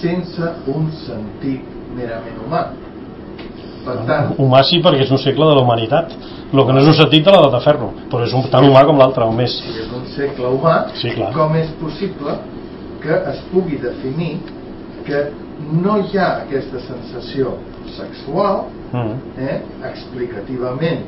[0.00, 1.62] sense un sentit
[1.96, 2.66] merament humà.
[3.84, 6.12] Per tant, Humà sí, perquè és un segle de la humanitat.
[6.52, 8.84] El que no és un sentit de l'edat de ferro, però és un, tan humà
[8.86, 9.50] com l'altre, o més.
[9.58, 11.32] si és un segle humà, Sí, clar.
[11.32, 12.36] com és possible
[13.02, 14.38] que es pugui definir
[15.06, 15.30] que
[15.82, 17.56] no hi ha aquesta sensació
[17.96, 19.14] sexual Mm.
[19.38, 21.00] eh, explicativament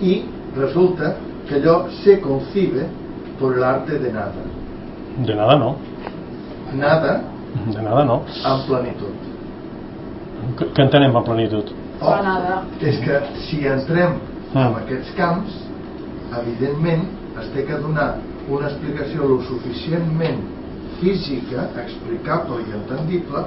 [0.00, 0.24] y
[0.56, 2.86] resulta que allò se concibe
[3.38, 4.32] por el arte de nada
[5.26, 5.76] De nada no.
[6.74, 7.20] nada
[7.74, 8.22] De nada no.
[8.44, 9.14] en plenitud
[10.56, 11.64] Què què entenem per plenitud?
[12.00, 12.14] o,
[12.80, 14.12] és que si entrem
[14.54, 14.58] Mm.
[14.58, 15.52] en aquests camps
[16.40, 17.02] evidentment
[17.40, 18.16] es té que donar
[18.48, 20.38] una explicació lo suficientment
[21.00, 23.44] física, explicable i entendible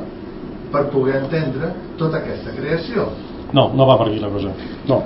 [0.69, 3.09] per poder entendre tota aquesta creació
[3.53, 4.53] No, no va per aquí la cosa.
[4.87, 5.01] No.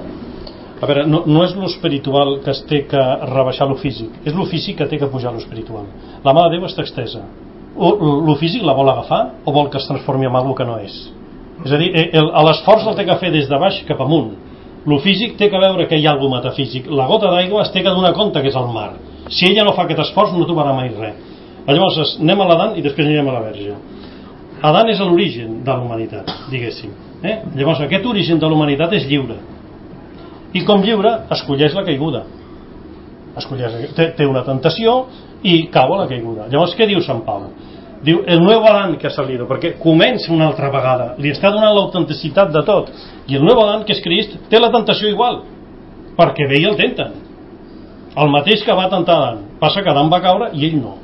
[0.83, 4.35] A veure, no, no és lo espiritual que es té que rebaixar lo físic, és
[4.35, 5.85] lo físic que té que pujar lo espiritual.
[6.25, 7.23] La mà de Déu està extesa.
[7.73, 7.93] O,
[8.27, 10.97] lo físic la vol agafar o vol que es transformi en algo que no és?
[11.63, 14.33] És a dir, eh, l'esforç el té que fer des de baix cap amunt.
[14.85, 16.89] Lo físic té que veure que hi ha alguna metafísic.
[16.91, 18.91] La gota d'aigua es té que donar compte que és el mar.
[19.29, 21.32] Si ella no fa aquest esforç no trobarà mai res.
[21.67, 23.75] Llavors anem a l'Adan i després anirem a la Verge.
[24.63, 26.91] Adan és l'origen de la humanitat, diguéssim.
[27.23, 27.35] Eh?
[27.55, 29.37] Llavors aquest origen de la humanitat és lliure.
[30.53, 32.23] I com lliure, escolleix la caiguda.
[33.39, 35.05] Escolleix, té, té una tentació
[35.43, 36.47] i cau a la caiguda.
[36.51, 37.47] Llavors què diu Sant Pau?
[38.03, 41.71] Diu, el nou Adán que ha salido, perquè comença una altra vegada, li està donant
[41.75, 42.91] l'autenticitat de tot.
[43.31, 45.39] I el nou Adán, que és Crist, té la tentació igual,
[46.19, 47.21] perquè ve i el tenten.
[48.15, 51.02] el mateix que va tentar Adán passa que Adán va caure i ell no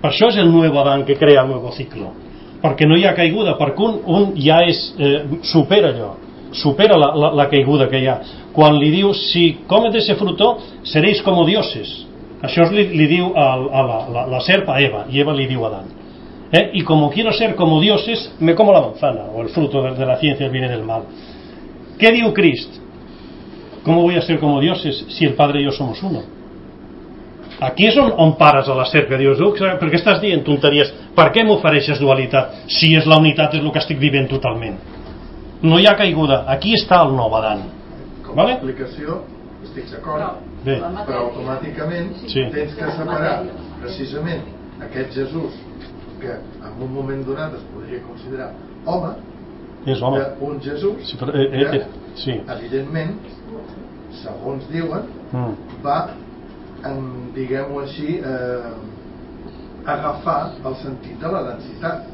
[0.00, 2.12] per això és el nou Adán que crea el nou ciclo
[2.60, 6.14] perquè no hi ha caiguda perquè un, un ja és, eh, supera allò
[6.52, 8.18] supera la, la, la caiguda que hi ha
[8.52, 12.06] quan li si comes ese fruto seréis como dioses
[12.42, 15.96] això li, li a, la, la, serp a Eva i Eva li diu a Adán
[16.52, 16.70] ¿Eh?
[16.74, 20.16] y como quiero ser como dioses me como la manzana o el fruto de, la
[20.16, 21.04] ciencia viene del mal
[21.98, 22.80] què diu Crist?
[23.84, 26.39] ¿cómo voy a ser como dioses si el Padre y yo somos uno?
[27.60, 31.30] Aquí és on, on pares a la que dius, per què estàs dient tonteries per
[31.32, 34.78] què m'ofereixes dualitat si és la unitat és el que estic vivint totalment
[35.62, 37.62] no hi ha caiguda aquí està el nou Adán
[38.24, 38.52] com vale?
[38.52, 39.22] a explicació
[39.64, 40.76] estic d'acord Bé.
[41.06, 42.44] però automàticament Sí.
[42.52, 43.44] tens que separar
[43.80, 44.42] precisament
[44.80, 45.52] aquest Jesús
[46.20, 48.52] que en un moment donat es podria considerar
[48.86, 49.14] home
[49.86, 52.40] és home d'un Jesús sí, però, eh, eh, que eh, sí.
[52.48, 53.16] evidentment
[54.22, 55.54] segons diuen Mm.
[55.84, 56.10] va
[57.34, 58.72] diguem-ho així eh,
[59.86, 62.06] agafar el sentit de la densitat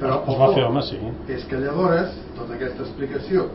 [0.00, 0.98] però es va fer home sí
[1.32, 3.48] és que llavors tota aquesta explicació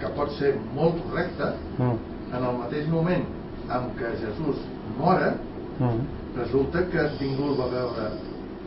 [0.00, 1.96] que pot ser molt correcta mm.
[2.36, 3.24] en el mateix moment
[3.68, 4.64] en què Jesús
[4.98, 5.34] mora
[5.78, 6.00] Mm.
[6.34, 8.06] resulta que ningú el va veure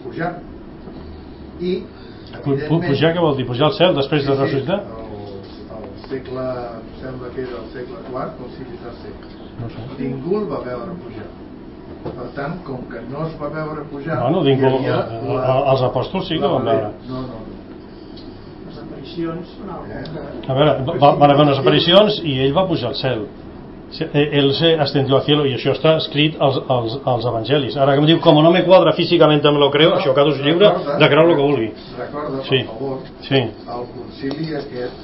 [0.04, 0.30] pujar
[1.60, 1.72] i
[2.46, 2.56] pu-
[2.88, 3.46] pujar què vol dir?
[3.50, 4.78] pujar al cel després de ressuscitar?
[4.80, 5.26] el,
[5.76, 6.46] el segle
[7.02, 9.12] sembla que era el segle IV concili tercer
[9.62, 11.30] no sé ningú el va veure pujar
[12.02, 15.62] per tant, com que no es va veure pujar bueno, ningú, hi havia eh, eh,
[15.74, 17.60] els apòstols sí que la van veure no, no, no.
[18.68, 19.54] les aparicions
[19.92, 20.04] Eh?
[20.48, 20.74] a veure,
[21.04, 23.26] va, van haver unes aparicions i ell va pujar al cel
[24.00, 27.94] eh, ell se ascendió al cielo i això està escrit als, als, als evangelis ara
[27.94, 30.72] que em diu, com no me quadra físicament me lo creo, això cada us lliure
[31.04, 31.70] de creure el que vulgui
[32.00, 32.64] recorda, per Sí.
[32.72, 32.98] favor
[33.28, 33.42] sí.
[33.76, 34.98] el concili aquest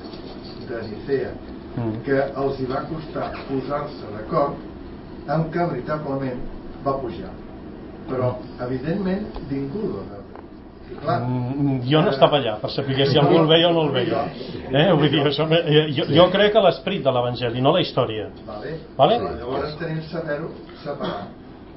[0.69, 1.31] de Nicea
[1.77, 1.97] Mm.
[2.05, 6.39] que els hi va costar posar-se d'acord amb que veritablement
[6.85, 7.33] va pujar
[8.07, 8.31] però
[8.65, 9.83] evidentment ningú
[10.87, 13.81] i clar, Mm, jo no estava allà per saber si algú el veia o no
[13.87, 14.23] el veia
[14.71, 14.93] eh?
[14.93, 18.77] Vull dir, això, eh, jo, jo crec que l'esperit de l'evangeli no la història vale?
[18.95, 19.19] Vale?
[19.19, 20.49] però llavors tenim saber-ho
[20.83, 21.27] separar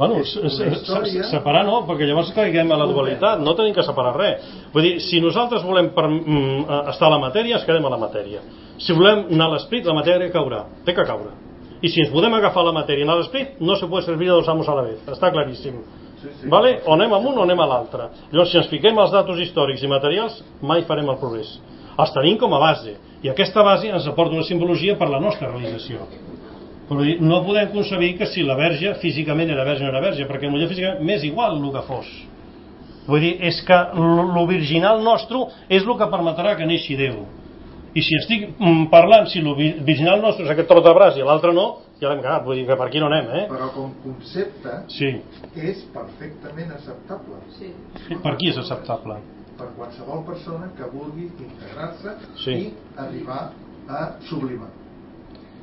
[0.01, 0.40] Bueno, se-
[0.72, 4.47] història- separar no, perquè llavors caiguem a la dualitat, no tenim que separar res.
[4.72, 7.98] Vull dir, si nosaltres volem per, mm, estar a la matèria, es quedem a la
[8.01, 8.40] matèria.
[8.78, 11.31] Si volem anar a l'esprit, la matèria caurà, té que caure.
[11.82, 14.27] I si ens podem agafar la matèria i anar a l'esprit, no se pot servir
[14.28, 15.74] de dos amos a la vez, està claríssim.
[16.22, 16.48] sí, sí.
[16.48, 16.81] Vale?
[16.86, 18.09] O anem amb un o anem a l'altre.
[18.32, 21.59] Llavors, si ens fiquem als datos històrics i materials, mai farem el progrés.
[21.98, 25.48] Els tenim com a base, i aquesta base ens aporta una simbologia per la nostra
[25.48, 25.98] realització.
[26.91, 30.03] Però dir, no podem concebir que si la verge físicament era verge o no era
[30.03, 32.09] verge, perquè potser físicament m'és igual el que fos.
[33.07, 37.23] Vull dir, és que lo virginal nostre és el que permetrà que neixi Déu.
[37.95, 39.55] I si estic mm, parlant, si el
[39.87, 41.69] virginal nostre és aquest trot de braç i l'altre no,
[42.03, 43.47] ja l'hem cagat, vull dir que per aquí no anem, eh?
[43.51, 45.11] però com concepte Sí,
[45.59, 47.73] és perfectament acceptable Sí.
[48.23, 49.19] per qui és acceptable?
[49.61, 52.15] per qualsevol persona que vulgui integrar-se
[52.45, 52.53] Sí.
[52.53, 53.53] i arribar
[53.89, 54.71] a sublimar?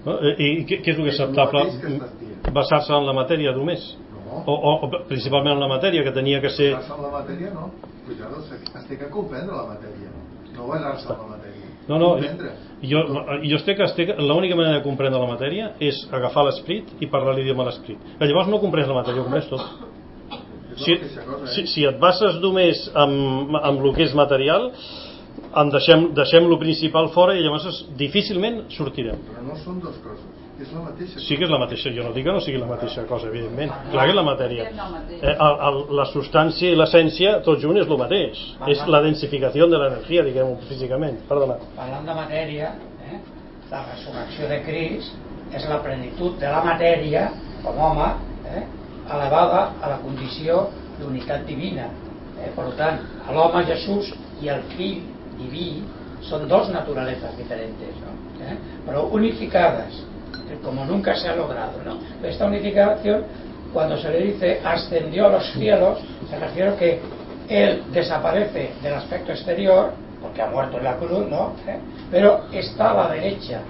[0.06, 1.64] I, i què, què és el que és És acceptable?
[1.82, 2.52] dient.
[2.54, 3.96] Basar-se en la matèria només?
[4.28, 6.74] no, O, o, principalment en la matèria, que tenia que ser...
[6.76, 7.72] basar-se en la matèria no
[8.06, 10.14] Cuidado, es té que comprendre la matèria
[10.56, 13.02] no basar-se en la matèria No, no, comprendre jo,
[13.42, 17.64] jo estic, estic, l'única manera de comprendre la matèria és agafar l'esperit i parlar l'idioma
[17.64, 18.10] de l'esperit.
[18.20, 19.64] Que llavors no comprens la matèria, ho comprens tot.
[20.78, 21.08] Si, eh?
[21.56, 24.70] si, si et bases només amb, amb el que és material,
[25.56, 29.22] en deixem, deixem lo principal fora i llavors difícilment sortirem.
[29.30, 32.12] però no són dues coses és la mateixa Sí que és la mateixa, jo no
[32.16, 33.74] dic que no sigui la mateixa cosa, evidentment.
[33.92, 34.64] Clar que és la matèria.
[35.18, 38.42] Eh, el, el, la substància i l'essència, tot junt és el mateix.
[38.74, 41.20] És la densificació de l'energia, diguem-ho físicament.
[41.30, 41.60] Perdona.
[41.78, 42.72] Parlant de matèria,
[43.06, 43.20] eh,
[43.70, 47.28] la resurrecció de Crist és la plenitud de la matèria,
[47.62, 48.10] com home,
[48.50, 48.64] eh,
[49.14, 50.68] elevada a la condició
[50.98, 51.92] d'unitat divina.
[52.42, 52.50] Eh?
[52.56, 53.00] Per tant,
[53.34, 54.10] l'home Jesús
[54.42, 55.06] i el fill
[55.38, 55.84] diví
[56.22, 58.44] son dos naturalezas diferentes, ¿no?
[58.44, 58.58] ¿Eh?
[58.86, 59.94] pero unificadas,
[60.64, 61.82] como nunca se ha logrado.
[61.84, 61.98] ¿no?
[62.28, 63.24] Esta unificación,
[63.74, 66.00] cuando se le dice ascendió a los cielos,
[66.30, 67.00] se refiere que
[67.50, 69.92] él desaparece del aspecto exterior,
[70.22, 71.54] porque ha muerto en la cruz, ¿no?
[71.68, 71.80] ¿Eh?
[72.12, 73.62] pero está a la derecha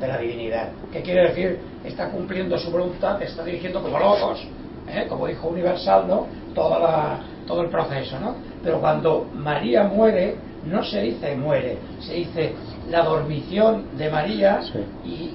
[0.00, 0.68] de la divinidad.
[0.92, 1.60] ¿Qué quiere decir?
[1.84, 4.46] Está cumpliendo su voluntad, está dirigiendo como locos,
[4.88, 5.06] ¿eh?
[5.08, 6.26] como hijo universal, ¿no?
[6.54, 8.34] Toda la, todo el proceso, ¿no?
[8.62, 10.36] Pero cuando María muere,
[10.66, 12.52] no se dice muere, se dice
[12.90, 14.78] la dormición de María Sí.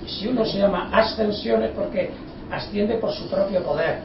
[0.03, 2.11] y si uno se llama ascensión es porque
[2.51, 3.99] asciende por su propio poder,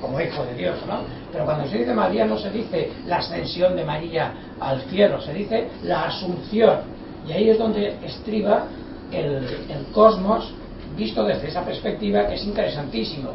[0.00, 1.00] como hijo de Dios, ¿no?
[1.32, 5.32] Pero cuando se dice María no se dice la ascensión de María al cielo, se
[5.34, 6.78] dice la asunción.
[7.26, 8.64] Y ahí es donde estriba
[9.12, 10.52] el, el cosmos
[10.96, 13.30] visto desde esa perspectiva que es interesantísimo.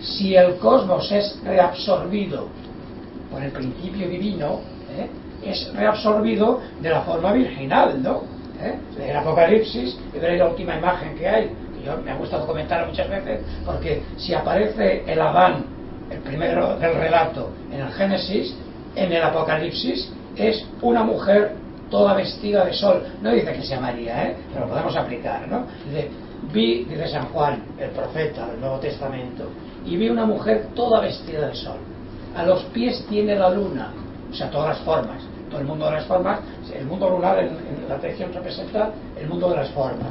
[0.00, 2.46] si el cosmos es reabsorbido
[3.32, 4.60] por el principio divino,
[4.96, 5.08] ¿eh?
[5.44, 8.22] Es reabsorbido de la forma virginal, ¿no?
[8.60, 8.74] ¿Eh?
[9.08, 12.86] El Apocalipsis, y veréis la última imagen que hay, que yo me ha gustado comentar
[12.86, 15.64] muchas veces, porque si aparece el Adán,
[16.10, 18.54] el primero del relato, en el Génesis,
[18.96, 21.52] en el Apocalipsis es una mujer
[21.90, 23.02] toda vestida de sol.
[23.22, 24.36] No dice que sea María, ¿eh?
[24.52, 25.66] pero lo podemos aplicar, ¿no?
[25.86, 26.10] Dice,
[26.52, 29.44] vi, dice San Juan, el profeta del Nuevo Testamento,
[29.84, 31.78] y vi una mujer toda vestida de sol.
[32.36, 33.92] A los pies tiene la luna,
[34.30, 35.22] o sea, todas las formas.
[35.50, 36.40] Todo el mundo de las formas,
[36.74, 40.08] el mundo lunar en, la tradición representa el mundo de las formas.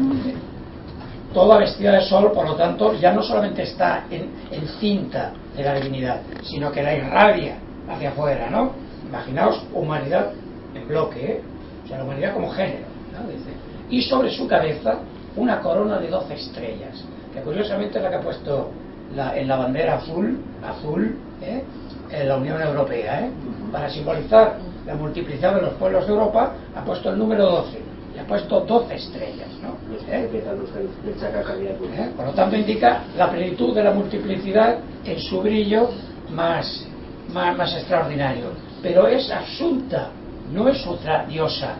[1.33, 5.75] Toda vestida de sol, por lo tanto, ya no solamente está en cinta de la
[5.75, 7.57] divinidad, sino que la irradia
[7.89, 8.71] hacia afuera, ¿no?
[9.07, 10.31] Imaginaos humanidad
[10.73, 11.41] en bloque, ¿eh?
[11.83, 13.27] o sea, la humanidad como género, ¿no?
[13.29, 13.49] Dice.
[13.89, 14.99] Y sobre su cabeza
[15.35, 17.03] una corona de 12 estrellas,
[17.33, 18.71] que curiosamente es la que ha puesto
[19.15, 21.63] la, en la bandera azul, azul, ¿eh?
[22.11, 23.31] En la Unión Europea, ¿eh?
[23.71, 27.79] para simbolizar la multiplicidad de los pueblos de Europa, ha puesto el número 12
[28.15, 29.49] y ha puesto 12 estrellas.
[29.61, 29.77] ¿no?
[30.09, 30.29] ¿Eh?
[30.33, 32.09] ¿Eh?
[32.15, 35.89] Por lo tanto, indica la plenitud de la multiplicidad en su brillo
[36.31, 36.85] más,
[37.33, 38.45] más, más extraordinario.
[38.81, 40.09] Pero es asunta,
[40.51, 41.75] no es otra diosa.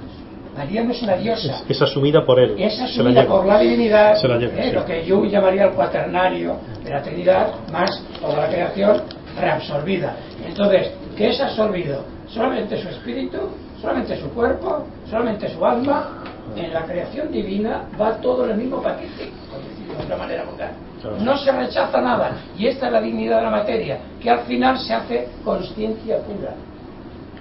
[0.57, 1.59] María no es una diosa.
[1.67, 2.55] Es, es asumida por él.
[2.57, 3.35] Es la asumida lleva.
[3.35, 4.63] por la divinidad, la lleva, ¿eh?
[4.69, 4.71] sí.
[4.71, 9.03] lo que Jung llamaría el cuaternario de la Trinidad, más toda la creación
[9.39, 10.15] reabsorbida.
[10.45, 12.03] Entonces, ¿qué es absorbido?
[12.27, 13.38] Solamente su espíritu,
[13.81, 16.23] solamente su cuerpo, solamente su alma.
[16.55, 20.43] En la creación divina va todo en el mismo paquete, por decirlo de otra manera
[20.45, 20.72] vulgar.
[21.19, 22.38] No se rechaza nada.
[22.57, 26.53] Y esta es la dignidad de la materia, que al final se hace conciencia pura.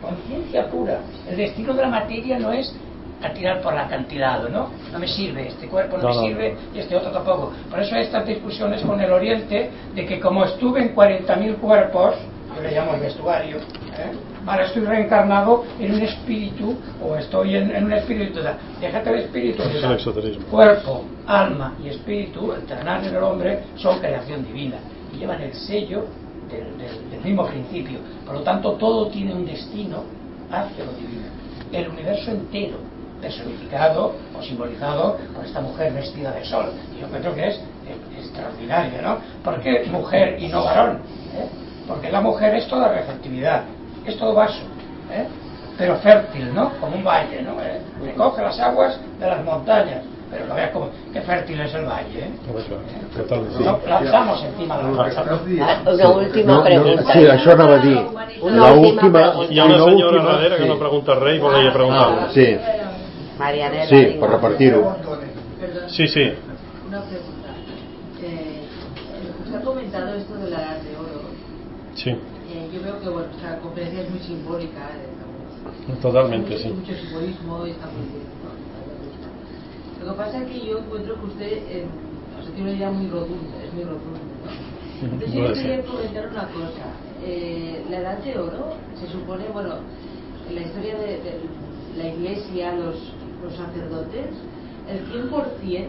[0.03, 0.99] Conciencia pura.
[1.29, 2.75] El destino de la materia no es
[3.23, 4.69] a tirar por el acantilado, ¿no?
[4.93, 7.53] No me sirve, este cuerpo no, No, me no, sirve y este otro tampoco.
[7.71, 12.15] Por eso hay estas discusiones con el Oriente de que como estuve en 40.000 cuerpos,
[12.55, 14.13] yo le llamo el vestuario, ¿eh?
[14.47, 18.41] ahora estoy reencarnado en un espíritu o estoy en, en un espíritu.
[18.81, 19.63] Déjate el espíritu.
[19.63, 19.99] Es el.
[20.47, 24.77] Cuerpo, alma y espíritu, el ternario del hombre, son creación divina
[25.15, 26.05] y llevan el sello
[26.51, 27.99] del, del- del mismo principio.
[28.25, 30.05] Por lo tanto, todo tiene un destino
[30.51, 31.27] hacia lo divino.
[31.73, 32.77] El universo entero,
[33.21, 36.67] personificado o simbolizado por esta mujer vestida de sol.
[36.97, 39.19] Y yo creo que es eh, extraordinario, ¿no?
[39.43, 41.01] ¿Por qué mujer y no varón?
[41.35, 41.47] ¿Eh?
[41.89, 43.63] Porque la mujer es toda receptividad,
[44.05, 44.63] es todo vaso.
[45.13, 45.27] ¿eh?
[45.79, 46.71] pero fértil, ¿no?
[46.81, 47.61] Como un valle, ¿no?
[47.61, 51.85] Eh, Recoge las aguas de las montañas, pero no veas como, qué fértil es el
[51.85, 52.31] valle, ¿eh?
[53.61, 57.13] No, lanzamos encima de la Una última pregunta.
[57.13, 57.99] sí, això anava a dir.
[58.41, 59.21] Una La última última...
[59.21, 59.53] pregunta.
[59.53, 62.09] Hi ha una senyora darrere que no pregunta al rei, volia preguntar.
[62.21, 62.57] Ah, sí,
[63.39, 63.87] Marianela.
[63.89, 64.97] sí, repartir-ho.
[65.61, 66.33] Perdón, Sí, sí.
[66.89, 67.49] una pregunta.
[68.23, 68.63] Eh,
[69.45, 71.21] usted ha comentado esto de la edad de oro.
[71.95, 74.91] Sí, Eh, yo veo que bueno, esta conferencia es muy simbólica.
[74.95, 76.69] eh, totalmente, mucho, sí.
[76.71, 78.27] mucho simbolismo y está muy bien.
[80.05, 81.87] Lo que pasa es que yo encuentro que usted eh,
[82.39, 84.21] o sea, tiene una idea muy rotunda, es muy rotunda.
[84.21, 85.07] ¿no?
[85.13, 86.87] Entonces yo quería comentar una cosa.
[87.25, 89.75] Eh, la edad de oro se supone, bueno,
[90.49, 91.41] en la historia de, de
[91.97, 92.95] la iglesia, los,
[93.47, 94.27] los sacerdotes,
[94.91, 95.87] el 100%,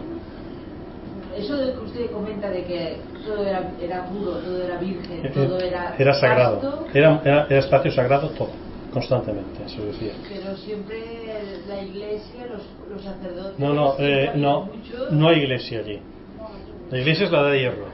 [1.38, 5.60] eso de que usted comenta de que todo era, era puro, todo era virgen, todo
[5.60, 6.62] era, Era sagrado.
[6.62, 8.52] casto, Era, era, era espacio sagrado todo,
[8.94, 10.14] constantemente, eso decía.
[10.30, 10.98] pero siempre
[11.68, 12.62] la iglesia, los,
[12.94, 13.60] los sacerdotes...
[13.60, 16.00] No, no, eh, no, mucho- no hay iglesia allí.
[16.92, 17.86] La iglesia es la de hierro.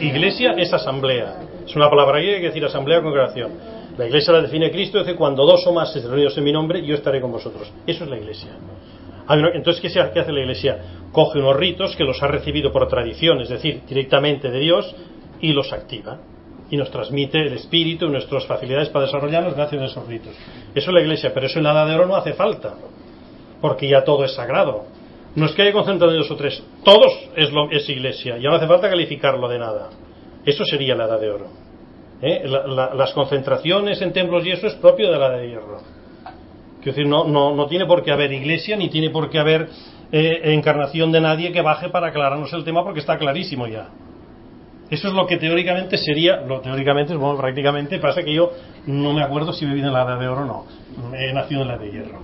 [0.00, 1.36] Iglesia es asamblea.
[1.66, 3.52] Es una palabra griega que quiere decir asamblea o congregación.
[3.98, 6.84] La iglesia la define Cristo, dice cuando dos o más estén reunidos en mi nombre,
[6.84, 7.72] yo estaré con vosotros.
[7.86, 8.50] Eso es la iglesia.
[9.54, 10.78] Entonces, ¿qué, se- hace la iglesia?
[11.12, 14.94] Coge unos ritos que los ha recibido por tradición, es decir, directamente de Dios,
[15.40, 16.18] y los activa.
[16.70, 20.32] Y nos transmite el espíritu nuestras facilidades para desarrollarnos gracias a esos ritos.
[20.74, 22.74] Eso es la iglesia, pero eso en la edad de oro no hace falta
[23.60, 24.84] porque ya todo es sagrado.
[25.36, 28.50] No es que haya concentrado en dos o tres, todos es, lo, es iglesia, ya
[28.50, 29.88] no hace falta calificarlo de nada.
[30.44, 31.46] Eso sería la edad de oro.
[32.26, 32.42] ¿Eh?
[32.46, 35.82] La- la- las concentraciones en templos y eso es propio de la de hierro.
[36.82, 39.68] Quiero decir, no, no, no tiene por qué haber iglesia ni tiene por qué haber
[40.10, 43.88] eh, encarnación de nadie que baje para aclararnos el tema porque está clarísimo ya.
[44.90, 48.52] Eso es lo que teóricamente sería, lo teóricamente, bueno, prácticamente, pasa que yo
[48.86, 50.64] no me acuerdo si vivido en la edad de oro o no.
[51.16, 52.20] He nacido en la de hierro.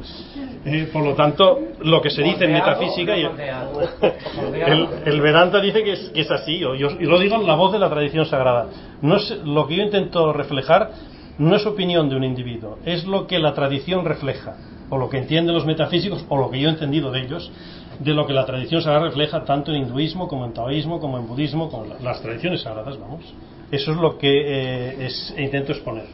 [0.65, 3.25] Eh, por lo tanto, lo que se dice en metafísica, y
[4.67, 7.47] el, el Vedanta dice que es, que es así, yo- yo- y lo digo en
[7.47, 8.69] la voz de la tradición sagrada.
[9.03, 10.91] No es, lo que yo intento reflejar
[11.39, 14.57] no es opinión de un individuo, es lo que la tradición refleja,
[14.91, 17.51] o lo que entienden los metafísicos, o lo que yo he entendido de ellos,
[17.99, 21.27] de lo que la tradición sagrada refleja tanto en hinduismo como en taoísmo como en
[21.27, 23.35] budismo como en las tradiciones sagradas vamos
[23.71, 26.05] eso es lo que eh, es, intento exponer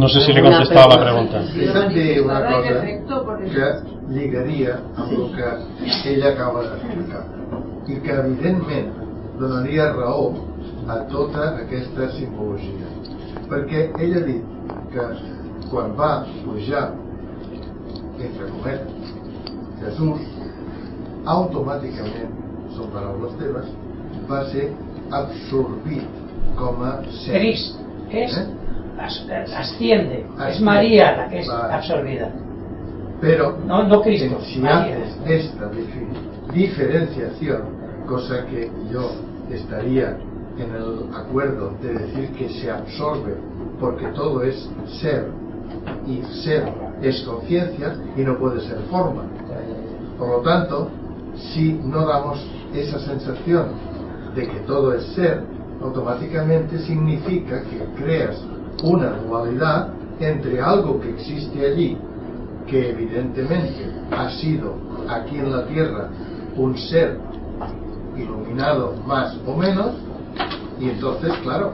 [0.00, 1.42] no sé si le he contestado la pregunta.
[1.92, 2.74] dir una cosa
[3.52, 3.66] que
[4.08, 7.24] lligaria amb el que ella acaba d'explicar.
[7.86, 8.88] I que evidentment
[9.38, 10.32] donaria raó
[10.88, 12.88] a tota aquesta simbologia.
[13.50, 14.42] Perquè ell ha dit
[14.92, 15.06] que
[15.70, 16.86] quan va pujar
[18.20, 19.12] entre cometes
[19.82, 20.24] Jesús
[21.34, 22.32] automàticament
[22.76, 23.68] són paraules teves
[24.30, 24.70] va ser
[25.20, 26.18] absorbit
[26.58, 27.64] com a ser Cris
[28.10, 28.36] es
[29.00, 31.74] Asciende es María la que es vale.
[31.74, 32.30] absorbida
[33.20, 35.70] pero no, no Cristo, si haces esta
[36.52, 37.62] diferenciación
[38.06, 39.12] cosa que yo
[39.50, 40.16] estaría
[40.58, 43.34] en el acuerdo de decir que se absorbe
[43.78, 44.68] porque todo es
[45.00, 45.28] ser
[46.06, 46.64] y ser
[47.02, 49.24] es conciencia y no puede ser forma.
[50.18, 50.90] Por lo tanto,
[51.52, 52.44] si no damos
[52.74, 53.68] esa sensación
[54.34, 55.42] de que todo es ser,
[55.82, 58.36] automáticamente significa que creas
[58.82, 59.88] una dualidad
[60.20, 61.96] entre algo que existe allí,
[62.66, 64.74] que evidentemente ha sido
[65.08, 66.08] aquí en la Tierra
[66.56, 67.18] un ser
[68.16, 69.92] iluminado más o menos,
[70.78, 71.72] y entonces, claro,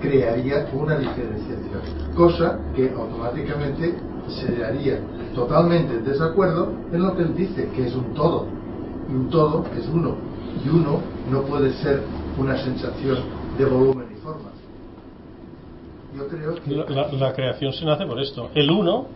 [0.00, 3.94] crearía una diferenciación, cosa que automáticamente
[4.28, 5.00] se haría
[5.34, 8.46] totalmente en desacuerdo en lo que él dice, que es un todo,
[9.08, 10.14] un todo es uno,
[10.64, 12.02] y uno no puede ser
[12.38, 13.18] una sensación
[13.58, 14.09] de volumen.
[16.16, 16.94] Yo creo que...
[16.94, 18.50] La, la creación se nace por esto.
[18.54, 19.08] El uno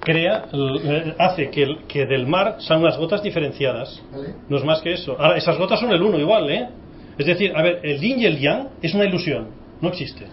[0.00, 4.02] crea, eh, hace que, el, que del mar sean unas gotas diferenciadas.
[4.12, 4.34] ¿Vale?
[4.48, 5.16] No es más que eso.
[5.18, 6.68] Ahora, esas gotas son el uno igual, ¿eh?
[7.18, 9.48] Es decir, a ver, el yin y el yang es una ilusión,
[9.80, 10.26] no existe.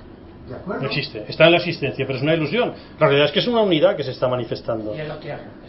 [0.68, 2.74] No existe, está en la existencia, pero es una ilusión.
[3.00, 4.94] La realidad es que es una unidad que se está manifestando.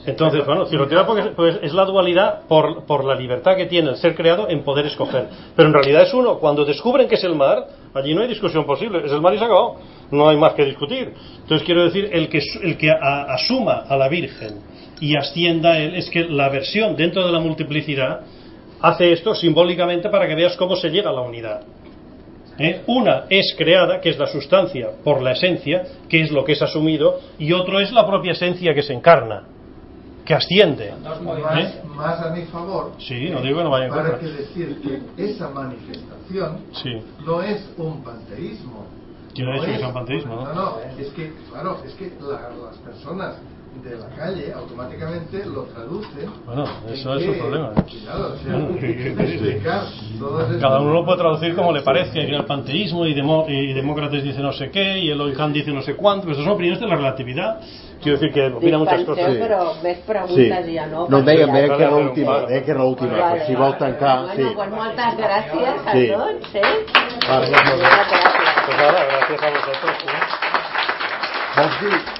[0.07, 0.66] Entonces, bueno,
[1.07, 4.62] porque pues, es la dualidad por, por la libertad que tiene el ser creado en
[4.62, 5.28] poder escoger.
[5.55, 6.39] Pero en realidad es uno.
[6.39, 9.05] Cuando descubren que es el mar, allí no hay discusión posible.
[9.05, 9.78] Es el mar y se acabó.
[10.11, 11.12] No hay más que discutir.
[11.43, 14.61] Entonces, quiero decir, el que, el que asuma a la Virgen
[15.01, 18.20] y ascienda él, es que la versión dentro de la multiplicidad
[18.81, 21.62] hace esto simbólicamente para que veas cómo se llega a la unidad.
[22.61, 22.82] ¿Eh?
[22.89, 26.61] Una es creada, que es la sustancia, por la esencia, que es lo que es
[26.61, 29.45] asumido, y otro es la propia esencia que se encarna,
[30.27, 30.93] que asciende.
[31.03, 31.19] Más,
[31.59, 31.81] ¿Eh?
[31.87, 35.49] más a mi favor, sí, no digo no vaya en para que decir que esa
[35.49, 37.03] manifestación sí.
[37.24, 38.85] no es un panteísmo.
[39.32, 40.45] Yo no, he dicho es, que sea un panteísmo, ¿no?
[40.45, 43.37] No, no, es que, claro, es que la, las personas
[43.82, 46.31] de la calle automáticamente lo traducen.
[46.44, 47.73] Bueno, eso es su problema.
[47.89, 48.52] Cuidado, o sea,
[50.61, 52.23] Cada uno lo puede traducir como le parece.
[52.23, 55.73] Aquí el panteísmo y, demo, y Demócrates dice no sé qué y el Oijan dice
[55.73, 56.23] no sé cuánto.
[56.27, 57.61] Pero eso son opiniones de la relatividad.
[58.02, 59.35] Quiero decir que opina muchas cosas.
[59.35, 59.39] Sí.
[59.40, 60.74] Però més preguntes sí.
[60.74, 61.07] ja no.
[61.12, 64.20] No, deia, deia que era l'última, deia que era l'última, vale, per si vol tancar.
[64.24, 64.55] Bueno, sí.
[64.57, 66.07] pues moltes gràcies a Sí.
[66.09, 66.61] tots, eh?
[67.28, 68.24] Vale, Moltes gràcies.
[68.65, 69.97] Pues nada, gracias a vosotros.
[70.09, 70.12] ¿eh?
[71.57, 72.20] Vols dir,